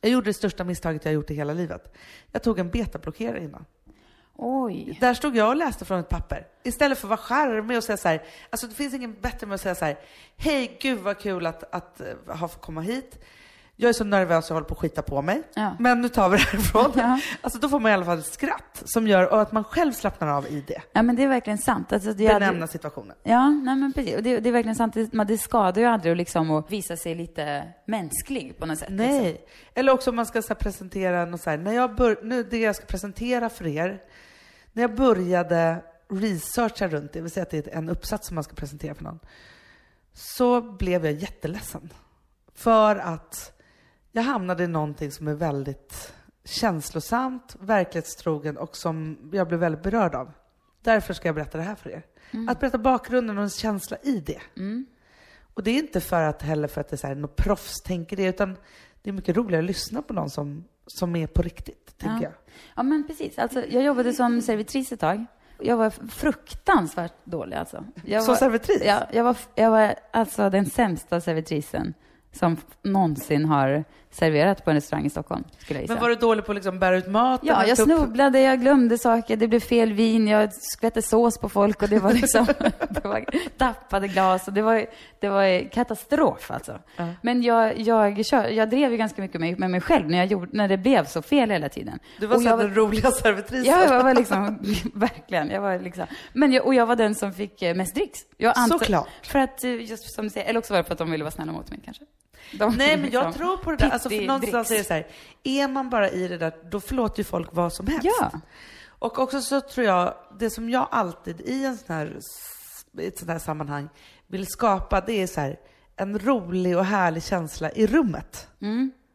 Jag 0.00 0.12
gjorde 0.12 0.30
det 0.30 0.34
största 0.34 0.64
misstaget 0.64 1.04
jag 1.04 1.14
gjort 1.14 1.30
i 1.30 1.34
hela 1.34 1.52
livet. 1.52 1.94
Jag 2.32 2.42
tog 2.42 2.58
en 2.58 2.70
betablockerare 2.70 3.44
innan. 3.44 3.64
Oj. 4.38 4.98
Där 5.00 5.14
stod 5.14 5.36
jag 5.36 5.48
och 5.48 5.56
läste 5.56 5.84
från 5.84 6.00
ett 6.00 6.08
papper. 6.08 6.46
Istället 6.62 6.98
för 6.98 7.06
att 7.06 7.10
vara 7.10 7.20
charmig 7.20 7.76
och 7.76 7.84
säga 7.84 7.96
så 7.96 8.08
här, 8.08 8.22
alltså 8.50 8.66
det 8.66 8.74
finns 8.74 8.94
ingen 8.94 9.16
bättre 9.20 9.46
med 9.46 9.54
att 9.54 9.60
säga 9.60 9.74
så 9.74 9.84
här, 9.84 9.98
hej 10.36 10.78
gud 10.80 10.98
vad 10.98 11.18
kul 11.18 11.46
att, 11.46 11.74
att 11.74 12.00
eh, 12.00 12.36
ha 12.36 12.48
fått 12.48 12.62
komma 12.62 12.80
hit. 12.80 13.18
Jag 13.78 13.88
är 13.88 13.92
så 13.92 14.04
nervös 14.04 14.50
och 14.50 14.54
håller 14.54 14.68
på 14.68 14.74
att 14.74 14.80
skita 14.80 15.02
på 15.02 15.22
mig. 15.22 15.42
Ja. 15.54 15.76
Men 15.78 16.00
nu 16.00 16.08
tar 16.08 16.28
vi 16.28 16.36
det 16.36 16.42
härifrån. 16.42 16.92
Ja. 16.96 17.20
Alltså 17.40 17.58
då 17.58 17.68
får 17.68 17.80
man 17.80 17.90
i 17.90 17.94
alla 17.94 18.04
fall 18.04 18.18
ett 18.18 18.32
skratt 18.32 18.82
som 18.84 19.08
gör 19.08 19.32
och 19.32 19.40
att 19.40 19.52
man 19.52 19.64
själv 19.64 19.92
slappnar 19.92 20.28
av 20.28 20.46
i 20.46 20.64
det. 20.66 20.82
Ja, 20.92 21.02
men 21.02 21.16
det 21.16 21.22
är 21.22 21.28
verkligen 21.28 21.58
sant. 21.58 21.92
Alltså, 21.92 22.12
det 22.12 22.28
Benämna 22.28 22.66
situationen. 22.66 23.16
Ja, 23.22 23.48
nej 23.50 23.76
men 23.76 23.92
precis. 23.92 24.14
Det, 24.20 24.40
det 24.40 24.48
är 24.48 24.52
verkligen 24.52 24.76
sant. 24.76 24.94
Det, 24.94 25.12
man- 25.12 25.26
det 25.26 25.38
skadar 25.38 25.82
ju 25.82 25.88
aldrig 25.88 26.10
att 26.12 26.16
liksom 26.18 26.64
visa 26.68 26.96
sig 26.96 27.14
lite 27.14 27.68
mänsklig 27.86 28.58
på 28.58 28.66
något 28.66 28.78
sätt. 28.78 28.90
Liksom. 28.90 29.06
Nej. 29.06 29.46
Eller 29.74 29.92
också 29.92 30.10
om 30.10 30.16
man 30.16 30.26
ska 30.26 30.42
så 30.42 30.48
här, 30.48 30.54
presentera 30.54 31.24
något 31.24 31.40
så 31.40 31.50
här, 31.50 31.56
när 31.58 31.72
jag 31.72 31.94
bör, 31.94 32.18
nu 32.22 32.42
det 32.42 32.58
jag 32.58 32.76
ska 32.76 32.86
presentera 32.86 33.48
för 33.48 33.66
er, 33.66 34.02
när 34.72 34.82
jag 34.82 34.94
började 34.94 35.82
researcha 36.10 36.88
runt 36.88 37.12
det 37.12 37.20
vill 37.20 37.30
säga 37.30 37.42
att 37.42 37.50
det 37.50 37.66
är 37.66 37.74
en 37.78 37.88
uppsats 37.88 38.26
som 38.28 38.34
man 38.34 38.44
ska 38.44 38.54
presentera 38.54 38.94
för 38.94 39.04
någon, 39.04 39.18
så 40.12 40.60
blev 40.60 41.04
jag 41.04 41.14
jätteledsen. 41.14 41.92
För 42.54 42.96
att 42.96 43.52
jag 44.16 44.22
hamnade 44.22 44.64
i 44.64 44.66
någonting 44.66 45.10
som 45.10 45.28
är 45.28 45.34
väldigt 45.34 46.14
känslosamt, 46.44 47.56
verklighetstrogen 47.60 48.56
och 48.56 48.76
som 48.76 49.18
jag 49.32 49.48
blev 49.48 49.60
väldigt 49.60 49.82
berörd 49.82 50.14
av. 50.14 50.32
Därför 50.82 51.14
ska 51.14 51.28
jag 51.28 51.34
berätta 51.34 51.58
det 51.58 51.64
här 51.64 51.74
för 51.74 51.90
er. 51.90 52.02
Att 52.48 52.60
berätta 52.60 52.78
bakgrunden 52.78 53.38
och 53.38 53.44
en 53.44 53.50
känsla 53.50 53.96
i 54.02 54.20
det. 54.20 54.40
Och 55.54 55.62
det 55.62 55.70
är 55.70 55.78
inte 55.78 56.00
för 56.00 56.22
att 56.22 56.42
heller 56.42 56.68
för 56.68 56.80
att 56.80 56.88
det 56.88 56.94
är 56.94 56.98
så 56.98 57.06
här, 57.06 57.14
något 57.14 57.36
proffs 57.36 57.82
tänker 57.82 58.16
det, 58.16 58.24
utan 58.24 58.56
det 59.02 59.10
är 59.10 59.12
mycket 59.12 59.36
roligare 59.36 59.62
att 59.62 59.66
lyssna 59.66 60.02
på 60.02 60.12
någon 60.12 60.30
som, 60.30 60.64
som 60.86 61.16
är 61.16 61.26
på 61.26 61.42
riktigt, 61.42 61.98
tänker 61.98 62.24
jag. 62.24 62.34
Ja, 62.76 62.82
men 62.82 63.06
precis. 63.06 63.38
Alltså, 63.38 63.66
jag 63.66 63.82
jobbade 63.82 64.12
som 64.12 64.42
servitris 64.42 64.92
ett 64.92 65.00
tag. 65.00 65.26
Jag 65.60 65.76
var 65.76 65.90
fruktansvärt 66.08 67.24
dålig 67.24 67.56
alltså. 67.56 67.84
Jag 68.04 68.22
Som 68.22 68.32
var, 68.32 68.38
servitris? 68.38 68.82
Ja, 68.84 69.06
jag 69.12 69.24
var, 69.24 69.36
jag 69.54 69.70
var 69.70 69.94
alltså 70.10 70.50
den 70.50 70.66
sämsta 70.66 71.20
servitrisen 71.20 71.94
som 72.32 72.56
någonsin 72.82 73.44
har 73.44 73.84
serverat 74.18 74.64
på 74.64 74.70
en 74.70 74.76
restaurang 74.76 75.06
i 75.06 75.10
Stockholm, 75.10 75.44
skulle 75.58 75.78
jag 75.78 75.82
gissa. 75.82 75.94
Men 75.94 76.02
var 76.02 76.08
du 76.08 76.14
dålig 76.14 76.44
på 76.46 76.52
att 76.52 76.56
liksom 76.56 76.78
bära 76.78 76.96
ut 76.96 77.06
mat? 77.08 77.40
Ja, 77.44 77.66
jag 77.66 77.78
snubblade, 77.78 78.40
jag 78.40 78.60
glömde 78.60 78.98
saker, 78.98 79.36
det 79.36 79.48
blev 79.48 79.60
fel 79.60 79.92
vin, 79.92 80.28
jag 80.28 80.48
skvätte 80.52 81.02
sås 81.02 81.38
på 81.38 81.48
folk 81.48 81.82
och 81.82 81.88
det 81.88 81.98
var 81.98 82.12
liksom, 82.12 82.46
det 82.90 83.04
var 83.04 83.24
tappade 83.58 84.08
glas 84.08 84.48
och 84.48 84.54
det 84.54 84.62
var, 84.62 84.86
det 85.20 85.28
var 85.28 85.70
katastrof 85.70 86.50
alltså. 86.50 86.78
Men 87.22 87.42
jag, 87.42 87.78
jag, 87.80 88.26
kör, 88.26 88.48
jag 88.48 88.70
drev 88.70 88.90
ju 88.90 88.96
ganska 88.96 89.22
mycket 89.22 89.40
med, 89.40 89.58
med 89.58 89.70
mig 89.70 89.80
själv 89.80 90.10
när, 90.10 90.18
jag 90.18 90.26
gjorde, 90.26 90.48
när 90.52 90.68
det 90.68 90.76
blev 90.78 91.04
så 91.04 91.22
fel 91.22 91.50
hela 91.50 91.68
tiden. 91.68 91.98
Du 92.20 92.26
var 92.26 92.38
så 92.38 92.56
den 92.56 92.74
roliga 92.74 93.10
servitrisen. 93.10 93.72
Ja, 93.72 93.94
jag 93.94 94.04
var 94.04 94.14
liksom, 94.14 94.58
verkligen, 94.94 95.50
jag 95.50 95.60
var 95.60 95.78
liksom, 95.78 96.06
men 96.32 96.52
jag, 96.52 96.66
och 96.66 96.74
jag 96.74 96.86
var 96.86 96.96
den 96.96 97.14
som 97.14 97.32
fick 97.32 97.62
eh, 97.62 97.74
mest 97.74 97.94
dricks. 97.94 98.18
Jag 98.36 98.52
antar- 98.58 98.78
Såklart. 98.78 99.08
För 99.22 99.38
att, 99.38 99.64
eh, 99.64 99.70
just 99.70 100.14
som 100.14 100.24
du 100.24 100.30
säger, 100.30 100.48
eller 100.48 100.58
också 100.58 100.72
var 100.72 100.78
det 100.78 100.84
för 100.84 100.92
att 100.92 100.98
de 100.98 101.10
ville 101.10 101.24
vara 101.24 101.30
snälla 101.32 101.52
mot 101.52 101.70
mig 101.70 101.80
kanske. 101.84 102.04
De 102.52 102.76
Nej, 102.76 102.96
men 102.96 103.10
jag 103.10 103.26
liksom, 103.26 103.32
tror 103.32 103.56
på 103.56 103.70
det 103.70 103.76
där. 103.76 103.90
Alltså, 103.90 104.08
för 104.08 104.26
någonstans 104.26 104.70
är 104.70 104.78
det 104.78 104.84
så 104.84 104.94
här, 104.94 105.06
är 105.42 105.68
man 105.68 105.90
bara 105.90 106.10
i 106.10 106.28
det 106.28 106.38
där, 106.38 106.52
då 106.70 106.80
förlåter 106.80 107.18
ju 107.18 107.24
folk 107.24 107.48
vad 107.52 107.72
som 107.72 107.86
helst. 107.86 108.06
Ja. 108.20 108.40
Och 108.98 109.18
också 109.18 109.40
så 109.40 109.60
tror 109.60 109.86
jag, 109.86 110.14
det 110.38 110.50
som 110.50 110.70
jag 110.70 110.88
alltid 110.90 111.40
i 111.40 111.64
en 111.64 111.76
sån 111.76 111.96
här, 111.96 112.18
ett 112.98 113.18
sånt 113.18 113.30
här 113.30 113.38
sammanhang 113.38 113.88
vill 114.26 114.46
skapa, 114.46 115.00
det 115.00 115.22
är 115.22 115.26
så 115.26 115.40
här, 115.40 115.58
en 115.96 116.18
rolig 116.18 116.78
och 116.78 116.84
härlig 116.84 117.22
känsla 117.22 117.70
i 117.70 117.86
rummet. 117.86 118.48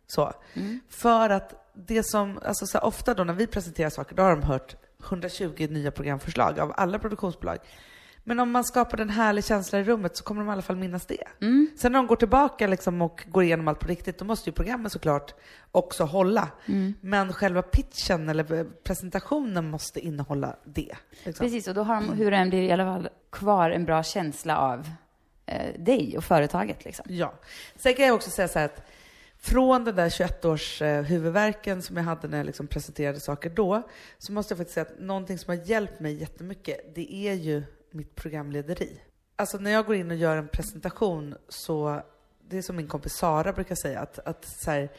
Så. 0.08 0.34
För 0.90 1.30
att 1.30 1.74
det 1.74 2.04
som, 2.04 2.40
alltså 2.46 2.66
så 2.66 2.78
här, 2.78 2.86
ofta 2.86 3.14
då 3.14 3.24
när 3.24 3.34
vi 3.34 3.48
presenterar 3.48 3.90
saker, 3.90 4.16
då 4.16 4.24
har 4.24 4.30
de 4.30 4.44
hört 4.44 4.76
120 5.04 5.68
nya 5.70 5.92
programförslag 5.92 6.60
av 6.60 6.74
alla 6.78 7.00
produktionsbolag. 7.00 7.58
Men 8.24 8.40
om 8.40 8.52
man 8.52 8.64
skapar 8.64 8.98
en 9.02 9.10
härlig 9.10 9.46
känsla 9.46 9.80
i 9.80 9.84
rummet 9.84 10.18
så 10.18 10.24
kommer 10.24 10.42
de 10.42 10.50
i 10.50 10.52
alla 10.52 10.62
fall 10.62 10.76
minnas 10.76 11.06
det. 11.06 11.24
Sen 11.78 11.92
när 11.92 12.00
de 12.00 12.08
går 12.08 12.16
tillbaka 12.16 12.68
liksom 12.68 13.02
och 13.02 13.24
går 13.28 13.44
igenom 13.44 13.68
allt 13.68 13.80
på 13.80 13.88
riktigt, 13.88 14.18
då 14.18 14.26
måste 14.26 14.50
ju 14.50 14.54
programmet 14.54 14.92
såklart 14.92 15.34
också 15.72 16.04
hålla. 16.04 16.50
Men 17.02 17.34
själva 17.34 17.62
pitchen 17.62 18.30
eller 18.30 18.64
presentationen 18.84 19.70
måste 19.70 20.00
innehålla 20.00 20.56
det. 20.64 20.96
Liksom. 21.24 21.46
Precis, 21.46 21.68
och 21.68 21.74
då 21.74 21.84
har 21.84 21.96
de, 21.96 22.10
hur 22.10 22.32
det 22.32 22.38
än 22.38 22.50
blir, 22.50 22.62
i 22.62 22.72
alla 22.72 22.86
fall 22.86 23.10
kvar 23.30 23.70
en 23.70 23.86
bra 23.86 24.04
känsla 24.04 24.58
av 24.58 24.90
eh, 25.46 25.82
dig 25.82 26.18
och 26.18 26.24
företaget 26.24 26.86
liksom. 26.86 27.06
Ja. 27.10 27.34
Sen 27.76 27.94
kan 27.94 28.06
jag 28.06 28.16
också 28.16 28.30
säga 28.30 28.48
så 28.48 28.60
här 28.60 28.66
att 28.66 28.84
från 29.40 29.84
den 29.84 29.96
där 29.96 30.10
21-års 30.10 30.82
eh, 30.82 31.02
huvudvärken 31.02 31.82
som 31.82 31.98
jag 31.98 32.04
hade 32.04 32.28
när 32.28 32.38
jag 32.38 32.46
liksom 32.46 32.68
presenterade 32.68 33.20
saker 33.20 33.50
då, 33.50 33.82
så 34.18 34.32
måste 34.34 34.52
jag 34.52 34.58
faktiskt 34.58 34.74
säga 34.74 34.86
att 34.86 35.00
någonting 35.00 35.38
som 35.38 35.58
har 35.58 35.66
hjälpt 35.66 36.00
mig 36.00 36.14
jättemycket, 36.14 36.96
det 36.96 37.14
är 37.14 37.34
ju 37.34 37.64
mitt 37.94 38.16
programlederi. 38.16 39.02
Alltså 39.36 39.58
när 39.58 39.72
jag 39.72 39.86
går 39.86 39.96
in 39.96 40.12
och 40.12 40.18
gör 40.18 40.38
en 40.38 40.48
presentation 40.48 41.36
så, 41.50 42.02
det 42.50 42.58
är 42.58 42.62
som 42.62 42.76
min 42.76 42.88
kompis 42.88 43.14
Sara 43.14 43.54
brukar 43.54 43.76
säga, 43.76 44.00
att, 44.00 44.20
att 44.20 44.46
så 44.46 44.72
här, 44.72 44.90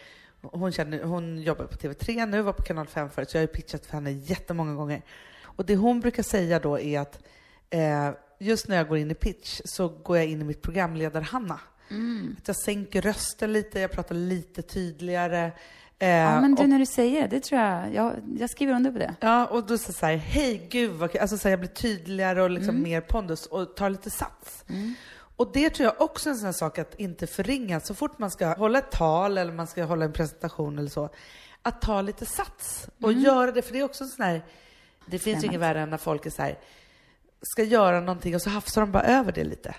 hon, 0.40 0.72
känner, 0.72 1.02
hon 1.02 1.42
jobbar 1.42 1.64
på 1.64 1.76
TV3 1.76 2.26
nu, 2.26 2.42
var 2.42 2.52
på 2.52 2.62
Kanal 2.62 2.86
5 2.86 3.10
förut, 3.10 3.30
så 3.30 3.36
jag 3.36 3.40
har 3.40 3.46
ju 3.46 3.52
pitchat 3.54 3.86
för 3.86 3.92
henne 3.92 4.12
jättemånga 4.12 4.74
gånger. 4.74 5.02
Och 5.42 5.66
det 5.66 5.76
hon 5.76 6.00
brukar 6.00 6.22
säga 6.22 6.58
då 6.58 6.78
är 6.78 7.00
att 7.00 7.18
eh, 7.70 8.10
just 8.38 8.68
när 8.68 8.76
jag 8.76 8.88
går 8.88 8.98
in 8.98 9.10
i 9.10 9.14
pitch 9.14 9.60
så 9.64 9.88
går 9.88 10.16
jag 10.16 10.26
in 10.26 10.40
i 10.40 10.44
mitt 10.44 10.62
programledar-Hanna. 10.62 11.60
Att 12.38 12.48
jag 12.48 12.56
sänker 12.56 13.02
rösten 13.02 13.52
lite, 13.52 13.80
jag 13.80 13.90
pratar 13.90 14.14
lite 14.14 14.62
tydligare. 14.62 15.52
Eh, 15.98 16.08
Ja, 16.08 16.40
men 16.40 16.54
du, 16.54 16.62
och, 16.62 16.68
när 16.68 16.78
du 16.78 16.86
säger 16.86 17.22
det, 17.22 17.28
det 17.28 17.40
tror 17.40 17.60
jag, 17.60 17.94
jag, 17.94 18.12
jag 18.38 18.50
skriver 18.50 18.72
under 18.74 18.92
på 18.92 18.98
det. 18.98 19.14
ja, 19.20 19.46
och 19.46 19.66
då 19.66 19.78
så 19.78 20.06
här, 20.06 20.16
hej 20.16 20.66
gud 20.70 20.90
vad. 20.90 21.16
Alltså 21.16 21.38
så 21.38 21.42
här, 21.48 21.50
jag 21.50 21.60
blir 21.60 21.70
tydligare 21.70 22.42
och 22.42 22.50
liksom 22.50 22.70
Mm. 22.76 22.82
mer 22.82 23.00
pondus 23.00 23.46
och 23.46 23.76
tar 23.76 23.90
lite 23.90 24.10
sats. 24.10 24.64
Och 25.36 25.50
det 25.54 25.70
tror 25.70 25.84
jag 25.84 26.00
också 26.00 26.28
är 26.28 26.30
en 26.30 26.36
sån 26.38 26.46
här 26.46 26.52
sak 26.52 26.78
att 26.78 26.94
inte 27.00 27.26
förringa. 27.26 27.80
Så 27.80 27.94
fort 27.94 28.18
man 28.18 28.30
ska 28.30 28.54
hålla 28.54 28.78
ett 28.78 28.90
tal 28.90 29.38
eller 29.38 29.52
man 29.52 29.66
ska 29.66 29.84
hålla 29.84 30.04
en 30.04 30.12
presentation 30.12 30.78
eller 30.78 30.90
så, 30.90 31.08
att 31.62 31.80
ta 31.82 32.00
lite 32.02 32.26
sats 32.26 32.88
och 33.02 33.10
Mm. 33.10 33.22
göra 33.24 33.52
det. 33.52 33.62
För 33.62 33.72
det 33.72 33.78
är 33.78 33.84
också 33.84 34.04
en 34.04 34.10
sån 34.10 34.24
här, 34.24 34.42
det 35.06 35.18
finns 35.18 35.44
ju 35.44 35.48
inget 35.48 35.60
värre 35.60 35.80
än 35.80 35.90
när 35.90 35.96
folk 35.96 36.26
är 36.26 36.30
så 36.30 36.42
här, 36.42 36.58
ska 37.42 37.62
göra 37.62 38.00
någonting 38.00 38.34
och 38.34 38.42
så 38.42 38.50
hafsar 38.50 38.80
de 38.80 38.92
bara 38.92 39.02
över 39.02 39.32
det 39.32 39.44
lite. 39.44 39.74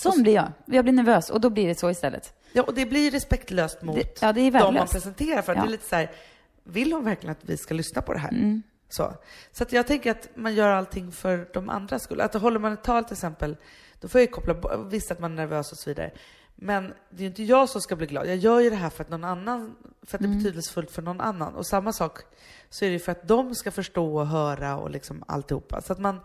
Sån 0.00 0.22
blir 0.22 0.34
jag. 0.34 0.52
Jag 0.66 0.84
blir 0.84 0.92
nervös 0.94 1.30
och 1.30 1.40
då 1.40 1.50
blir 1.50 1.68
det 1.68 1.74
så 1.78 1.90
istället. 1.90 2.32
Ja, 2.56 2.62
och 2.62 2.74
det 2.74 2.86
blir 2.86 3.10
respektlöst 3.10 3.82
mot 3.82 3.96
Det- 3.96 4.22
ja, 4.22 4.32
det 4.32 4.50
de 4.50 4.74
man 4.74 4.86
presenterar 4.86 5.42
för. 5.42 5.52
att 5.52 5.58
Ja. 5.58 5.62
Det 5.64 5.68
är 5.68 5.70
lite 5.70 5.88
så 5.88 5.96
här, 5.96 6.10
vill 6.64 6.92
hon 6.92 7.04
verkligen 7.04 7.32
att 7.32 7.44
vi 7.44 7.56
ska 7.56 7.74
lyssna 7.74 8.02
på 8.02 8.12
det 8.12 8.18
här? 8.18 8.60
Så, 8.88 9.14
så 9.52 9.62
att 9.62 9.72
jag 9.72 9.86
tänker 9.86 10.10
att 10.10 10.28
man 10.34 10.54
gör 10.54 10.68
allting 10.70 11.12
för 11.12 11.48
de 11.52 11.68
andra 11.68 11.98
skull. 11.98 12.20
Att 12.20 12.34
håller 12.34 12.58
man 12.60 12.72
ett 12.72 12.84
tal 12.84 13.04
till 13.04 13.12
exempel, 13.12 13.56
då 14.00 14.08
får 14.08 14.20
jag 14.20 14.26
ju 14.26 14.32
koppla 14.32 14.76
visst 14.76 15.10
att 15.10 15.20
man 15.20 15.32
är 15.32 15.36
nervös 15.36 15.72
och 15.72 15.78
så 15.78 15.90
vidare. 15.90 16.10
Men 16.54 16.84
det 17.10 17.16
är 17.16 17.20
ju 17.20 17.26
inte 17.26 17.42
jag 17.42 17.68
som 17.68 17.80
ska 17.80 17.96
bli 17.96 18.06
glad. 18.06 18.26
Jag 18.26 18.36
gör 18.36 18.60
ju 18.60 18.70
det 18.70 18.76
här 18.76 18.90
för 18.90 19.04
att 19.04 19.10
någon 19.10 19.24
annan, 19.24 19.76
för 20.02 20.16
att 20.18 20.22
det 20.22 20.28
är 20.28 20.34
betydelsefullt 20.34 20.90
för 20.90 21.02
någon 21.02 21.20
annan. 21.20 21.54
Och 21.54 21.66
samma 21.66 21.92
sak 21.92 22.18
så 22.70 22.84
är 22.84 22.88
det 22.88 22.92
ju 22.92 22.98
för 22.98 23.12
att 23.12 23.28
de 23.28 23.54
ska 23.54 23.70
förstå 23.70 24.16
och 24.16 24.26
höra 24.26 24.76
och 24.76 24.90
liksom 24.90 25.24
alltihopa. 25.28 25.80
Så 25.80 25.92
att 25.92 25.98
man, 25.98 26.20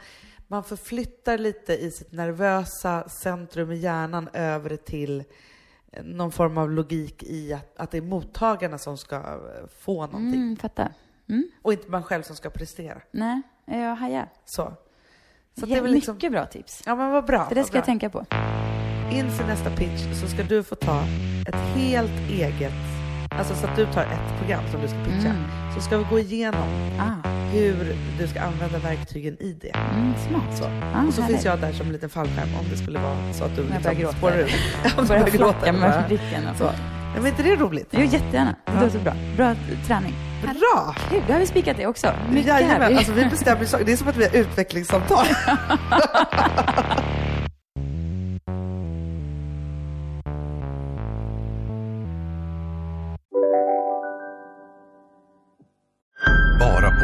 man 0.48 0.64
förflyttar 0.64 1.38
lite 1.38 1.74
i 1.74 1.92
sitt 1.92 2.12
nervösa 2.12 3.10
centrum 3.10 3.72
i 3.72 3.76
hjärnan 3.76 4.30
över 4.34 4.76
till 4.76 5.24
någon 6.04 6.32
form 6.32 6.58
av 6.58 6.72
logik 6.72 7.24
i 7.24 7.54
att, 7.54 7.80
att 7.80 7.92
det 7.92 7.98
är 7.98 8.02
mottagarna 8.02 8.78
som 8.78 8.98
ska 8.98 9.16
eh, 9.16 9.22
få 9.80 10.02
någonting 10.06 10.42
Mm, 10.42 10.56
fattar. 10.58 10.94
Mm. 11.30 11.52
och 11.62 11.74
inte 11.74 11.92
man 11.92 12.04
själv 12.04 12.24
som 12.24 12.36
ska 12.36 12.50
prestera. 12.50 13.02
Nej, 13.12 13.42
jag 13.66 13.96
hajar. 13.96 14.30
Så. 14.46 14.74
Så 15.60 15.66
det 15.66 15.76
är 15.76 15.82
väl 15.82 15.92
liksom, 15.92 16.16
Mycket 16.16 16.32
bra 16.32 16.46
tips. 16.46 16.84
ja 16.86 16.96
men 16.96 17.12
vad 17.12 17.26
bra. 17.26 17.46
Det 17.50 17.56
där 17.56 17.64
ska 17.64 17.78
jag 17.78 17.82
bra. 17.84 17.86
tänka 17.86 18.10
på. 18.10 18.26
Inför 19.12 19.48
nästa 19.48 19.70
pitch 19.76 20.22
så 20.22 20.28
ska 20.28 20.44
du 20.44 20.64
få 20.64 20.76
ta 20.76 21.02
ett 21.48 21.56
helt 21.76 22.30
eget, 22.30 22.74
alltså 23.32 23.56
så 23.56 23.68
att 23.68 23.76
du 23.76 23.86
tar 23.86 24.02
ett 24.04 24.40
program 24.40 24.64
som 24.72 24.82
du 24.82 24.88
ska 24.88 24.98
pitcha. 25.04 25.30
Mm. 25.30 25.74
Så 25.76 25.82
ska 25.82 25.98
vi 25.98 26.04
gå 26.10 26.20
igenom 26.20 26.68
Ah, 27.00 27.41
hur 27.52 27.96
du 28.20 28.28
ska 28.28 28.42
använda 28.42 28.78
verktygen 28.80 29.34
i 29.42 29.58
det. 29.62 29.70
mm, 29.70 30.14
smart. 30.30 30.58
Så. 30.58 30.64
Ah, 30.64 30.68
Och 31.08 31.14
så 31.14 31.22
härligt. 31.22 31.36
finns 31.36 31.46
jag 31.46 31.60
där 31.60 31.72
som 31.74 31.86
en 31.88 31.94
liten 31.94 32.10
fallskärm 32.10 32.50
om 32.60 32.66
det 32.72 32.78
skulle 32.78 33.00
vara 33.00 33.34
så 33.34 33.44
att 33.44 33.56
du 33.56 33.62
börjar 33.64 33.78
liksom 33.80 33.96
gråta. 34.00 34.18
spårar 34.18 34.38
ur. 34.38 34.52
Jag 34.98 35.08
börjar 35.08 35.26
flacka 35.26 35.72
med 35.74 36.04
blicken. 36.08 36.48
och 36.52 36.58
Så. 36.58 36.64
Nej, 36.64 36.74
men 37.18 37.28
inte 37.28 37.44
det 37.44 37.56
roligt? 37.56 37.88
Jo, 37.92 38.00
jättegärna. 38.02 38.56
Det 38.66 38.72
Ja. 38.74 38.82
låter 38.82 39.00
bra. 39.00 39.14
Bra 39.38 39.56
träning. 39.88 40.14
Bra! 40.44 40.96
Gud, 41.12 41.24
då 41.28 41.34
har 41.34 41.40
vi 41.40 41.46
spikat 41.48 41.78
det 41.78 41.88
också. 41.88 42.14
Mycket 42.32 42.48
Jajamän, 42.48 42.98
alltså 42.98 43.12
vi 43.12 43.26
bestämmer 43.26 43.66
saker. 43.66 43.86
Det 43.86 43.92
är 43.92 43.98
som 43.98 44.08
att 44.08 44.18
vi 44.18 44.24
har 44.24 44.36
utvecklingssamtal. 44.36 45.26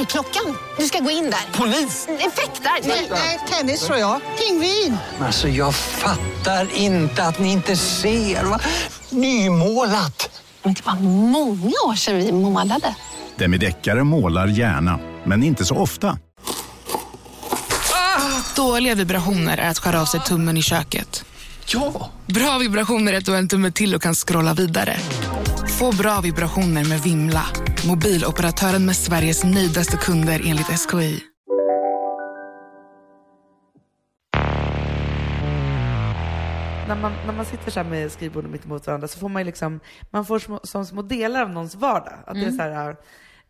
Dörrklockan. 0.00 0.56
Du 0.78 0.86
ska 0.86 0.98
gå 0.98 1.10
in 1.10 1.24
där. 1.24 1.58
Polis? 1.58 2.08
Effektar? 2.08 2.88
Nej, 3.10 3.40
Tennis 3.50 3.80
tror 3.86 3.98
jag. 3.98 4.20
Pingvin. 4.38 4.96
Alltså 5.20 5.48
jag 5.48 5.74
fattar 5.74 6.74
inte 6.74 7.24
att 7.24 7.38
ni 7.38 7.52
inte 7.52 7.76
ser. 7.76 8.44
Va? 8.44 8.60
Nymålat. 9.10 10.42
Men 10.62 10.74
det 10.74 10.86
var 10.86 10.94
många 11.30 11.72
år 11.86 11.94
sedan 11.94 12.16
vi 12.16 12.32
målade. 12.32 12.94
Demideckare 13.36 14.04
målar 14.04 14.46
gärna, 14.46 14.98
men 15.24 15.42
inte 15.42 15.64
så 15.64 15.76
ofta. 15.76 16.18
Dåliga 18.56 18.94
vibrationer 18.94 19.58
är 19.58 19.68
att 19.70 19.78
skära 19.78 20.00
av 20.00 20.06
sig 20.06 20.20
tummen 20.20 20.56
i 20.56 20.62
köket. 20.62 21.24
Ja! 21.66 22.10
Bra 22.26 22.58
vibrationer 22.58 23.12
är 23.12 23.18
att 23.18 23.24
du 23.24 23.30
har 23.30 23.38
en 23.38 23.48
tumme 23.48 23.70
till 23.70 23.94
och 23.94 24.02
kan 24.02 24.14
scrolla 24.14 24.54
vidare. 24.54 24.96
Få 25.80 25.96
bra 25.96 26.20
vibrationer 26.20 26.88
med 26.88 27.00
Vimla. 27.00 27.42
Mobiloperatören 27.88 28.86
med 28.86 28.96
Sveriges 28.96 29.44
nöjdaste 29.44 29.96
kunder 29.96 30.40
enligt 30.44 30.66
SKI. 30.66 31.20
när, 36.88 36.96
man, 36.96 37.12
när 37.26 37.32
man 37.32 37.44
sitter 37.44 37.70
så 37.70 37.80
här 37.80 37.90
med 37.90 38.12
skrivborden 38.12 38.50
mitt 38.50 38.64
emot 38.64 38.86
varandra 38.86 39.08
så 39.08 39.18
får 39.18 39.28
man 39.28 39.42
ju 39.42 39.46
liksom, 39.46 39.80
man 40.10 40.26
får 40.26 40.38
små, 40.38 40.60
som 40.62 40.86
små 40.86 41.02
delar 41.02 41.42
av 41.42 41.50
någons 41.50 41.74
vardag. 41.74 42.14
Att 42.26 42.34
det 42.34 42.44
är 42.44 42.50
så 42.50 42.62
här, 42.62 42.96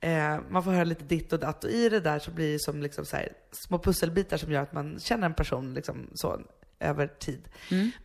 eh, 0.01 0.41
man 0.51 0.65
får 0.65 0.71
höra 0.71 0.85
lite 0.85 1.05
ditt 1.05 1.33
och 1.33 1.39
datt 1.39 1.65
och 1.65 1.71
i 1.71 1.89
det 1.89 2.01
där 2.01 2.19
så 2.19 2.31
blir 2.31 2.53
det 2.53 2.59
som 2.59 2.83
liksom 2.83 3.05
så 3.05 3.17
här, 3.17 3.29
små 3.53 3.79
pusselbitar 3.79 4.37
som 4.37 4.53
gör 4.53 4.63
att 4.63 4.73
man 4.73 4.99
känner 5.01 5.27
en 5.27 5.35
person 5.35 5.75
liksom 5.75 6.11
så 6.15 6.41
över 6.81 7.07
tid. 7.07 7.49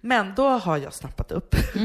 Men 0.02 0.34
då 0.36 0.48
har 0.48 0.78
jag 0.78 0.94
snappat 0.94 1.32
upp. 1.32 1.56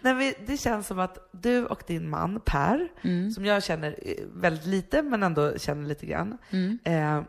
Nej, 0.00 0.14
vi, 0.14 0.34
det 0.46 0.56
känns 0.56 0.86
som 0.86 0.98
att 0.98 1.28
du 1.32 1.66
och 1.66 1.82
din 1.86 2.10
man 2.10 2.40
Per, 2.40 2.88
som 3.30 3.44
jag 3.44 3.64
känner 3.64 3.98
eh, 4.02 4.24
väldigt 4.34 4.66
lite 4.66 5.02
men 5.02 5.22
ändå 5.22 5.58
känner 5.58 5.88
lite 5.88 6.06
grann. 6.06 6.38
Eh, 6.84 7.22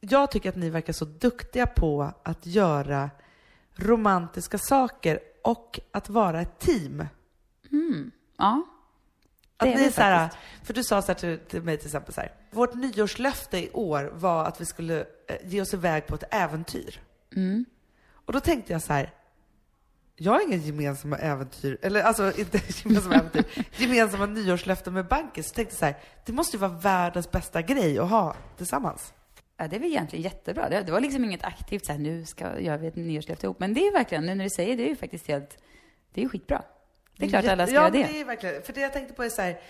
jag 0.00 0.30
tycker 0.30 0.48
att 0.48 0.56
ni 0.56 0.70
verkar 0.70 0.92
så 0.92 1.04
duktiga 1.04 1.66
på 1.66 2.12
att 2.22 2.46
göra 2.46 3.10
romantiska 3.76 4.58
saker 4.58 5.18
och 5.44 5.80
att 5.92 6.08
vara 6.08 6.40
ett 6.40 6.58
team. 6.58 7.06
Ja. 8.38 8.66
Att 9.56 9.66
Det 9.66 9.74
är 9.74 9.78
ni 9.78 9.92
så 9.92 10.00
här, 10.00 10.28
för 10.64 10.74
du 10.74 10.84
sa 10.84 11.02
så 11.02 11.14
till, 11.14 11.38
till 11.38 11.62
mig 11.62 11.76
till 11.76 11.86
exempel 11.86 12.14
så 12.14 12.20
här, 12.20 12.32
vårt 12.50 12.74
nyårslöfte 12.74 13.58
i 13.58 13.70
år 13.72 14.10
var 14.14 14.44
att 14.44 14.60
vi 14.60 14.64
skulle 14.64 15.00
eh, 15.00 15.36
ge 15.44 15.60
oss 15.60 15.74
iväg 15.74 16.06
på 16.06 16.14
ett 16.14 16.24
äventyr. 16.30 17.00
Mm. 17.36 17.64
Och 18.30 18.34
då 18.34 18.40
tänkte 18.40 18.72
jag 18.72 18.82
så 18.82 18.92
här, 18.92 19.10
jag 20.16 20.32
har 20.32 20.46
inga 20.46 20.56
gemensamma 20.56 21.16
äventyr, 21.16 21.78
eller 21.82 22.02
alltså 22.02 22.32
inte 22.38 22.60
gemensamma 22.84 23.14
äventyr, 23.14 23.44
gemensamma 23.76 24.26
nyårslöften 24.26 24.92
med 24.92 25.06
banken. 25.06 25.44
Så 25.44 25.54
tänkte 25.54 25.72
jag 25.72 25.78
så 25.78 25.84
här, 25.84 25.94
det 26.24 26.32
måste 26.32 26.56
ju 26.56 26.60
vara 26.60 26.72
världens 26.72 27.30
bästa 27.30 27.62
grej 27.62 27.98
att 27.98 28.10
ha 28.10 28.36
tillsammans. 28.56 29.12
Ja, 29.56 29.68
det 29.68 29.76
är 29.76 29.80
väl 29.80 29.88
egentligen 29.88 30.22
jättebra. 30.22 30.68
Det, 30.68 30.82
det 30.82 30.92
var 30.92 31.00
liksom 31.00 31.24
inget 31.24 31.44
aktivt 31.44 31.86
så 31.86 31.92
här, 31.92 31.98
nu 31.98 32.24
ska 32.24 32.60
gör 32.60 32.78
vi 32.78 32.86
ett 32.86 32.96
nyårslöfte 32.96 33.46
ihop. 33.46 33.60
Men 33.60 33.74
det 33.74 33.80
är 33.80 33.92
verkligen, 33.92 34.26
nu 34.26 34.34
när 34.34 34.44
du 34.44 34.50
säger 34.50 34.76
det, 34.76 34.82
är 34.82 34.88
ju 34.88 34.96
faktiskt 34.96 35.28
helt, 35.28 35.58
det 36.14 36.20
är 36.20 36.22
ju 36.22 36.28
skitbra. 36.28 36.62
Det 37.16 37.26
är 37.26 37.28
klart 37.28 37.44
alla 37.44 37.66
ska 37.66 37.74
ja, 37.74 37.80
göra 37.80 37.90
det. 37.90 38.12
det 38.12 38.20
är 38.20 38.24
verkligen, 38.24 38.62
för 38.62 38.72
det 38.72 38.80
jag 38.80 38.92
tänkte 38.92 39.14
på 39.14 39.24
är 39.24 39.28
så 39.28 39.42
här, 39.42 39.60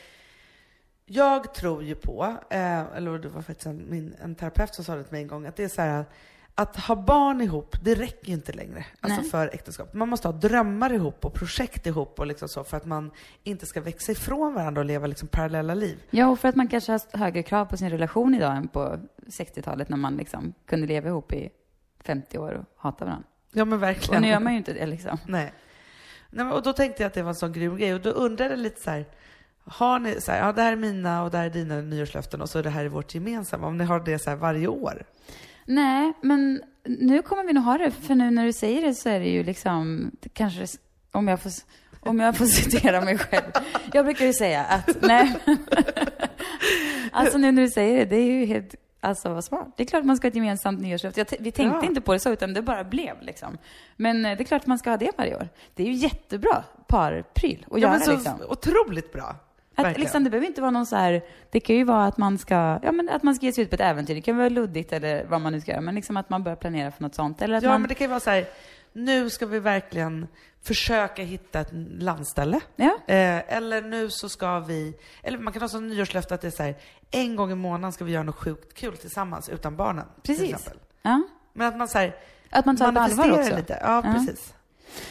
jag 1.07 1.55
tror 1.55 1.83
ju 1.83 1.95
på, 1.95 2.37
eh, 2.51 2.97
eller 2.97 3.19
det 3.19 3.29
var 3.29 3.43
faktiskt 3.43 3.67
en, 3.67 3.91
min, 3.91 4.15
en 4.23 4.35
terapeut 4.35 4.75
som 4.75 4.85
sa 4.85 4.95
det 4.95 5.03
till 5.03 5.13
mig 5.13 5.23
en 5.23 5.29
gång, 5.29 5.47
att 5.47 5.57
det 5.57 5.65
är 5.65 5.69
så 5.69 5.83
här 5.83 6.05
att 6.61 6.77
ha 6.77 6.97
barn 6.97 7.41
ihop, 7.41 7.77
det 7.83 7.95
räcker 7.95 8.29
ju 8.29 8.35
inte 8.35 8.53
längre. 8.53 8.87
Alltså 9.01 9.21
Nej. 9.21 9.31
för 9.31 9.51
äktenskap. 9.55 9.95
Man 9.95 10.09
måste 10.09 10.29
ha 10.29 10.33
drömmar 10.33 10.93
ihop 10.93 11.25
och 11.25 11.35
projekt 11.35 11.87
ihop 11.87 12.21
och 12.21 12.27
liksom 12.27 12.49
så 12.49 12.65
för 12.65 12.77
att 12.77 12.87
man 12.87 13.11
inte 13.43 13.67
ska 13.67 13.81
växa 13.81 14.13
ifrån 14.13 14.55
varandra 14.55 14.81
och 14.81 14.85
leva 14.85 15.07
liksom 15.07 15.29
parallella 15.29 15.75
liv. 15.75 16.03
Ja, 16.11 16.29
och 16.29 16.39
för 16.39 16.49
att 16.49 16.57
man 16.57 16.69
kanske 16.69 16.93
har 16.93 17.19
högre 17.19 17.43
krav 17.43 17.65
på 17.65 17.77
sin 17.77 17.91
relation 17.91 18.35
idag 18.35 18.57
än 18.57 18.69
på 18.69 18.99
60-talet 19.27 19.89
när 19.89 19.97
man 19.97 20.17
liksom 20.17 20.55
kunde 20.67 20.87
leva 20.87 21.09
ihop 21.09 21.33
i 21.33 21.51
50 22.05 22.39
år 22.39 22.53
och 22.53 22.65
hata 22.77 23.05
varandra. 23.05 23.29
Ja 23.53 23.65
men 23.65 23.79
verkligen. 23.79 24.17
Och 24.17 24.23
nu 24.23 24.29
gör 24.29 24.41
man 24.41 24.53
ju 24.53 24.59
inte 24.59 24.73
det 24.73 24.87
liksom. 24.87 25.19
Nej. 25.27 25.53
Nej 26.31 26.47
och 26.47 26.63
då 26.63 26.73
tänkte 26.73 27.03
jag 27.03 27.09
att 27.09 27.15
det 27.15 27.23
var 27.23 27.31
en 27.31 27.35
sån 27.35 27.53
grym 27.53 27.77
grej 27.77 27.95
och 27.95 28.01
då 28.01 28.11
undrade 28.11 28.51
jag 28.51 28.59
lite 28.59 28.81
så 28.81 28.91
här, 28.91 29.05
har 29.65 29.99
ni 29.99 30.21
så 30.21 30.33
här, 30.33 30.39
ja 30.39 30.53
det 30.53 30.63
här 30.63 30.73
är 30.73 30.77
mina 30.77 31.23
och 31.23 31.31
det 31.31 31.39
här 31.39 31.47
är 31.47 31.51
dina 31.51 31.81
nyårslöften 31.81 32.41
och 32.41 32.51
så 32.51 32.63
det 32.63 32.71
här 32.71 32.85
är 32.85 32.89
vårt 32.89 33.15
gemensamma, 33.15 33.67
om 33.67 33.79
ni 33.79 33.85
har 33.85 34.01
det 34.01 34.19
så 34.19 34.37
varje 34.37 34.67
år? 34.67 35.03
Nej, 35.71 36.13
men 36.23 36.63
nu 36.85 37.23
kommer 37.23 37.45
vi 37.45 37.53
nog 37.53 37.65
ha 37.65 37.79
det, 37.79 37.91
för 37.91 38.15
nu 38.15 38.31
när 38.31 38.45
du 38.45 38.53
säger 38.53 38.83
det 38.83 38.95
så 38.95 39.09
är 39.09 39.21
det 39.21 39.29
ju 39.29 39.43
liksom, 39.43 40.11
det 40.21 40.29
kanske, 40.29 40.67
om 41.13 41.29
jag 41.29 41.41
får, 41.41 41.53
om 42.01 42.21
jag 42.21 42.37
får 42.37 42.45
citera 42.61 43.01
mig 43.01 43.19
själv. 43.19 43.51
Jag 43.93 44.05
brukar 44.05 44.25
ju 44.27 44.33
säga 44.33 44.65
att, 44.65 44.97
nej, 45.03 45.37
alltså 47.13 47.39
nu 47.39 47.53
när 47.53 47.63
du 47.63 47.69
säger 47.69 47.97
det, 47.99 48.05
det 48.05 48.17
är 48.17 48.33
ju 48.33 48.47
helt, 48.47 48.75
alltså 49.01 49.29
vad 49.35 49.45
smart. 49.45 49.75
Det 49.77 49.83
är 49.83 49.87
klart 49.87 50.05
man 50.05 50.17
ska 50.17 50.27
ha 50.27 50.29
ett 50.29 50.35
gemensamt 50.37 50.81
nyårslöfte. 50.81 51.25
Vi 51.41 51.53
tänkte 51.53 51.79
Ja. 51.83 51.85
inte 51.89 52.01
på 52.01 52.13
det 52.13 52.19
så, 52.21 52.31
utan 52.33 52.55
det 52.55 52.63
bara 52.63 52.85
blev 52.85 53.23
liksom. 53.23 53.59
Men 53.97 54.25
eh, 54.25 54.37
det 54.37 54.43
är 54.43 54.45
klart 54.45 54.67
man 54.67 54.79
ska 54.79 54.91
ha 54.91 54.97
det 54.97 55.11
varje 55.19 55.37
år. 55.37 55.49
Det 55.75 55.83
är 55.83 55.87
ju 55.87 55.93
jättebra 55.93 56.65
parpryl 56.89 57.65
att 57.67 57.73
Ja, 57.73 57.79
göra 57.79 57.91
men 57.91 58.01
så 58.01 58.13
liksom. 58.13 58.33
otroligt 58.49 59.13
bra. 59.13 59.37
Att, 59.85 59.99
liksom, 59.99 60.25
det 60.25 60.31
behöver 60.31 60.47
inte 60.47 60.61
vara 60.61 60.71
någon 60.71 60.87
så 60.87 60.97
här, 60.97 61.23
det 61.51 61.61
kan 61.61 61.77
ju 61.77 61.85
vara 61.85 62.05
att 62.07 62.17
man 62.19 62.39
ska, 62.39 62.79
ja 62.83 62.93
men 62.93 63.09
att 63.09 63.23
man 63.23 63.35
ska 63.35 63.47
ge 63.47 63.53
sig 63.53 63.65
ut 63.65 63.71
på 63.71 63.75
ett 63.75 63.81
äventyr. 63.81 64.15
Det 64.15 64.21
kan 64.21 64.37
vara 64.37 64.49
luddigt 64.49 64.93
eller 64.93 65.25
vad 65.25 65.41
man 65.41 65.53
nu 65.53 65.61
ska 65.61 65.71
göra, 65.71 65.81
men 65.81 65.95
liksom 65.95 66.17
att 66.17 66.31
man 66.31 66.43
börjar 66.43 66.57
planera 66.57 66.91
för 66.91 67.03
något 67.03 67.15
sånt. 67.15 67.43
Eller 67.43 67.57
att 67.57 67.63
Ja, 67.63 67.69
man, 67.71 67.81
men 67.83 67.89
det 67.89 67.95
kan 67.95 68.05
ju 68.05 68.09
vara 68.09 68.21
så 68.21 68.31
här, 68.31 68.47
nu 68.93 69.31
ska 69.31 69.47
vi 69.47 69.59
verkligen 69.59 70.27
försöka 70.63 71.23
hitta 71.23 71.61
ett 71.61 71.71
landställe. 71.99 72.61
ja, 72.77 72.99
Eh, 73.07 73.57
eller 73.57 73.83
nu 73.83 74.11
så 74.11 74.29
ska 74.29 74.61
vi, 74.61 74.95
eller 75.23 75.39
man 75.39 75.53
kan 75.53 75.63
ha 75.63 75.69
som 75.69 75.89
nyårslöfte 75.89 76.35
att 76.35 76.41
det 76.41 76.47
är 76.47 76.51
så 76.51 76.63
här, 76.63 76.75
en 77.11 77.37
gång 77.37 77.51
i 77.51 77.55
månaden 77.55 77.93
ska 77.93 78.05
vi 78.05 78.13
göra 78.13 78.23
något 78.23 78.37
sjukt 78.37 78.75
kul 78.75 78.97
tillsammans 78.97 79.49
utan 79.49 79.77
barnen. 79.77 80.05
till 80.23 80.35
Precis. 80.37 80.55
exempel. 80.55 80.79
ja. 81.03 81.23
Men 81.53 81.69
att 81.69 81.77
man 81.77 81.89
så 81.89 81.99
här, 81.99 82.17
Att 82.51 82.67
man 82.67 82.77
tar 82.77 82.87
det 82.87 82.93
på 82.93 83.01
allvar 83.01 83.41
också. 83.41 83.57
lite. 83.57 83.79
Ja, 83.83 84.03
Ja. 84.05 84.13
precis. 84.13 84.55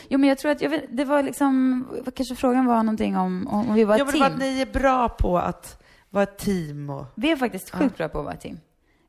Jo, 0.07 0.19
men 0.19 0.30
jag 0.30 0.38
tror 0.38 0.51
att, 0.51 0.61
jag 0.61 0.69
vet, 0.69 0.86
det 0.89 1.05
var 1.05 1.23
liksom, 1.23 1.86
kanske 2.15 2.36
frågan 2.36 2.65
var 2.65 2.84
någonting 2.84 3.17
om, 3.17 3.47
om 3.47 3.73
vi 3.73 3.84
var 3.84 3.97
Ja, 3.97 4.05
ett 4.05 4.11
men 4.11 4.19
var 4.19 4.27
team. 4.27 4.36
att 4.36 4.41
ni 4.41 4.61
är 4.61 4.65
bra 4.65 5.09
på 5.09 5.38
att 5.38 5.84
vara 6.09 6.23
ett 6.23 6.38
team 6.38 6.89
och... 6.89 7.05
Vi 7.15 7.32
är 7.32 7.36
faktiskt 7.36 7.69
sjukt 7.69 7.97
bra 7.97 8.09
på 8.09 8.19
att 8.19 8.25
vara 8.25 8.34
ett 8.34 8.41
team. 8.41 8.59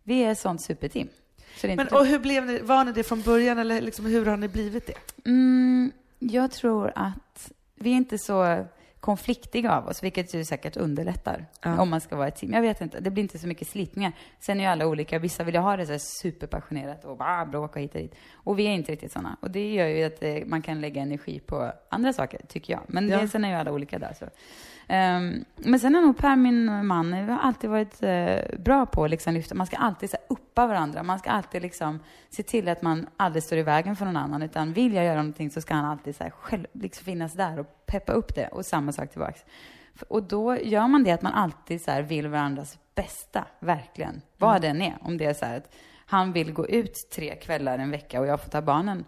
Vi 0.02 0.24
är 0.24 0.32
ett 0.32 0.38
sånt 0.38 0.62
superteam. 0.62 1.08
Så 1.56 1.66
Men 1.66 1.88
och 1.88 2.06
hur 2.06 2.18
blev 2.18 2.46
ni, 2.46 2.58
var 2.60 2.84
ni 2.84 2.92
det 2.92 3.02
från 3.02 3.22
början 3.22 3.58
eller 3.58 3.80
liksom, 3.80 4.06
hur 4.06 4.26
har 4.26 4.36
ni 4.36 4.48
blivit 4.48 4.86
det? 4.86 5.28
Mm, 5.30 5.92
jag 6.18 6.50
tror 6.50 6.92
att 6.94 7.52
vi 7.74 7.90
är 7.90 7.94
inte 7.94 8.18
så 8.18 8.64
konfliktiga 9.00 9.72
av 9.76 9.86
oss, 9.88 10.02
vilket 10.02 10.34
ju 10.34 10.44
säkert 10.44 10.76
underlättar 10.76 11.46
Ja. 11.62 11.80
om 11.82 11.90
man 11.90 12.00
ska 12.00 12.16
vara 12.16 12.28
ett 12.28 12.36
team. 12.36 12.52
Jag 12.52 12.62
vet 12.62 12.80
inte, 12.80 13.00
det 13.00 13.10
blir 13.10 13.22
inte 13.22 13.38
så 13.38 13.46
mycket 13.46 13.68
slitningar. 13.68 14.12
Sen 14.40 14.60
är 14.60 14.64
ju 14.64 14.70
alla 14.70 14.86
olika. 14.86 15.18
Vissa 15.18 15.44
vill 15.44 15.54
ju 15.54 15.60
ha 15.60 15.76
det 15.76 15.86
så 15.86 15.92
här 15.92 15.98
superpassionerat 15.98 17.04
och 17.04 17.16
bara 17.16 17.46
bråka 17.46 17.80
hit 17.80 17.94
och 17.94 18.00
dit. 18.00 18.14
Och 18.34 18.58
vi 18.58 18.66
är 18.66 18.70
inte 18.70 18.92
riktigt 18.92 19.12
sådana. 19.12 19.36
Och 19.42 19.50
det 19.50 19.72
gör 19.72 19.86
ju 19.86 20.04
att 20.04 20.22
eh, 20.22 20.36
man 20.46 20.62
kan 20.62 20.80
lägga 20.80 21.02
energi 21.02 21.40
på 21.40 21.72
andra 21.88 22.12
saker, 22.12 22.40
tycker 22.48 22.72
jag. 22.72 22.82
Men 22.86 23.08
Ja. 23.08 23.20
det, 23.20 23.28
sen 23.28 23.44
är 23.44 23.48
ju 23.48 23.54
alla 23.54 23.72
olika 23.72 23.98
där. 23.98 24.12
Så. 24.18 24.26
Ehm, 24.92 25.44
men 25.56 25.80
sen 25.80 25.94
är 25.94 26.00
nog 26.00 26.18
Per, 26.18 26.36
min 26.36 26.86
man, 26.86 27.26
vi 27.26 27.32
har 27.32 27.38
alltid 27.38 27.70
varit 27.70 28.02
eh, 28.02 28.58
bra 28.58 28.86
på 28.86 29.04
att 29.04 29.10
liksom 29.10 29.34
lyfta. 29.34 29.54
Man 29.54 29.66
ska 29.66 29.76
alltid 29.76 30.10
så 30.10 30.16
här, 30.16 30.26
uppa 30.28 30.66
varandra. 30.66 31.02
Man 31.02 31.18
ska 31.18 31.30
alltid 31.30 31.62
liksom 31.62 32.00
se 32.30 32.42
till 32.42 32.68
att 32.68 32.82
man 32.82 33.06
aldrig 33.16 33.42
står 33.42 33.58
i 33.58 33.62
vägen 33.62 33.96
för 33.96 34.04
någon 34.04 34.16
annan. 34.16 34.42
Utan 34.42 34.72
vill 34.72 34.94
jag 34.94 35.04
göra 35.04 35.16
någonting 35.16 35.50
så 35.50 35.60
ska 35.60 35.74
han 35.74 35.84
alltid 35.84 36.16
så 36.16 36.24
här, 36.24 36.30
själv 36.30 36.66
liksom 36.72 37.04
finnas 37.04 37.32
där 37.32 37.58
och 37.58 37.86
peppa 37.86 38.12
upp 38.12 38.34
det. 38.34 38.48
Och 38.48 38.66
samma 38.66 38.92
sak 38.92 39.10
tillbaks. 39.10 39.44
Och 40.08 40.22
då 40.22 40.56
gör 40.56 40.88
man 40.88 41.04
det 41.04 41.10
att 41.10 41.22
man 41.22 41.32
alltid 41.32 41.82
så 41.82 41.90
här, 41.90 42.02
vill 42.02 42.28
varandras 42.28 42.78
bästa, 42.94 43.44
verkligen. 43.60 44.22
Vad 44.38 44.50
Mm. 44.50 44.60
det 44.60 44.68
än 44.68 44.82
är. 44.92 44.98
Om 45.00 45.16
det 45.18 45.24
är 45.24 45.34
så 45.34 45.44
här 45.44 45.56
att 45.56 45.74
han 46.06 46.32
vill 46.32 46.52
gå 46.52 46.68
ut 46.68 47.10
tre 47.14 47.36
kvällar 47.36 47.78
en 47.78 47.90
vecka 47.90 48.20
och 48.20 48.26
jag 48.26 48.40
får 48.42 48.50
ta 48.50 48.62
barnen 48.62 49.04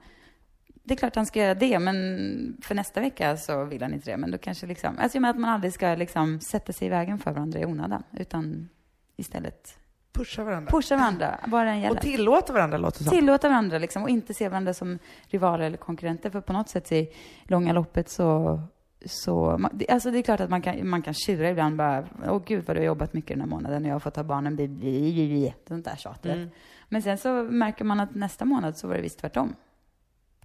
det 0.84 0.94
är 0.94 0.96
klart 0.96 1.16
han 1.16 1.26
ska 1.26 1.40
göra 1.40 1.54
det, 1.54 1.78
men 1.78 2.56
för 2.62 2.74
nästa 2.74 3.00
vecka 3.00 3.36
så 3.36 3.64
vill 3.64 3.82
han 3.82 3.94
inte 3.94 4.10
det. 4.10 4.16
Men 4.16 4.30
då 4.30 4.38
kanske 4.38 4.66
liksom, 4.66 4.98
alltså 4.98 5.16
jag 5.16 5.22
menar 5.22 5.34
att 5.34 5.40
man 5.40 5.50
aldrig 5.50 5.72
ska 5.72 5.94
liksom 5.94 6.40
sätta 6.40 6.72
sig 6.72 6.86
i 6.86 6.90
vägen 6.90 7.18
för 7.18 7.30
varandra 7.32 7.60
i 7.60 7.64
onödan, 7.64 8.02
utan 8.12 8.68
istället 9.16 9.78
Pusha 10.12 10.44
varandra. 10.44 10.70
pusha 10.70 10.96
varandra, 10.96 11.40
vad 11.46 11.66
det 11.66 11.70
än 11.70 11.80
gäller. 11.80 11.96
Och 11.96 12.02
tillåta 12.02 12.52
varandra 12.52 12.78
låter 12.78 12.98
det 12.98 13.04
som. 13.04 13.18
Tillåta 13.18 13.48
varandra 13.48 13.78
liksom, 13.78 14.02
och 14.02 14.08
inte 14.08 14.34
se 14.34 14.48
varandra 14.48 14.74
som 14.74 14.98
rivaler 15.26 15.64
eller 15.64 15.76
konkurrenter. 15.76 16.30
För 16.30 16.40
på 16.40 16.52
något 16.52 16.68
sätt 16.68 16.92
i 16.92 17.12
långa 17.44 17.72
loppet 17.72 18.08
så, 18.08 18.60
så 19.04 19.68
alltså 19.88 20.10
det 20.10 20.18
är 20.18 20.22
klart 20.22 20.40
att 20.40 20.50
man 20.50 20.62
kan, 20.62 20.88
man 20.88 21.02
kan 21.02 21.14
tjura 21.14 21.50
ibland 21.50 21.76
bara, 21.76 22.04
åh 22.28 22.42
gud 22.46 22.64
vad 22.66 22.76
du 22.76 22.80
har 22.80 22.86
jobbat 22.86 23.12
mycket 23.12 23.28
den 23.28 23.40
här 23.40 23.48
månaden 23.48 23.82
och 23.82 23.88
jag 23.88 23.94
har 23.94 24.00
fått 24.00 24.14
ta 24.14 24.24
barnen, 24.24 24.56
bi, 24.56 24.68
bi, 24.68 25.12
bi, 25.12 25.28
bi. 25.28 25.54
sånt 25.68 25.84
där 25.84 25.96
tjat. 25.96 26.26
Mm. 26.26 26.50
Men 26.88 27.02
sen 27.02 27.18
så 27.18 27.28
märker 27.42 27.84
man 27.84 28.00
att 28.00 28.14
nästa 28.14 28.44
månad 28.44 28.76
så 28.76 28.88
var 28.88 28.94
det 28.94 29.02
visst 29.02 29.18
tvärtom. 29.18 29.54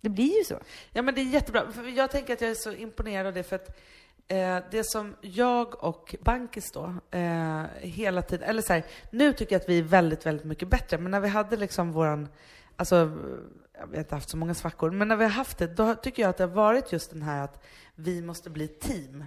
Det 0.01 0.09
blir 0.09 0.37
ju 0.37 0.43
så. 0.43 0.59
Ja, 0.93 1.01
men 1.01 1.15
det 1.15 1.21
är 1.21 1.25
jättebra. 1.25 1.63
Jag 1.95 2.11
tänker 2.11 2.33
att 2.33 2.41
jag 2.41 2.49
är 2.49 2.55
så 2.55 2.71
imponerad 2.71 3.27
av 3.27 3.33
det 3.33 3.43
för 3.43 3.55
att 3.55 3.77
eh, 4.27 4.57
det 4.71 4.83
som 4.83 5.15
jag 5.21 5.83
och 5.83 6.15
Bankis 6.21 6.71
då 6.71 6.95
eh, 7.11 7.63
hela 7.79 8.21
tiden, 8.21 8.49
eller 8.49 8.61
så 8.61 8.73
här, 8.73 8.85
nu 9.11 9.33
tycker 9.33 9.55
jag 9.55 9.61
att 9.61 9.69
vi 9.69 9.79
är 9.79 9.83
väldigt, 9.83 10.25
väldigt 10.25 10.45
mycket 10.45 10.67
bättre, 10.67 10.97
men 10.97 11.11
när 11.11 11.19
vi 11.19 11.27
hade 11.27 11.57
liksom 11.57 11.91
våran, 11.91 12.27
alltså, 12.75 12.95
jag 13.73 13.87
har 13.87 13.95
inte 13.95 14.15
haft 14.15 14.29
så 14.29 14.37
många 14.37 14.53
svackor, 14.53 14.91
men 14.91 15.07
när 15.07 15.15
vi 15.15 15.23
har 15.23 15.31
haft 15.31 15.57
det, 15.57 15.67
då 15.67 15.95
tycker 15.95 16.23
jag 16.23 16.29
att 16.29 16.37
det 16.37 16.43
har 16.43 16.51
varit 16.51 16.91
just 16.91 17.11
den 17.11 17.21
här 17.21 17.43
att 17.43 17.63
vi 17.95 18.21
måste 18.21 18.49
bli 18.49 18.67
team. 18.67 19.25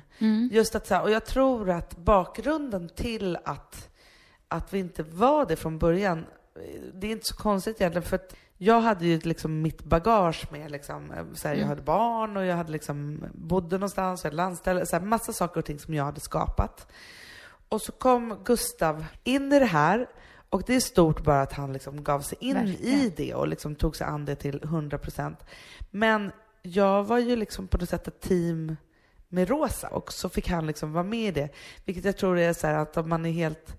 Just 0.53 0.75
att 0.75 0.87
så 0.87 0.95
här, 0.95 1.03
och 1.03 1.11
jag 1.11 1.25
tror 1.27 1.71
att 1.71 1.97
bakgrunden 1.97 2.89
till 2.89 3.39
att, 3.45 3.89
att 4.49 4.73
vi 4.73 4.79
inte 4.79 5.03
var 5.03 5.47
det 5.47 5.57
från 5.57 5.79
början, 5.79 6.27
eh, 6.55 6.81
det 6.95 7.07
är 7.07 7.11
inte 7.11 7.27
så 7.27 7.37
konstigt 7.37 7.81
egentligen, 7.81 8.09
för 8.09 8.17
att 8.17 8.37
jag 8.63 8.81
hade 8.81 9.07
ju 9.07 9.19
liksom 9.19 9.63
mitt 9.63 9.85
bagage 9.85 10.47
med. 10.53 10.71
Liksom, 10.71 11.11
eh, 11.13 11.25
så 11.35 11.49
här, 11.49 11.55
Jag 11.55 11.59
Mm. 11.59 11.69
hade 11.69 11.83
barn 11.83 12.37
och 12.37 12.45
jag 12.45 12.57
hade 12.57 12.73
liksom, 12.73 13.25
bodde 13.35 13.77
någonstans, 13.77 14.25
jag 14.25 14.29
hade 14.31 14.37
landställe, 14.37 14.87
så 14.87 14.97
här, 14.97 15.05
massa 15.05 15.33
saker 15.33 15.59
och 15.59 15.65
ting 15.65 15.79
som 15.79 15.95
jag 15.95 16.05
hade 16.05 16.21
skapat. 16.21 16.87
Och 17.69 17.81
så 17.83 17.93
kom 17.93 18.39
Gustav 18.45 19.05
in 19.25 19.53
i 19.53 19.59
det 19.59 19.65
här 19.65 20.07
och 20.51 20.63
det 20.67 20.75
är 20.75 20.81
stort 20.81 21.25
bara 21.25 21.43
att 21.43 21.53
han 21.53 21.73
liksom 21.73 22.05
gav 22.05 22.21
sig 22.21 22.39
in 22.41 22.55
Verkligen. 22.55 22.99
i 23.01 23.13
det 23.17 23.35
och 23.35 23.49
liksom 23.49 23.75
tog 23.75 23.97
sig 23.97 24.07
an 24.07 24.25
det 24.25 24.35
till 24.37 24.61
100%. 24.65 25.37
Men 25.91 26.33
jag 26.63 27.05
var 27.05 27.19
ju 27.19 27.37
liksom 27.37 27.69
på 27.69 27.79
något 27.79 27.89
sätt 27.89 28.09
ett 28.09 28.21
team 28.21 28.77
med 29.29 29.49
Rosa 29.49 29.89
och 29.89 30.13
så 30.13 30.29
fick 30.29 30.49
han 30.49 30.67
liksom 30.67 30.93
vara 30.93 31.05
med 31.05 31.29
i 31.29 31.31
det. 31.31 31.49
Vilket 31.85 32.05
jag 32.05 32.17
tror 32.17 32.39
är 32.39 32.53
så 32.53 32.67
att 32.67 32.97
om 32.97 33.09
man 33.09 33.27
är 33.27 33.31
helt 33.33 33.77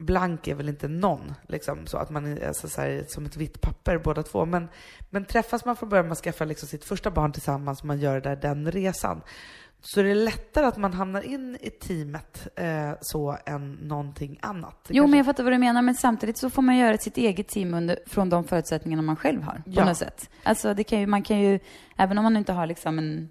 blank 0.00 0.48
är 0.48 0.54
väl 0.54 0.68
inte 0.68 0.88
någon, 0.88 1.34
liksom 1.48 1.86
så 1.86 1.98
att 1.98 2.10
man 2.10 2.26
är 2.26 2.48
alltså 2.48 2.68
så 2.68 2.80
här, 2.80 3.04
som 3.08 3.24
ett 3.26 3.36
vitt 3.36 3.60
papper 3.60 3.98
båda 3.98 4.22
två. 4.22 4.44
Men, 4.46 4.68
men 5.10 5.24
träffas 5.24 5.64
man 5.64 5.76
från 5.76 5.88
början, 5.88 6.06
man 6.06 6.16
skaffar 6.16 6.46
liksom 6.46 6.68
sitt 6.68 6.84
första 6.84 7.10
barn 7.10 7.32
tillsammans, 7.32 7.84
man 7.84 7.98
gör 8.00 8.20
där, 8.20 8.36
den 8.36 8.72
resan. 8.72 9.20
Så 9.82 10.00
är 10.00 10.04
det 10.04 10.14
lättare 10.14 10.66
att 10.66 10.76
man 10.76 10.92
hamnar 10.92 11.22
in 11.22 11.58
i 11.60 11.70
teamet 11.70 12.48
eh, 12.56 12.92
så 13.00 13.36
än 13.46 13.72
någonting 13.72 14.38
annat. 14.42 14.76
Jo, 14.88 15.02
kanske- 15.02 15.10
men 15.10 15.16
jag 15.18 15.26
fattar 15.26 15.44
vad 15.44 15.52
du 15.52 15.58
menar, 15.58 15.82
men 15.82 15.94
samtidigt 15.94 16.38
så 16.38 16.50
får 16.50 16.62
man 16.62 16.76
göra 16.76 16.98
sitt 16.98 17.16
eget 17.16 17.48
team 17.48 17.74
under, 17.74 17.98
från 18.06 18.28
de 18.30 18.44
förutsättningarna 18.44 19.02
man 19.02 19.16
själv 19.16 19.42
har, 19.42 19.54
på 19.54 19.62
Ja. 19.66 19.84
något 19.84 19.96
sätt. 19.96 20.30
Alltså, 20.42 20.74
det 20.74 20.84
kan 20.84 21.00
ju, 21.00 21.06
man 21.06 21.22
kan 21.22 21.40
ju, 21.40 21.58
även 21.96 22.18
om 22.18 22.24
man 22.24 22.36
inte 22.36 22.52
har 22.52 22.66
liksom 22.66 22.98
en 22.98 23.28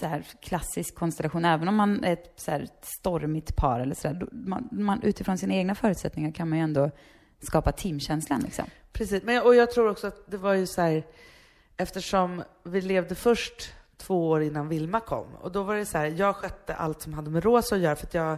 så 0.00 0.06
här 0.06 0.24
klassisk 0.42 0.94
konstellation, 0.94 1.44
även 1.44 1.68
om 1.68 1.74
man 1.74 2.04
är 2.04 2.12
ett 2.12 2.32
så 2.36 2.50
här 2.50 2.68
stormigt 2.82 3.56
par 3.56 3.80
eller 3.80 3.94
så 3.94 4.08
där, 4.08 4.28
man, 4.32 4.68
man, 4.70 5.02
utifrån 5.02 5.38
sina 5.38 5.54
egna 5.54 5.74
förutsättningar 5.74 6.32
kan 6.32 6.48
man 6.48 6.58
ju 6.58 6.64
ändå 6.64 6.90
skapa 7.40 7.72
teamkänslan 7.72 8.40
liksom. 8.40 8.64
Precis, 8.92 9.22
men, 9.22 9.42
och 9.42 9.54
jag 9.54 9.70
tror 9.70 9.88
också 9.88 10.06
att 10.06 10.30
det 10.30 10.36
var 10.36 10.54
ju 10.54 10.66
så 10.66 10.80
här, 10.80 11.06
eftersom 11.76 12.42
vi 12.62 12.80
levde 12.80 13.14
först 13.14 13.72
två 13.96 14.28
år 14.28 14.42
innan 14.42 14.68
Vilma 14.68 15.00
kom, 15.00 15.26
och 15.34 15.52
då 15.52 15.62
var 15.62 15.76
det 15.76 15.86
så 15.86 15.98
här, 15.98 16.06
jag 16.06 16.36
skötte 16.36 16.74
allt 16.74 17.02
som 17.02 17.14
hade 17.14 17.30
med 17.30 17.44
Rosa 17.44 17.74
att 17.74 17.80
göra, 17.80 17.96
för 17.96 18.06
att 18.06 18.14
jag, 18.14 18.32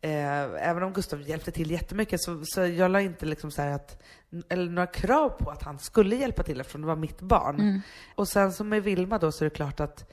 eh, 0.00 0.68
även 0.68 0.82
om 0.82 0.92
Gustav 0.92 1.22
hjälpte 1.22 1.50
till 1.50 1.70
jättemycket, 1.70 2.22
så, 2.22 2.42
så 2.44 2.66
jag 2.66 2.90
la 2.90 3.00
inte 3.00 3.26
liksom 3.26 3.50
så 3.50 3.62
att, 3.62 4.02
eller 4.48 4.70
några 4.70 4.86
krav 4.86 5.28
på 5.28 5.50
att 5.50 5.62
han 5.62 5.78
skulle 5.78 6.16
hjälpa 6.16 6.42
till 6.42 6.60
eftersom 6.60 6.80
det 6.80 6.86
var 6.86 6.96
mitt 6.96 7.20
barn. 7.20 7.60
Mm. 7.60 7.80
Och 8.14 8.28
sen 8.28 8.52
som 8.52 8.68
med 8.68 8.82
Vilma 8.82 9.18
då 9.18 9.32
så 9.32 9.44
är 9.44 9.48
det 9.48 9.56
klart 9.56 9.80
att 9.80 10.10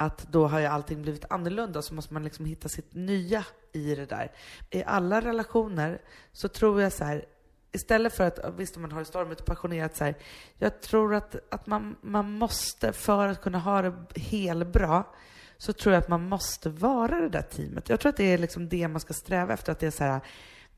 att 0.00 0.26
då 0.32 0.46
har 0.46 0.60
ju 0.60 0.66
allting 0.66 1.02
blivit 1.02 1.24
annorlunda 1.30 1.82
så 1.82 1.94
måste 1.94 2.14
man 2.14 2.24
liksom 2.24 2.44
hitta 2.44 2.68
sitt 2.68 2.94
nya 2.94 3.44
i 3.72 3.94
det 3.94 4.06
där. 4.06 4.32
I 4.70 4.84
alla 4.84 5.20
relationer 5.20 6.00
så 6.32 6.48
tror 6.48 6.82
jag 6.82 6.92
så 6.92 7.04
här, 7.04 7.24
istället 7.72 8.16
för 8.16 8.24
att, 8.24 8.38
visst 8.56 8.76
om 8.76 8.82
man 8.82 8.92
har 8.92 8.98
det 8.98 9.04
stormigt 9.04 9.40
och 9.40 9.46
passionerat 9.46 9.96
så 9.96 10.04
här, 10.04 10.14
jag 10.58 10.80
tror 10.80 11.14
att, 11.14 11.36
att 11.50 11.66
man, 11.66 11.96
man 12.00 12.32
måste, 12.32 12.92
för 12.92 13.28
att 13.28 13.40
kunna 13.40 13.58
ha 13.58 13.82
det 13.82 14.20
helbra, 14.20 15.04
så 15.58 15.72
tror 15.72 15.94
jag 15.94 16.02
att 16.02 16.08
man 16.08 16.28
måste 16.28 16.68
vara 16.68 17.20
det 17.20 17.28
där 17.28 17.42
teamet. 17.42 17.88
Jag 17.88 18.00
tror 18.00 18.10
att 18.10 18.16
det 18.16 18.32
är 18.32 18.38
liksom 18.38 18.68
det 18.68 18.88
man 18.88 19.00
ska 19.00 19.14
sträva 19.14 19.54
efter, 19.54 19.72
att 19.72 19.78
det 19.78 19.86
är 19.86 19.90
så 19.90 20.04
här, 20.04 20.20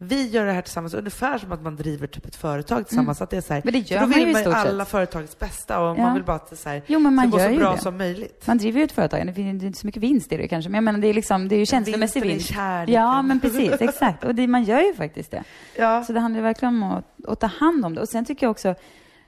vi 0.05 0.28
gör 0.28 0.46
det 0.46 0.53
här 0.53 0.62
tillsammans, 0.62 0.94
ungefär 0.94 1.38
som 1.38 1.53
att 1.53 1.62
man 1.62 1.76
driver 1.76 2.07
typ 2.07 2.26
ett 2.26 2.36
företag 2.36 2.86
tillsammans. 2.88 3.22
Att 3.22 3.30
det 3.30 3.36
är 3.36 3.40
så 3.40 3.53
här, 3.55 3.61
Mm. 3.61 3.72
Men 3.72 3.82
det 3.82 3.88
för 3.88 3.94
gör 3.94 4.00
då 4.00 4.07
man 4.07 4.18
ju 4.18 4.24
vill 4.24 4.32
man 4.34 4.42
sett. 4.44 4.55
alla 4.55 4.84
företagets 4.84 5.38
bästa 5.38 5.80
och 5.80 5.98
Ja. 5.98 6.03
man 6.03 6.14
vill 6.14 6.22
bara 6.24 6.36
att 6.36 6.50
det 6.50 6.57
så 6.57 6.68
här, 6.68 6.82
Jo, 6.86 6.98
men 6.98 7.14
man 7.14 7.28
ska 7.28 7.38
gå 7.38 7.44
så 7.44 7.50
ju 7.50 7.59
bra 7.59 7.72
det. 7.72 7.78
som 7.78 7.96
möjligt. 7.98 8.46
Man 8.46 8.59
driver 8.59 8.78
ju 8.78 8.84
ett 8.84 8.92
företag, 8.92 9.26
det 9.26 9.32
finns 9.32 9.62
är 9.62 9.66
inte 9.66 9.78
så 9.78 9.86
mycket 9.86 10.03
vinst 10.03 10.32
i 10.32 10.36
det 10.36 10.48
kanske, 10.48 10.68
men 10.70 10.74
jag 10.74 10.84
menar 10.84 10.98
det 10.98 11.07
är 11.09 11.14
liksom, 11.14 11.48
det 11.48 11.55
är 11.55 11.59
ju 11.59 11.66
känslomässig 11.66 12.22
vinst. 12.22 12.50
Ja, 12.86 13.22
men 13.22 13.40
precis, 13.40 13.72
exakt. 13.80 14.24
Och 14.24 14.34
det, 14.34 14.46
man 14.46 14.64
gör 14.64 14.80
ju 14.80 14.94
faktiskt 14.94 15.30
det. 15.30 15.44
Ja. 15.76 16.05
Så 16.05 16.12
det 16.12 16.20
handlar 16.20 16.38
ju 16.38 16.42
verkligen 16.44 16.82
om 16.82 16.92
att, 16.92 17.26
att 17.28 17.40
ta 17.40 17.46
hand 17.46 17.84
om 17.84 17.94
det. 17.94 18.00
Och 18.00 18.09
sen 18.09 18.24
tycker 18.24 18.46
jag 18.46 18.50
också, 18.50 18.74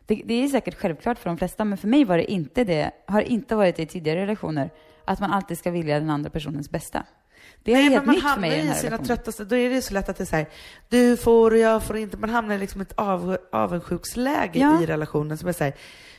det, 0.06 0.22
det 0.24 0.34
är 0.44 0.48
säkert 0.48 0.74
självklart 0.80 1.18
för 1.18 1.30
de 1.30 1.36
flesta, 1.38 1.64
men 1.64 1.78
för 1.78 1.88
mig 1.88 2.04
var 2.04 2.16
det 2.16 2.32
inte 2.32 2.64
det, 2.64 2.90
har 3.06 3.20
inte 3.20 3.54
varit 3.56 3.76
det 3.76 3.82
i 3.82 3.86
tidigare 3.86 4.20
relationer, 4.20 4.70
att 5.04 5.20
man 5.20 5.30
alltid 5.30 5.58
ska 5.58 5.70
vilja 5.70 6.00
den 6.00 6.10
andra 6.10 6.30
personens 6.30 6.70
bästa. 6.70 7.02
Det 7.64 7.72
är 7.72 7.74
Nej, 7.76 7.88
helt 7.90 8.06
man 8.06 8.14
nytt 8.14 8.24
för 8.24 8.40
mig 8.40 8.50
i 8.50 8.58
hamnar 8.58 8.74
i 8.74 8.78
sina 8.78 8.98
tröttaste, 8.98 9.44
då 9.44 9.56
är 9.56 9.70
det 9.70 9.82
så 9.82 9.94
lätt 9.94 10.08
att 10.08 10.16
det 10.16 10.24
är 10.24 10.26
så 10.26 10.36
här, 10.36 10.48
du 10.88 11.16
får 11.16 11.50
och 11.50 11.58
jag 11.58 11.82
får 11.82 11.96
inte. 11.96 12.16
Man 12.16 12.30
hamnar 12.30 12.54
i 12.54 12.58
liksom 12.58 12.80
ett 12.80 12.92
av, 12.94 13.36
avundsjuksläge 13.52 14.58
Ja. 14.58 14.82
i 14.82 14.86
relationen 14.86 15.38
som 15.38 15.48
är 15.48 15.52
så 15.52 15.64
här, 15.64 15.74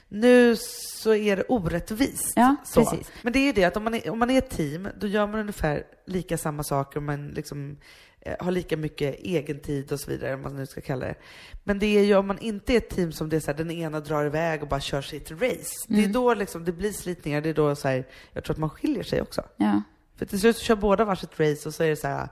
nu 0.10 0.56
så 0.58 1.14
är 1.14 1.36
det 1.36 1.44
orättvist. 1.44 2.34
Ja, 2.36 2.56
så. 2.66 2.86
precis. 2.86 3.12
Men 3.22 3.34
det 3.34 3.40
är 3.40 3.46
ju 3.46 3.52
det 3.52 3.64
att 3.64 3.78
om 3.78 3.84
man 3.84 3.94
är, 3.94 4.10
om 4.10 4.20
man 4.20 4.30
är 4.30 4.38
ett 4.38 4.50
team, 4.50 4.88
då 5.00 5.08
gör 5.08 5.28
man 5.28 5.40
ungefär 5.40 5.84
lika 6.08 6.38
samma 6.38 6.64
saker, 6.64 7.00
man 7.00 7.28
liksom 7.28 7.78
eh, 8.22 8.36
har 8.40 8.52
lika 8.52 8.78
mycket 8.78 9.16
egen 9.20 9.60
tid 9.60 9.92
och 9.92 10.00
så 10.00 10.12
vidare, 10.12 10.34
om 10.34 10.42
man 10.42 10.56
nu 10.56 10.66
ska 10.66 10.82
kalla 10.82 11.06
det. 11.06 11.16
Men 11.64 11.80
det 11.80 11.86
är 11.98 12.04
ju 12.04 12.16
om 12.16 12.28
man 12.28 12.40
inte 12.40 12.74
är 12.74 12.78
ett 12.78 12.90
team 12.90 13.12
som 13.12 13.30
det 13.30 13.36
är 13.36 13.40
så 13.40 13.52
här, 13.52 13.58
den 13.58 13.72
ena 13.72 14.00
drar 14.00 14.26
iväg 14.26 14.62
och 14.64 14.68
bara 14.70 14.80
kör 14.80 15.02
sitt 15.02 15.32
race. 15.32 15.72
Det 15.88 15.96
är 15.96 16.00
Mm. 16.00 16.12
då 16.12 16.34
liksom 16.34 16.66
det 16.66 16.72
blir 16.72 16.92
slitningar, 16.92 17.42
det 17.42 17.50
är 17.50 17.54
då 17.54 17.76
så 17.76 17.88
här, 17.88 18.08
jag 18.34 18.44
tror 18.44 18.54
att 18.54 18.60
man 18.60 18.70
skiljer 18.70 19.04
sig 19.04 19.22
också. 19.22 19.42
Ja. 19.58 19.82
För 20.16 20.26
till 20.26 20.40
slut 20.40 20.58
så 20.58 20.64
kör 20.64 20.76
båda 20.76 21.06
varsitt 21.06 21.40
race 21.40 21.70
och 21.70 21.74
så 21.76 21.84
är 21.84 21.90
det 21.90 21.96
så 21.96 22.08
här, 22.08 22.30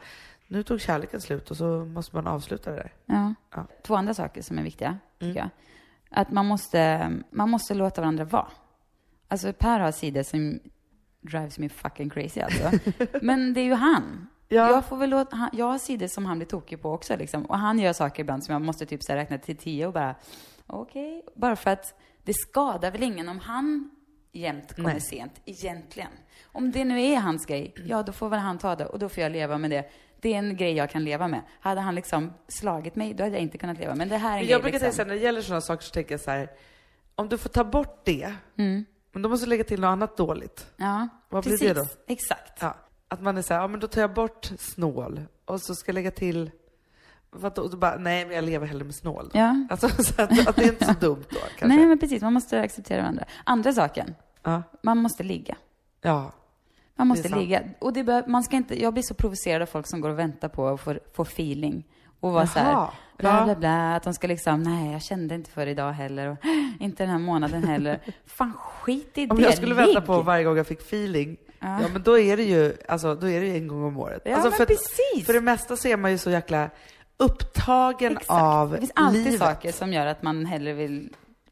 nu 0.47 0.63
tog 0.63 0.81
kärleken 0.81 1.21
slut 1.21 1.51
och 1.51 1.57
så 1.57 1.85
måste 1.85 2.15
man 2.15 2.27
avsluta 2.27 2.69
det 2.71 2.75
där. 2.75 2.93
Ja. 3.05 3.33
Ja. 3.55 3.65
Två 3.83 3.95
andra 3.95 4.13
saker 4.13 4.41
som 4.41 4.59
är 4.59 4.63
viktiga, 4.63 4.97
tycker 5.19 5.25
Mm. 5.25 5.37
jag. 5.37 5.49
Att 6.21 6.31
man 6.31 6.45
måste, 6.45 7.11
man 7.31 7.49
måste 7.49 7.73
låta 7.73 8.01
varandra 8.01 8.23
vara. 8.25 8.47
Alltså 9.27 9.53
Per 9.53 9.79
har 9.79 9.91
sidor 9.91 10.23
som 10.23 10.59
drives 11.21 11.59
me 11.59 11.69
fucking 11.69 12.09
crazy 12.09 12.41
alltså. 12.41 12.71
Men 13.21 13.53
det 13.53 13.59
är 13.59 13.65
ju 13.65 13.73
han. 13.73 14.27
Ja. 14.47 14.69
Jag 14.71 14.85
får 14.85 14.97
väl 14.97 15.09
låta, 15.09 15.35
han, 15.35 15.49
jag 15.53 15.65
har 15.65 15.77
sidor 15.77 16.07
som 16.07 16.25
han 16.25 16.37
blir 16.39 16.47
tokig 16.47 16.81
på 16.81 16.91
också 16.93 17.15
liksom. 17.15 17.45
Och 17.45 17.57
han 17.57 17.79
gör 17.79 17.93
saker 17.93 18.23
ibland 18.23 18.43
som 18.43 18.53
jag 18.53 18.61
måste 18.61 18.85
typ 18.85 19.03
så 19.03 19.13
räkna 19.13 19.37
till 19.37 19.57
tio 19.57 19.87
och 19.87 19.93
bara, 19.93 20.15
okej. 20.67 21.25
Bara 21.35 21.55
för 21.55 21.69
att 21.71 21.93
det 22.23 22.33
skadar 22.33 22.91
väl 22.91 23.03
ingen 23.03 23.29
om 23.29 23.39
han 23.39 23.89
jämt 24.33 24.75
kommer 24.75 24.89
Nej. 24.91 25.01
sent, 25.01 25.41
egentligen. 25.45 26.11
Om 26.51 26.71
det 26.71 26.85
nu 26.85 27.01
är 27.01 27.17
hans 27.17 27.45
grej, 27.45 27.73
ja 27.85 28.03
då 28.03 28.11
får 28.11 28.29
väl 28.29 28.39
han 28.39 28.57
ta 28.57 28.75
det 28.75 28.85
och 28.85 28.99
då 28.99 29.09
får 29.09 29.23
jag 29.23 29.31
leva 29.31 29.57
med 29.57 29.71
det 29.71 29.89
Det 30.21 30.33
är 30.33 30.37
en 30.37 30.57
grej 30.57 30.73
jag 30.73 30.89
kan 30.89 31.03
leva 31.03 31.27
med. 31.27 31.41
Hade 31.59 31.81
han 31.81 31.95
liksom 31.95 32.33
slagit 32.47 32.95
mig, 32.95 33.13
då 33.13 33.23
hade 33.23 33.35
jag 33.35 33.41
inte 33.43 33.57
kunnat 33.57 33.77
leva. 33.79 33.95
Men 33.95 34.09
det 34.09 34.17
här 34.17 34.29
är 34.29 34.33
en 34.33 34.37
Men 34.37 34.43
grej 34.45 34.51
jag 34.51 34.61
brukar 34.61 34.79
liksom. 34.79 34.91
tänka 34.97 35.07
när 35.07 35.15
det 35.15 35.21
gäller 35.25 35.41
sådana 35.41 35.61
saker 35.61 35.83
så 35.83 35.91
tänker 35.91 36.11
jag 36.13 36.21
så 36.21 36.31
här, 36.31 36.49
om 37.15 37.29
du 37.29 37.37
får 37.37 37.49
ta 37.49 37.63
bort 37.63 38.01
det, 38.05 38.33
Mm. 38.57 38.85
men 39.11 39.21
då 39.21 39.29
måste 39.29 39.45
du 39.45 39.49
lägga 39.49 39.63
till 39.63 39.79
något 39.81 39.87
annat 39.87 40.17
dåligt. 40.17 40.67
Ja, 40.77 41.07
Vad 41.29 41.43
blir 41.43 41.51
precis. 41.53 41.67
det 41.67 41.73
då? 41.73 41.85
Exakt. 42.07 42.61
Ja, 42.61 42.75
att 43.07 43.21
man 43.21 43.37
är 43.37 43.41
så 43.41 43.53
här, 43.53 43.61
ja 43.61 43.67
men 43.67 43.79
då 43.79 43.87
tar 43.87 44.01
jag 44.01 44.13
bort 44.13 44.51
snål 44.59 45.21
och 45.45 45.61
så 45.61 45.75
ska 45.75 45.89
jag 45.89 45.93
lägga 45.93 46.11
till 46.11 46.51
då? 47.55 47.61
Och 47.61 47.69
då 47.69 47.77
bara, 47.77 47.95
nej 47.97 48.25
men 48.25 48.35
jag 48.35 48.43
lever 48.45 48.67
hellre 48.67 48.85
med 48.85 48.95
snål 48.95 49.29
då. 49.33 49.39
Ja. 49.39 49.65
Alltså 49.69 49.89
så 50.03 50.21
att, 50.21 50.47
att 50.47 50.55
det 50.55 50.63
är 50.63 50.67
inte 50.67 50.85
så 50.85 50.93
dumt 50.93 51.23
då 51.29 51.37
kanske. 51.39 51.67
Nej, 51.77 51.85
men 51.85 51.99
precis. 51.99 52.21
Man 52.21 52.33
måste 52.33 52.61
acceptera 52.61 53.01
varandra. 53.01 53.25
Andra 53.43 53.73
saken. 53.73 54.15
Ja. 54.43 54.63
Man 54.83 54.97
måste 54.97 55.23
ligga. 55.23 55.55
Ja. 56.01 56.31
Man 56.95 57.07
måste 57.07 57.29
ligga. 57.29 57.61
Och 57.79 57.93
det 57.93 58.03
bör, 58.03 58.23
man 58.27 58.43
ska 58.43 58.55
inte, 58.55 58.81
jag 58.81 58.93
blir 58.93 59.03
så 59.03 59.13
provocerad 59.13 59.61
av 59.61 59.65
folk 59.65 59.87
som 59.87 60.01
går 60.01 60.09
och 60.09 60.19
väntar 60.19 60.49
på 60.49 60.67
att 60.67 60.81
få, 60.81 60.95
få 61.13 61.21
feeling. 61.23 61.83
Och 62.19 62.31
vara 62.31 62.47
så 62.47 62.59
här, 62.59 62.87
bla 63.17 63.43
bla 63.45 63.55
bla. 63.55 63.95
Att 63.95 64.03
de 64.03 64.13
ska 64.13 64.27
liksom, 64.27 64.63
nej 64.63 64.91
jag 64.91 65.01
kände 65.01 65.35
inte 65.35 65.51
för 65.51 65.67
idag 65.67 65.91
heller. 65.91 66.27
Och, 66.27 66.37
inte 66.79 67.03
den 67.03 67.09
här 67.09 67.19
månaden 67.19 67.63
heller. 67.63 67.99
Fan 68.25 68.53
skit 68.53 69.11
i 69.17 69.27
Om 69.29 69.37
det. 69.37 69.43
jag 69.43 69.53
skulle 69.57 69.75
vänta 69.75 70.01
på 70.01 70.21
varje 70.21 70.43
gång 70.43 70.57
jag 70.57 70.67
fick 70.67 70.81
feeling, 70.81 71.37
Ja. 71.59 71.81
ja, 71.81 71.87
men 71.93 72.03
då 72.03 72.19
är 72.19 72.37
det 72.37 72.43
ju, 72.43 72.73
alltså 72.87 73.15
då 73.15 73.29
är 73.29 73.41
det 73.41 73.47
ju 73.47 73.55
en 73.57 73.67
gång 73.67 73.83
om 73.83 73.97
året. 73.97 74.21
Ja, 74.25 74.33
alltså, 74.33 74.49
men 74.49 74.57
för, 74.57 74.63
att- 74.63 74.67
precis. 74.69 75.25
för 75.25 75.33
det 75.33 75.41
mesta 75.41 75.77
så 75.77 75.87
är 75.87 75.97
man 75.97 76.11
ju 76.11 76.17
så 76.17 76.29
jäkla 76.29 76.69
upptagen 77.23 78.11
Exakt. 78.11 78.29
av 78.29 78.71
Det 78.71 78.77
finns 78.77 78.91
alltid 78.95 79.23
livet. 79.23 79.39
saker 79.39 79.71
som 79.71 79.93
gör 79.93 80.05
att 80.05 80.23
man 80.23 80.45
hellre 80.45 80.73
vill 80.73 81.09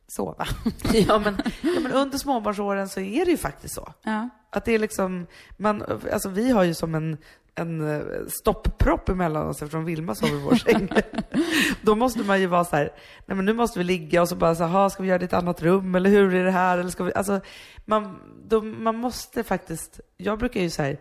sova. 0.08 0.46
ja, 0.94 1.20
men, 1.20 1.38
ja, 1.62 1.80
men 1.84 1.92
under 1.92 2.18
småbarnsåren 2.18 2.90
så 2.90 3.00
är 3.00 3.26
det 3.26 3.32
ju 3.32 3.38
faktiskt 3.38 3.76
så. 3.76 3.94
Ja. 4.04 4.30
Att 4.50 4.66
det 4.66 4.72
är 4.76 4.80
liksom, 4.80 5.28
man, 5.58 5.84
alltså 6.14 6.30
vi 6.30 6.52
har 6.52 6.64
ju 6.64 6.74
som 6.74 6.96
en, 6.96 7.18
en 7.56 7.90
eh, 7.96 8.02
stopppropp 8.28 9.10
emellan 9.10 9.48
oss 9.48 9.62
eftersom 9.62 9.86
Vilma 9.86 10.16
sover 10.16 10.36
i 10.36 10.42
vår 10.42 10.56
säng. 10.56 10.90
Då 11.82 11.96
måste 11.96 12.20
man 12.20 12.40
ju 12.42 12.48
vara 12.48 12.66
så 12.66 12.76
här, 12.76 12.90
nej 13.26 13.36
men 13.36 13.46
nu 13.46 13.54
måste 13.54 13.80
vi 13.80 13.86
ligga 13.86 14.22
och 14.22 14.30
så 14.30 14.36
bara 14.36 14.56
så 14.56 14.64
här, 14.64 14.72
"Ha, 14.72 14.90
ska 14.90 15.04
vi 15.04 15.10
göra 15.10 15.20
det 15.20 15.24
i 15.24 15.26
ett 15.26 15.34
annat 15.34 15.62
rum 15.62 15.96
eller 15.96 16.10
hur 16.10 16.36
är 16.36 16.44
det 16.46 16.52
här? 16.52 16.78
Eller 16.78 16.90
ska 16.90 17.04
vi, 17.04 17.14
alltså, 17.14 17.40
man, 17.86 18.20
då, 18.48 18.62
man 18.62 18.96
måste 18.96 19.44
faktiskt, 19.44 20.00
jag 20.18 20.40
brukar 20.40 20.62
ju 20.62 20.70
så 20.70 20.82
här 20.84 20.98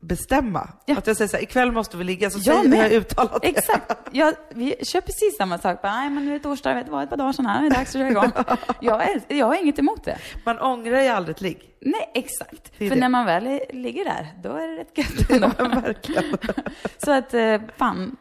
bestämma. 0.00 0.60
Att 0.96 1.06
jag 1.06 1.16
säger 1.16 1.28
så 1.28 1.36
här, 1.36 1.42
ikväll 1.42 1.72
måste 1.72 1.96
vi 1.96 2.04
ligga, 2.04 2.30
så 2.30 2.38
Jag 2.42 2.64
säger 2.64 2.82
jag 2.82 2.92
uttalat 2.92 3.42
det. 3.42 3.48
Exakt. 3.48 3.92
Jag, 4.12 4.34
vi 4.54 4.74
kör 4.82 5.00
precis 5.00 5.36
samma 5.38 5.58
sak. 5.58 5.82
Bara, 5.82 5.92
Nej, 5.92 6.10
men 6.10 6.24
nu 6.24 6.30
är 6.30 6.38
det 6.38 6.42
torsdag, 6.42 6.74
vet 6.74 6.86
du 6.86 6.92
vad, 6.92 7.02
ett 7.04 7.10
par 7.10 7.16
dagar 7.16 7.32
sedan 7.32 7.46
här, 7.46 7.60
det 7.60 7.66
är 7.66 7.70
dags 7.70 7.94
att 7.96 8.00
köra 8.00 8.10
igång. 8.10 8.30
jag, 8.80 9.02
är, 9.10 9.20
jag 9.28 9.46
har 9.46 9.62
inget 9.62 9.78
emot 9.78 10.04
det. 10.04 10.18
Man 10.44 10.58
ångrar 10.60 11.00
ju 11.02 11.08
aldrig 11.08 11.36
ett 11.36 11.40
ligg. 11.42 11.66
Nej, 11.80 12.10
exakt. 12.14 12.72
Det 12.78 12.88
För 12.88 12.94
det. 12.94 13.00
när 13.00 13.08
man 13.08 13.26
väl 13.26 13.60
ligger 13.70 14.04
där, 14.04 14.26
då 14.42 14.52
är 14.56 14.68
det 14.68 14.76
rätt 14.76 14.98
gött 14.98 15.30
ändå. 15.58 15.80
verkligen. 15.80 16.24
Så 17.04 17.10
att, 17.12 17.34
eh, 17.34 17.60
fan, 17.76 18.16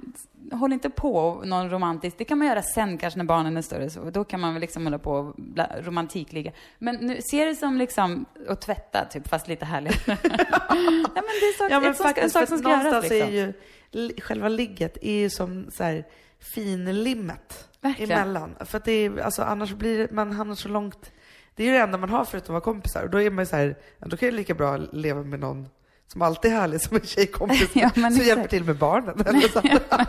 håll 0.51 0.73
inte 0.73 0.89
på 0.89 1.41
någon 1.45 1.69
romantisk. 1.69 2.17
Det 2.17 2.23
kan 2.25 2.37
man 2.37 2.47
göra 2.47 2.61
sen 2.61 2.97
kanske 2.97 3.17
när 3.17 3.25
barnen 3.25 3.57
är 3.57 3.61
större. 3.61 3.89
Så 3.89 4.09
då 4.09 4.23
kan 4.23 4.39
man 4.39 4.53
väl 4.53 4.61
liksom 4.61 4.83
hålla 4.83 4.99
på 4.99 5.11
och 5.11 5.35
romantikligga. 5.85 6.51
Men 6.77 6.95
nu, 6.95 7.21
ser 7.31 7.45
det 7.45 7.55
som 7.55 7.77
liksom 7.77 8.25
att 8.47 8.61
tvätta, 8.61 9.05
typ, 9.05 9.27
fast 9.27 9.47
lite 9.47 9.65
härligare. 9.65 9.97
ja, 10.07 10.17
men 11.15 11.23
det 11.41 11.45
är 11.45 11.57
sak, 11.57 11.71
Ja 11.71 11.79
men 11.79 11.95
sak- 11.95 12.07
en 12.07 12.13
faktiskt, 12.13 12.33
sak 12.33 12.47
som 12.47 12.57
ska 12.57 12.69
göras 12.69 13.09
liksom. 13.09 13.29
är 13.29 13.31
ju 13.31 13.53
själva 14.21 14.47
ligget 14.49 14.97
är 15.01 15.13
ju 15.13 15.29
som 15.29 15.71
så 15.71 15.83
här 15.83 16.05
finlimmet 16.55 17.69
Verkligen. 17.81 18.11
emellan. 18.11 18.55
För 18.65 18.77
att 18.77 18.85
det 18.85 18.91
är, 18.91 19.17
alltså 19.19 19.41
annars 19.43 19.73
blir 19.73 19.97
det, 19.97 20.11
man 20.11 20.31
hamnar 20.31 20.55
så 20.55 20.69
långt, 20.69 21.11
det 21.55 21.63
är 21.63 21.67
ju 21.67 21.73
det 21.73 21.79
enda 21.79 21.97
man 21.97 22.09
har 22.09 22.25
förutom 22.25 22.55
att 22.55 22.65
vara 22.65 22.73
kompisar. 22.73 23.03
Och 23.03 23.09
då 23.09 23.21
är 23.21 23.29
man 23.31 23.41
ju 23.41 23.45
så 23.45 23.55
här, 23.55 23.75
då 23.99 24.17
kan 24.17 24.27
jag 24.27 24.33
lika 24.33 24.53
bra 24.53 24.77
leva 24.77 25.23
med 25.23 25.39
någon 25.39 25.67
som 26.12 26.22
alltid 26.22 26.51
är 26.51 26.55
härlig 26.55 26.82
som 26.82 26.95
en 26.97 27.03
tjejkompis 27.05 27.70
Ja, 27.76 27.89
som 27.89 28.05
exakt. 28.05 28.26
hjälper 28.28 28.47
till 28.47 28.64
med 28.64 28.78
barnen. 28.78 29.20
Eller 29.28 29.47
så. 29.47 29.62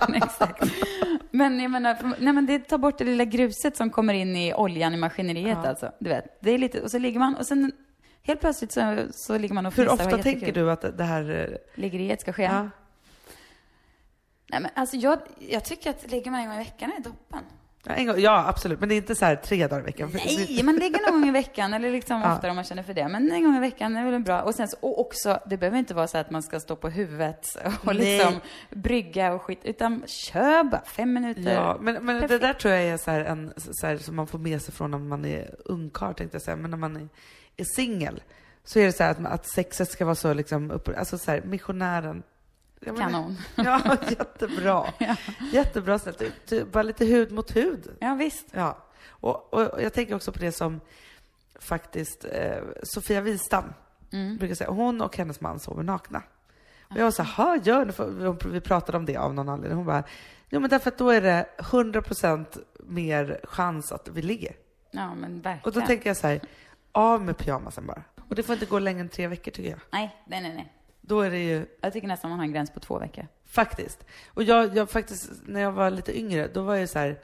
men, 0.09 0.23
exakt. 0.23 0.63
men 1.31 1.61
jag 1.61 1.71
menar, 1.71 1.97
nej 2.19 2.33
men 2.33 2.47
det 2.47 2.59
tar 2.59 2.79
bort 2.79 2.99
det 2.99 3.05
lilla 3.05 3.25
gruset 3.25 3.77
som 3.77 3.91
kommer 3.91 4.15
in 4.15 4.37
i 4.37 4.55
oljan 4.55 4.95
i 4.95 4.97
maskineriet 4.97 5.59
Ja. 5.63 5.69
alltså. 5.69 5.93
Du 5.99 6.09
vet, 6.11 6.25
det 6.41 6.51
är 6.51 6.59
lite, 6.59 6.81
och 6.81 6.91
så 6.91 6.99
ligger 6.99 7.19
man 7.21 7.37
och 7.37 7.47
sen 7.47 7.73
helt 8.23 8.41
plötsligt 8.41 8.73
så, 8.73 8.97
så 9.13 9.39
ligger 9.39 9.55
man 9.55 9.67
och 9.67 9.75
Hur 9.77 9.87
fnissar. 9.87 10.07
ofta 10.07 10.19
tänker 10.23 10.53
du 10.53 10.71
att 10.71 10.99
det 10.99 11.05
här... 11.05 11.49
eh, 11.51 11.81
Liggeriet 11.81 12.21
ska 12.21 12.33
ske? 12.33 12.43
Ja. 12.43 12.71
Nej 14.53 14.61
men 14.61 14.71
alltså 14.75 14.97
jag, 14.97 15.19
jag 15.39 15.65
tycker 15.65 15.91
att 15.91 16.11
ligger 16.11 16.31
man 16.31 16.41
en 16.41 16.47
gång 16.47 16.55
i 16.55 16.59
veckan 16.59 16.93
är 16.99 17.03
toppen. 17.03 17.41
Ja, 17.85 17.93
en 17.93 18.07
gång, 18.07 18.19
ja, 18.21 18.45
absolut. 18.49 18.81
Men 18.81 18.89
det 18.89 18.95
är 18.95 18.97
inte 18.97 19.15
så 19.15 19.25
här 19.25 19.37
tre 19.37 19.67
dagar 19.67 19.83
i 19.83 19.85
veckan. 19.85 20.11
Nej, 20.15 20.63
man 20.63 20.75
ligger 20.77 21.11
någon 21.11 21.21
gång 21.21 21.29
i 21.29 21.33
veckan 21.33 21.75
eller 21.75 21.91
liksom 21.93 22.21
Ja. 22.21 22.35
oftare 22.35 22.51
om 22.51 22.55
man 22.57 22.65
känner 22.65 22.83
för 22.83 22.95
det. 22.95 23.09
Men 23.09 23.33
en 23.33 23.45
gång 23.45 23.57
i 23.57 23.61
veckan 23.61 23.97
är 23.97 24.11
väl 24.11 24.21
bra. 24.21 24.43
Och 24.43 24.55
sen 24.55 24.69
så, 24.69 24.77
och 24.81 25.01
också, 25.01 25.39
det 25.47 25.57
behöver 25.57 25.79
inte 25.79 25.95
vara 25.95 26.07
så 26.07 26.19
att 26.19 26.31
man 26.31 26.43
ska 26.43 26.61
stå 26.61 26.77
på 26.77 26.89
huvudet 26.89 27.47
och 27.85 27.97
Nej. 27.97 28.19
liksom 28.19 28.41
brygga 28.71 29.33
och 29.33 29.43
skit. 29.43 29.61
Utan 29.65 30.03
kör 30.07 30.65
bara 30.65 30.83
fem 30.85 31.13
minuter. 31.13 31.55
Ja, 31.55 31.79
men, 31.81 32.05
men 32.05 32.29
det 32.29 32.39
där 32.39 32.53
tror 32.53 32.75
jag 32.75 32.85
är 32.85 32.97
så 32.97 33.11
en, 33.11 33.53
så 33.57 33.87
här, 33.87 33.97
som 33.97 34.17
man 34.17 34.27
får 34.27 34.39
med 34.39 34.63
sig 34.63 34.75
från 34.75 34.91
när 34.91 34.99
man 34.99 35.25
är 35.25 35.55
ungkarl, 35.65 36.15
tänkte 36.15 36.35
jag 36.35 36.43
säga. 36.43 36.57
Men 36.57 36.71
när 36.71 36.79
man 36.79 36.97
är, 36.97 37.09
är 37.57 37.65
singel, 37.65 38.23
så 38.65 38.79
är 38.79 38.87
det 38.87 38.93
så 38.93 39.03
här 39.03 39.11
att, 39.11 39.27
att 39.27 39.47
sexet 39.47 39.91
ska 39.91 40.05
vara 40.05 40.15
så 40.15 40.35
liksom, 40.35 40.71
upp, 40.71 40.89
alltså 40.99 41.19
så 41.19 41.31
här, 41.31 41.43
missionären. 41.45 42.23
Menar- 42.81 42.97
Kanon. 43.01 43.37
Ja, 43.57 43.97
jättebra. 44.09 44.87
Jättebra 45.53 45.99
sätt. 45.99 46.23
Bara 46.73 46.83
lite 46.83 47.05
hud 47.05 47.33
mot 47.33 47.57
hud. 47.57 47.97
Ja, 48.01 48.15
visst. 48.15 48.47
Ja. 48.53 48.79
Och, 49.09 49.55
och, 49.55 49.83
jag 49.83 49.93
tänker 49.93 50.15
också 50.15 50.33
på 50.33 50.39
det 50.39 50.53
som 50.53 50.81
faktiskt 51.61 52.25
eh, 52.25 52.59
Sofia 52.83 53.21
Wistam 53.21 53.65
Mm. 54.13 54.37
brukar 54.37 54.55
säga. 54.55 54.71
Hon 54.71 55.01
och 55.01 55.17
hennes 55.17 55.41
man 55.41 55.61
sover 55.61 55.83
nakna. 55.83 56.23
Och 56.89 56.97
jag 56.97 57.05
var 57.05 57.11
så 57.11 57.23
här, 57.23 57.45
"Ha, 57.45 57.57
gör 57.57 57.85
ni?" 57.85 57.93
För 57.93 58.49
Vi 58.49 58.61
pratade 58.61 58.99
om 58.99 59.07
det 59.07 59.17
av 59.17 59.35
någon 59.35 59.49
anledning. 59.49 59.77
Hon 59.77 59.87
bara, 59.87 60.05
jo 60.49 60.61
men 60.61 60.71
därför 60.71 60.91
att 60.91 60.99
då 60.99 61.11
är 61.11 61.21
det 61.21 61.47
100% 61.59 62.59
mer 62.85 63.41
chans 63.45 63.93
att 63.93 64.09
vi 64.09 64.23
ligger. 64.23 64.53
Ja, 64.91 65.15
men 65.15 65.41
verkligen. 65.41 65.65
Och 65.65 65.73
då 65.81 65.87
tänker 65.87 66.11
jag 66.11 66.17
så 66.17 66.27
här, 66.27 66.41
av 66.93 67.25
med 67.25 67.37
pyjamasen 67.39 67.87
bara. 67.87 68.03
Och 68.29 68.35
det 68.35 68.43
får 68.43 68.53
inte 68.53 68.67
gå 68.67 68.79
längre 68.79 69.01
än 69.01 69.09
tre 69.09 69.27
veckor 69.27 69.51
tycker 69.51 69.71
jag. 69.71 69.81
Nej, 69.93 70.17
nej, 70.27 70.41
nej, 70.43 70.55
nej. 70.55 70.73
Då 71.11 71.21
är 71.21 71.31
det 71.31 71.39
ju 71.39 71.67
Jag 71.81 71.93
tycker 71.93 72.09
nästan 72.09 72.31
man 72.31 72.39
har 72.39 72.47
en 72.47 72.53
gräns 72.53 72.71
på 72.71 72.81
två 72.81 72.99
veckor. 72.99 73.27
Faktiskt. 73.47 74.05
Och 74.35 74.43
jag, 74.43 74.77
jag 74.77 74.91
faktiskt, 74.91 75.31
när 75.47 75.61
jag 75.61 75.73
var 75.73 75.91
lite 75.91 76.19
yngre, 76.19 76.49
då 76.55 76.63
var 76.63 76.75
jag 76.77 76.89
så 76.89 76.99
här, 76.99 77.19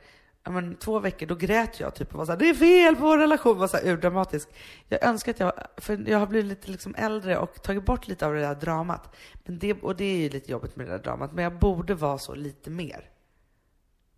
men 0.48 0.74
två 0.76 0.98
veckor, 0.98 1.26
då 1.26 1.34
grät 1.34 1.80
jag 1.80 1.94
typ 1.94 2.12
och 2.12 2.18
var 2.18 2.24
så 2.26 2.32
här, 2.32 2.38
det 2.38 2.48
är 2.48 2.54
fel 2.54 2.96
på 2.96 3.02
vår 3.02 3.18
relation, 3.18 3.58
var 3.58 3.68
så 3.68 3.76
här 3.76 3.86
urdramatisk. 3.86 4.48
Jag 4.88 5.04
önskar 5.04 5.32
att 5.32 5.40
jag, 5.40 5.52
för 5.76 6.04
jag 6.10 6.18
har 6.18 6.26
blivit 6.26 6.48
lite 6.48 6.70
liksom 6.70 6.94
äldre 6.98 7.38
och 7.38 7.62
tagit 7.62 7.84
bort 7.84 8.08
lite 8.08 8.26
av 8.26 8.34
det 8.34 8.40
där 8.40 8.54
dramat. 8.54 9.16
Men 9.44 9.58
det, 9.58 9.72
och 9.74 9.96
det 9.96 10.04
är 10.04 10.16
ju 10.18 10.28
lite 10.28 10.50
jobbigt 10.52 10.76
med 10.76 10.86
det 10.86 10.92
där 10.92 10.98
dramat, 10.98 11.32
men 11.32 11.44
jag 11.44 11.58
borde 11.58 11.94
vara 11.94 12.18
så 12.18 12.34
lite 12.34 12.70
mer. 12.70 13.08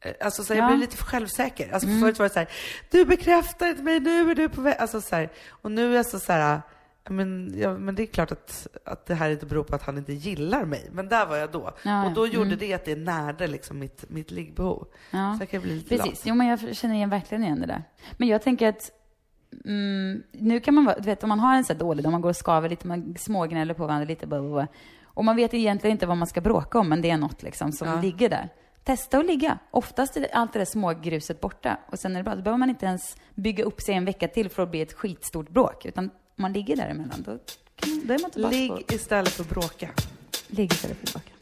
Eh, 0.00 0.12
Alltså 0.20 0.44
så 0.44 0.54
här, 0.54 0.60
jag 0.60 0.64
Ja. 0.70 0.76
blir 0.76 0.86
lite 0.86 0.96
självsäker. 0.96 1.72
Alltså 1.72 1.88
Mm. 1.88 2.00
förut 2.00 2.18
var 2.18 2.26
det 2.28 2.32
så 2.32 2.38
här, 2.38 2.48
du 2.90 3.04
bekräftar 3.04 3.66
inte 3.68 3.82
mig, 3.82 4.00
nu 4.00 4.30
är 4.30 4.34
du 4.34 4.48
på 4.48 4.60
väg. 4.60 4.74
Alltså 4.78 5.00
så 5.00 5.16
här, 5.16 5.28
och 5.48 5.72
nu 5.72 5.92
är 5.92 5.96
jag 5.96 6.06
så, 6.06 6.18
så 6.20 6.32
här, 6.32 6.60
men, 7.10 7.54
ja, 7.56 7.78
men 7.78 7.94
det 7.94 8.02
är 8.02 8.06
klart 8.06 8.32
att, 8.32 8.66
att 8.84 9.06
det 9.06 9.14
här 9.14 9.30
inte 9.30 9.46
beror 9.46 9.64
på 9.64 9.74
att 9.74 9.82
han 9.82 9.98
inte 9.98 10.12
gillar 10.12 10.64
mig. 10.64 10.88
Men 10.92 11.08
där 11.08 11.26
var 11.26 11.36
jag 11.36 11.50
då. 11.50 11.70
Ja, 11.82 12.06
och 12.06 12.12
då 12.12 12.26
ja. 12.26 12.32
gjorde 12.32 12.46
Mm. 12.46 12.58
det 12.58 12.74
att 12.74 12.84
det 12.84 12.96
närde 12.96 13.46
liksom 13.46 13.78
mitt, 13.78 14.04
mitt 14.10 14.30
liggbehov. 14.30 14.86
Ja. 15.10 15.34
Så 15.38 15.42
jag 15.42 15.50
kan 15.50 15.62
bli 15.62 15.74
lite 15.74 15.88
Precis, 15.88 16.06
lat. 16.06 16.22
jo 16.24 16.34
men 16.34 16.46
jag 16.46 16.76
känner 16.76 16.94
igen 16.94 17.10
verkligen 17.10 17.44
igen 17.44 17.60
det 17.60 17.66
där. 17.66 17.82
Men 18.16 18.28
jag 18.28 18.42
tänker 18.42 18.68
att 18.68 18.90
mm, 19.64 20.22
nu 20.32 20.60
kan 20.60 20.74
man 20.74 20.84
vara, 20.84 20.98
du 20.98 21.04
vet 21.04 21.22
om 21.22 21.28
man 21.28 21.40
har 21.40 21.56
en 21.56 21.64
så 21.64 21.72
här 21.72 21.80
dålig 21.80 22.04
dag, 22.04 22.10
man 22.10 22.20
går 22.20 22.28
och 22.28 22.36
skaver 22.36 22.68
lite, 22.68 22.86
man 22.86 23.14
smågnäller 23.18 23.74
på 23.74 23.86
varandra 23.86 24.04
lite, 24.06 24.26
blah, 24.26 24.40
blah, 24.40 24.52
blah. 24.52 24.66
och 25.04 25.24
man 25.24 25.36
vet 25.36 25.54
egentligen 25.54 25.92
inte 25.92 26.06
vad 26.06 26.16
man 26.16 26.26
ska 26.28 26.40
bråka 26.40 26.78
om, 26.78 26.88
men 26.88 27.02
det 27.02 27.10
är 27.10 27.16
något 27.16 27.42
liksom 27.42 27.72
som 27.72 28.00
ligger 28.00 28.28
där. 28.28 28.48
Testa 28.84 29.18
att 29.18 29.26
ligga. 29.26 29.58
Oftast 29.70 30.16
är 30.16 30.26
allt 30.32 30.52
det 30.52 30.58
där 30.58 30.64
smågruset 30.66 31.40
borta 31.40 31.78
och 31.92 31.98
sen 31.98 32.12
är 32.12 32.16
det 32.20 32.24
bra. 32.24 32.34
Då 32.34 32.42
behöver 32.42 32.58
man 32.58 32.70
inte 32.70 32.86
ens 32.86 33.16
bygga 33.34 33.64
upp 33.64 33.80
sig 33.80 33.94
en 33.94 34.04
vecka 34.04 34.28
till 34.28 34.48
för 34.50 34.62
att 34.62 34.70
bli 34.70 34.80
ett 34.80 34.92
skitstort 34.92 35.48
bråk, 35.50 35.86
utan 35.86 36.10
man 36.38 36.52
ligger 36.52 36.76
däremellan, 36.76 37.22
då, 37.22 37.38
kan 37.76 38.06
då 38.06 38.14
är 38.14 38.18
man 38.18 38.30
tillbaka. 38.30 38.56
Ligg 38.56 38.92
istället 38.92 39.32
för 39.32 39.42
att 39.42 39.50
bråka. 39.50 39.90
Ligg 40.48 40.72
istället 40.72 40.96
för 40.96 41.06
att 41.06 41.12
bråka. 41.12 41.37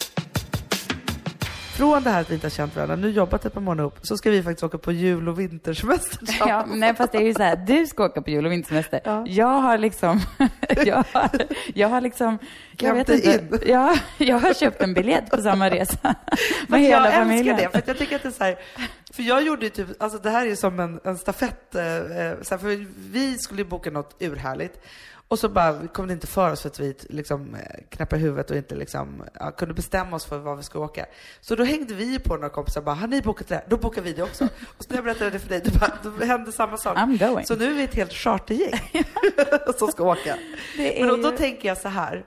Från 1.77 2.03
det 2.03 2.11
här 2.11 2.20
att 2.20 2.31
vi 2.31 2.35
inte 2.35 2.47
har 2.47 2.51
känt 2.51 2.77
varandra, 2.77 2.97
nu 2.97 3.11
jobbat 3.11 3.45
ett 3.45 3.53
par 3.53 3.61
månader 3.61 3.83
ihop, 3.83 3.99
så 4.03 4.16
ska 4.16 4.31
vi 4.31 4.43
faktiskt 4.43 4.62
åka 4.64 4.79
på 4.79 4.93
jul 4.93 5.29
och 5.29 5.41
vintersemester 5.41 6.18
Ja, 6.39 6.66
nej, 6.68 6.95
fast 6.95 7.12
det 7.12 7.18
är 7.18 7.22
ju 7.22 7.35
så 7.35 7.43
här, 7.43 7.57
du 7.57 7.87
ska 7.87 8.05
åka 8.05 8.22
på 8.22 8.31
jul 8.31 8.47
och 8.47 8.53
vintersemester. 8.53 9.01
Ja. 9.05 9.24
Jag 9.27 9.47
har 9.61 9.79
liksom, 9.79 10.20
jag 10.87 11.05
har, 11.12 11.31
jag 11.74 11.89
har 11.89 12.01
liksom, 12.01 12.39
jag 12.79 12.95
vet 12.95 13.09
inte. 13.09 13.61
Ja, 13.66 13.97
jag 14.18 14.39
har 14.39 14.55
köpt 14.55 14.83
en 14.83 14.95
biljett 14.95 15.31
på 15.31 15.43
samma 15.43 15.70
resa. 15.70 16.14
Med 16.68 16.81
hela 16.81 17.05
jag 17.05 17.14
familjen. 17.14 17.55
älskar 17.57 17.72
det, 17.72 17.85
för 17.85 17.91
jag 17.91 17.99
tycker 17.99 18.16
att 18.16 18.22
det 18.22 18.29
är 18.29 18.33
så 18.33 18.45
här, 18.45 18.57
för 19.12 19.22
jag 19.22 19.43
gjorde 19.43 19.64
ju 19.64 19.70
typ, 19.70 20.03
alltså 20.03 20.18
det 20.18 20.31
här 20.31 20.45
är 20.45 20.51
ju 20.51 20.57
som 20.57 20.81
en, 20.81 21.01
en 21.05 21.18
stafett, 21.18 21.74
eh, 21.74 21.85
eh, 21.87 22.35
så 22.43 22.55
här, 22.55 22.59
för 22.59 22.87
vi 23.11 23.39
skulle 23.39 23.62
ju 23.62 23.68
boka 23.68 23.91
något 23.91 24.16
urhärligt. 24.20 24.81
Och 25.29 25.39
så 25.39 25.49
bara 25.49 25.87
kom 25.89 26.07
det 26.07 26.12
inte 26.12 26.27
för 26.27 26.53
oss 26.53 26.62
för 26.62 26.68
att 26.68 26.81
vi 26.81 26.95
liksom 27.09 27.55
eh, 27.55 27.61
knäppade 27.91 28.22
huvudet 28.22 28.51
och 28.51 28.57
inte 28.57 28.74
liksom, 28.74 29.22
ja, 29.35 29.51
kunde 29.51 29.74
bestämma 29.74 30.16
oss 30.16 30.24
för 30.24 30.39
var 30.39 30.57
vi 30.57 30.62
ska 30.62 30.79
åka. 30.79 31.07
Så 31.41 31.55
då 31.55 31.64
hängde 31.64 31.95
vi 31.95 32.18
på 32.18 32.35
några 32.35 32.49
kompisar 32.49 32.81
och 32.81 32.85
bara, 32.85 32.95
har 32.95 33.07
ni 33.09 33.22
bokat 33.22 33.49
det 33.49 33.55
här? 33.55 33.64
Då 33.68 33.77
bokar 33.77 34.03
vi 34.03 34.12
det 34.12 34.22
också. 34.22 34.45
Och 34.79 34.85
så 34.85 34.89
när 34.89 34.97
jag 34.97 35.05
berättade 35.05 35.31
det 35.31 35.39
för 35.39 35.49
dig, 35.49 35.61
då, 35.64 35.79
bara, 35.79 35.93
då 36.18 36.24
hände 36.24 36.53
samma 36.53 36.77
sak. 36.77 36.97
I'm 36.97 37.29
going. 37.29 37.47
Så 37.47 37.57
nu 37.57 37.70
är 37.70 37.74
vi 37.74 37.83
ett 37.83 37.95
helt 37.95 38.12
chartergäng 38.12 38.81
som 39.79 39.89
ska 39.89 40.05
åka. 40.05 40.37
Men 41.01 41.22
då 41.22 41.31
ju- 41.31 41.37
tänker 41.37 41.68
jag 41.68 41.79
så 41.79 41.89
här, 41.89 42.24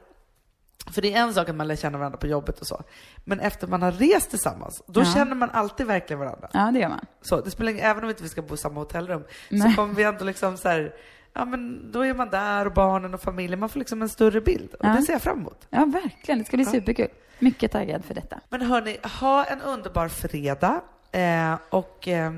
För 0.92 1.02
det 1.02 1.14
är 1.14 1.20
en 1.22 1.34
sak 1.34 1.50
att 1.50 1.56
man 1.56 1.68
lär 1.68 1.76
känna 1.76 1.98
varandra 1.98 2.18
på 2.18 2.28
jobbet 2.28 2.60
och 2.60 2.68
så. 2.68 2.84
Men 3.26 3.40
efter 3.40 3.68
man 3.68 3.82
har 3.82 3.92
rest 3.92 4.30
tillsammans, 4.30 4.82
då 4.88 5.02
Ja. 5.02 5.06
känner 5.14 5.36
man 5.36 5.50
alltid 5.50 5.88
verkligen 5.88 6.20
varandra. 6.20 6.50
Ja, 6.54 6.72
det 6.74 6.80
gör 6.80 6.90
man. 6.90 7.06
Så 7.22 7.42
det 7.42 7.52
spelar 7.52 7.72
ingen, 7.72 7.86
även 7.86 8.04
om 8.04 8.10
inte 8.10 8.24
vi 8.24 8.30
ska 8.30 8.42
bo 8.42 8.54
i 8.54 8.58
samma 8.58 8.80
hotellrum, 8.80 9.24
Nej. 9.50 9.70
så 9.72 9.76
kommer 9.76 9.94
vi 9.94 10.04
ändå 10.04 10.26
liksom 10.26 10.58
så 10.58 10.70
här, 10.70 10.94
ja 11.40 11.46
men 11.46 11.92
då 11.92 12.06
är 12.06 12.14
man 12.14 12.30
där 12.30 12.66
och 12.66 12.74
barnen 12.74 13.14
och 13.14 13.22
familjen, 13.22 13.60
man 13.60 13.70
får 13.70 13.80
liksom 13.80 14.02
en 14.02 14.10
större 14.10 14.42
bild. 14.42 14.74
Och 14.74 14.86
Ja. 14.86 14.90
det 14.90 15.02
ser 15.02 15.14
jag 15.14 15.22
fram 15.22 15.40
emot. 15.40 15.68
Ja, 15.70 15.86
verkligen. 15.86 16.40
Det 16.40 16.46
ska 16.46 16.58
bli 16.58 16.66
superkul. 16.66 17.08
Mycket 17.40 17.72
taggad 17.72 18.06
för 18.06 18.14
detta. 18.14 18.40
Men 18.50 18.62
hörni, 18.62 18.98
ha 19.20 19.44
en 19.46 19.62
underbar 19.62 20.08
fredag 20.08 20.82
eh, 21.12 21.56
och 21.70 22.08
eh, 22.08 22.32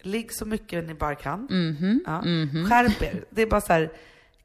ligg 0.00 0.32
så 0.34 0.44
mycket 0.46 0.84
ni 0.86 0.94
bara 0.94 1.14
kan. 1.14 1.40
Mhm, 1.50 2.00
Ja. 2.06 2.20
mhm. 2.22 2.66
Skärp 2.68 3.02
er. 3.02 3.24
Det 3.30 3.42
är 3.42 3.46
bara 3.46 3.60
så 3.60 3.72
här, 3.72 3.90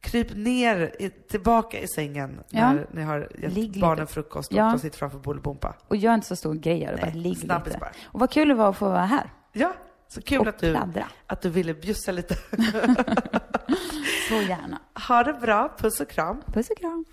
kryp 0.02 0.36
ner, 0.36 0.96
i, 1.00 1.10
tillbaka 1.10 1.80
i 1.80 1.88
sängen 1.88 2.40
Ja. 2.50 2.74
när 2.74 2.88
ni 2.92 3.02
har 3.02 3.30
gett 3.42 3.54
Ligg 3.54 3.80
barnen 3.82 4.08
frukost 4.08 4.52
och 4.52 4.58
Ja. 4.58 4.64
de 4.72 4.80
sitter 4.80 4.98
framför 4.98 5.18
Bolibompa. 5.20 5.74
Och 5.88 5.96
gör 5.96 6.14
inte 6.14 6.28
så 6.28 6.36
stor 6.36 6.54
grej 6.54 6.88
av 6.88 6.96
det. 6.96 7.02
Bara 7.02 7.12
ligg 7.14 7.34
lite. 7.38 7.48
bara. 7.80 7.90
Och 8.04 8.20
vad 8.20 8.32
kul 8.32 8.48
det 8.48 8.54
var 8.54 8.70
att 8.70 8.78
få 8.78 8.90
vara 8.90 9.06
här. 9.06 9.30
Ja, 9.52 9.74
så 10.14 10.22
kul 10.22 10.48
att 10.48 10.60
du, 10.60 10.72
pladdra. 10.72 11.08
att 11.28 11.42
du 11.42 11.50
ville 11.50 11.74
bjussa 11.74 12.12
lite. 12.12 12.36
Så 14.30 14.34
gärna. 14.34 14.80
ha 15.08 15.24
det 15.24 15.34
bra, 15.34 15.76
puss 15.78 16.00
och 16.00 16.10
kram. 16.10 16.42
Puss 16.54 16.70
och 16.70 16.78
kram. 16.78 17.06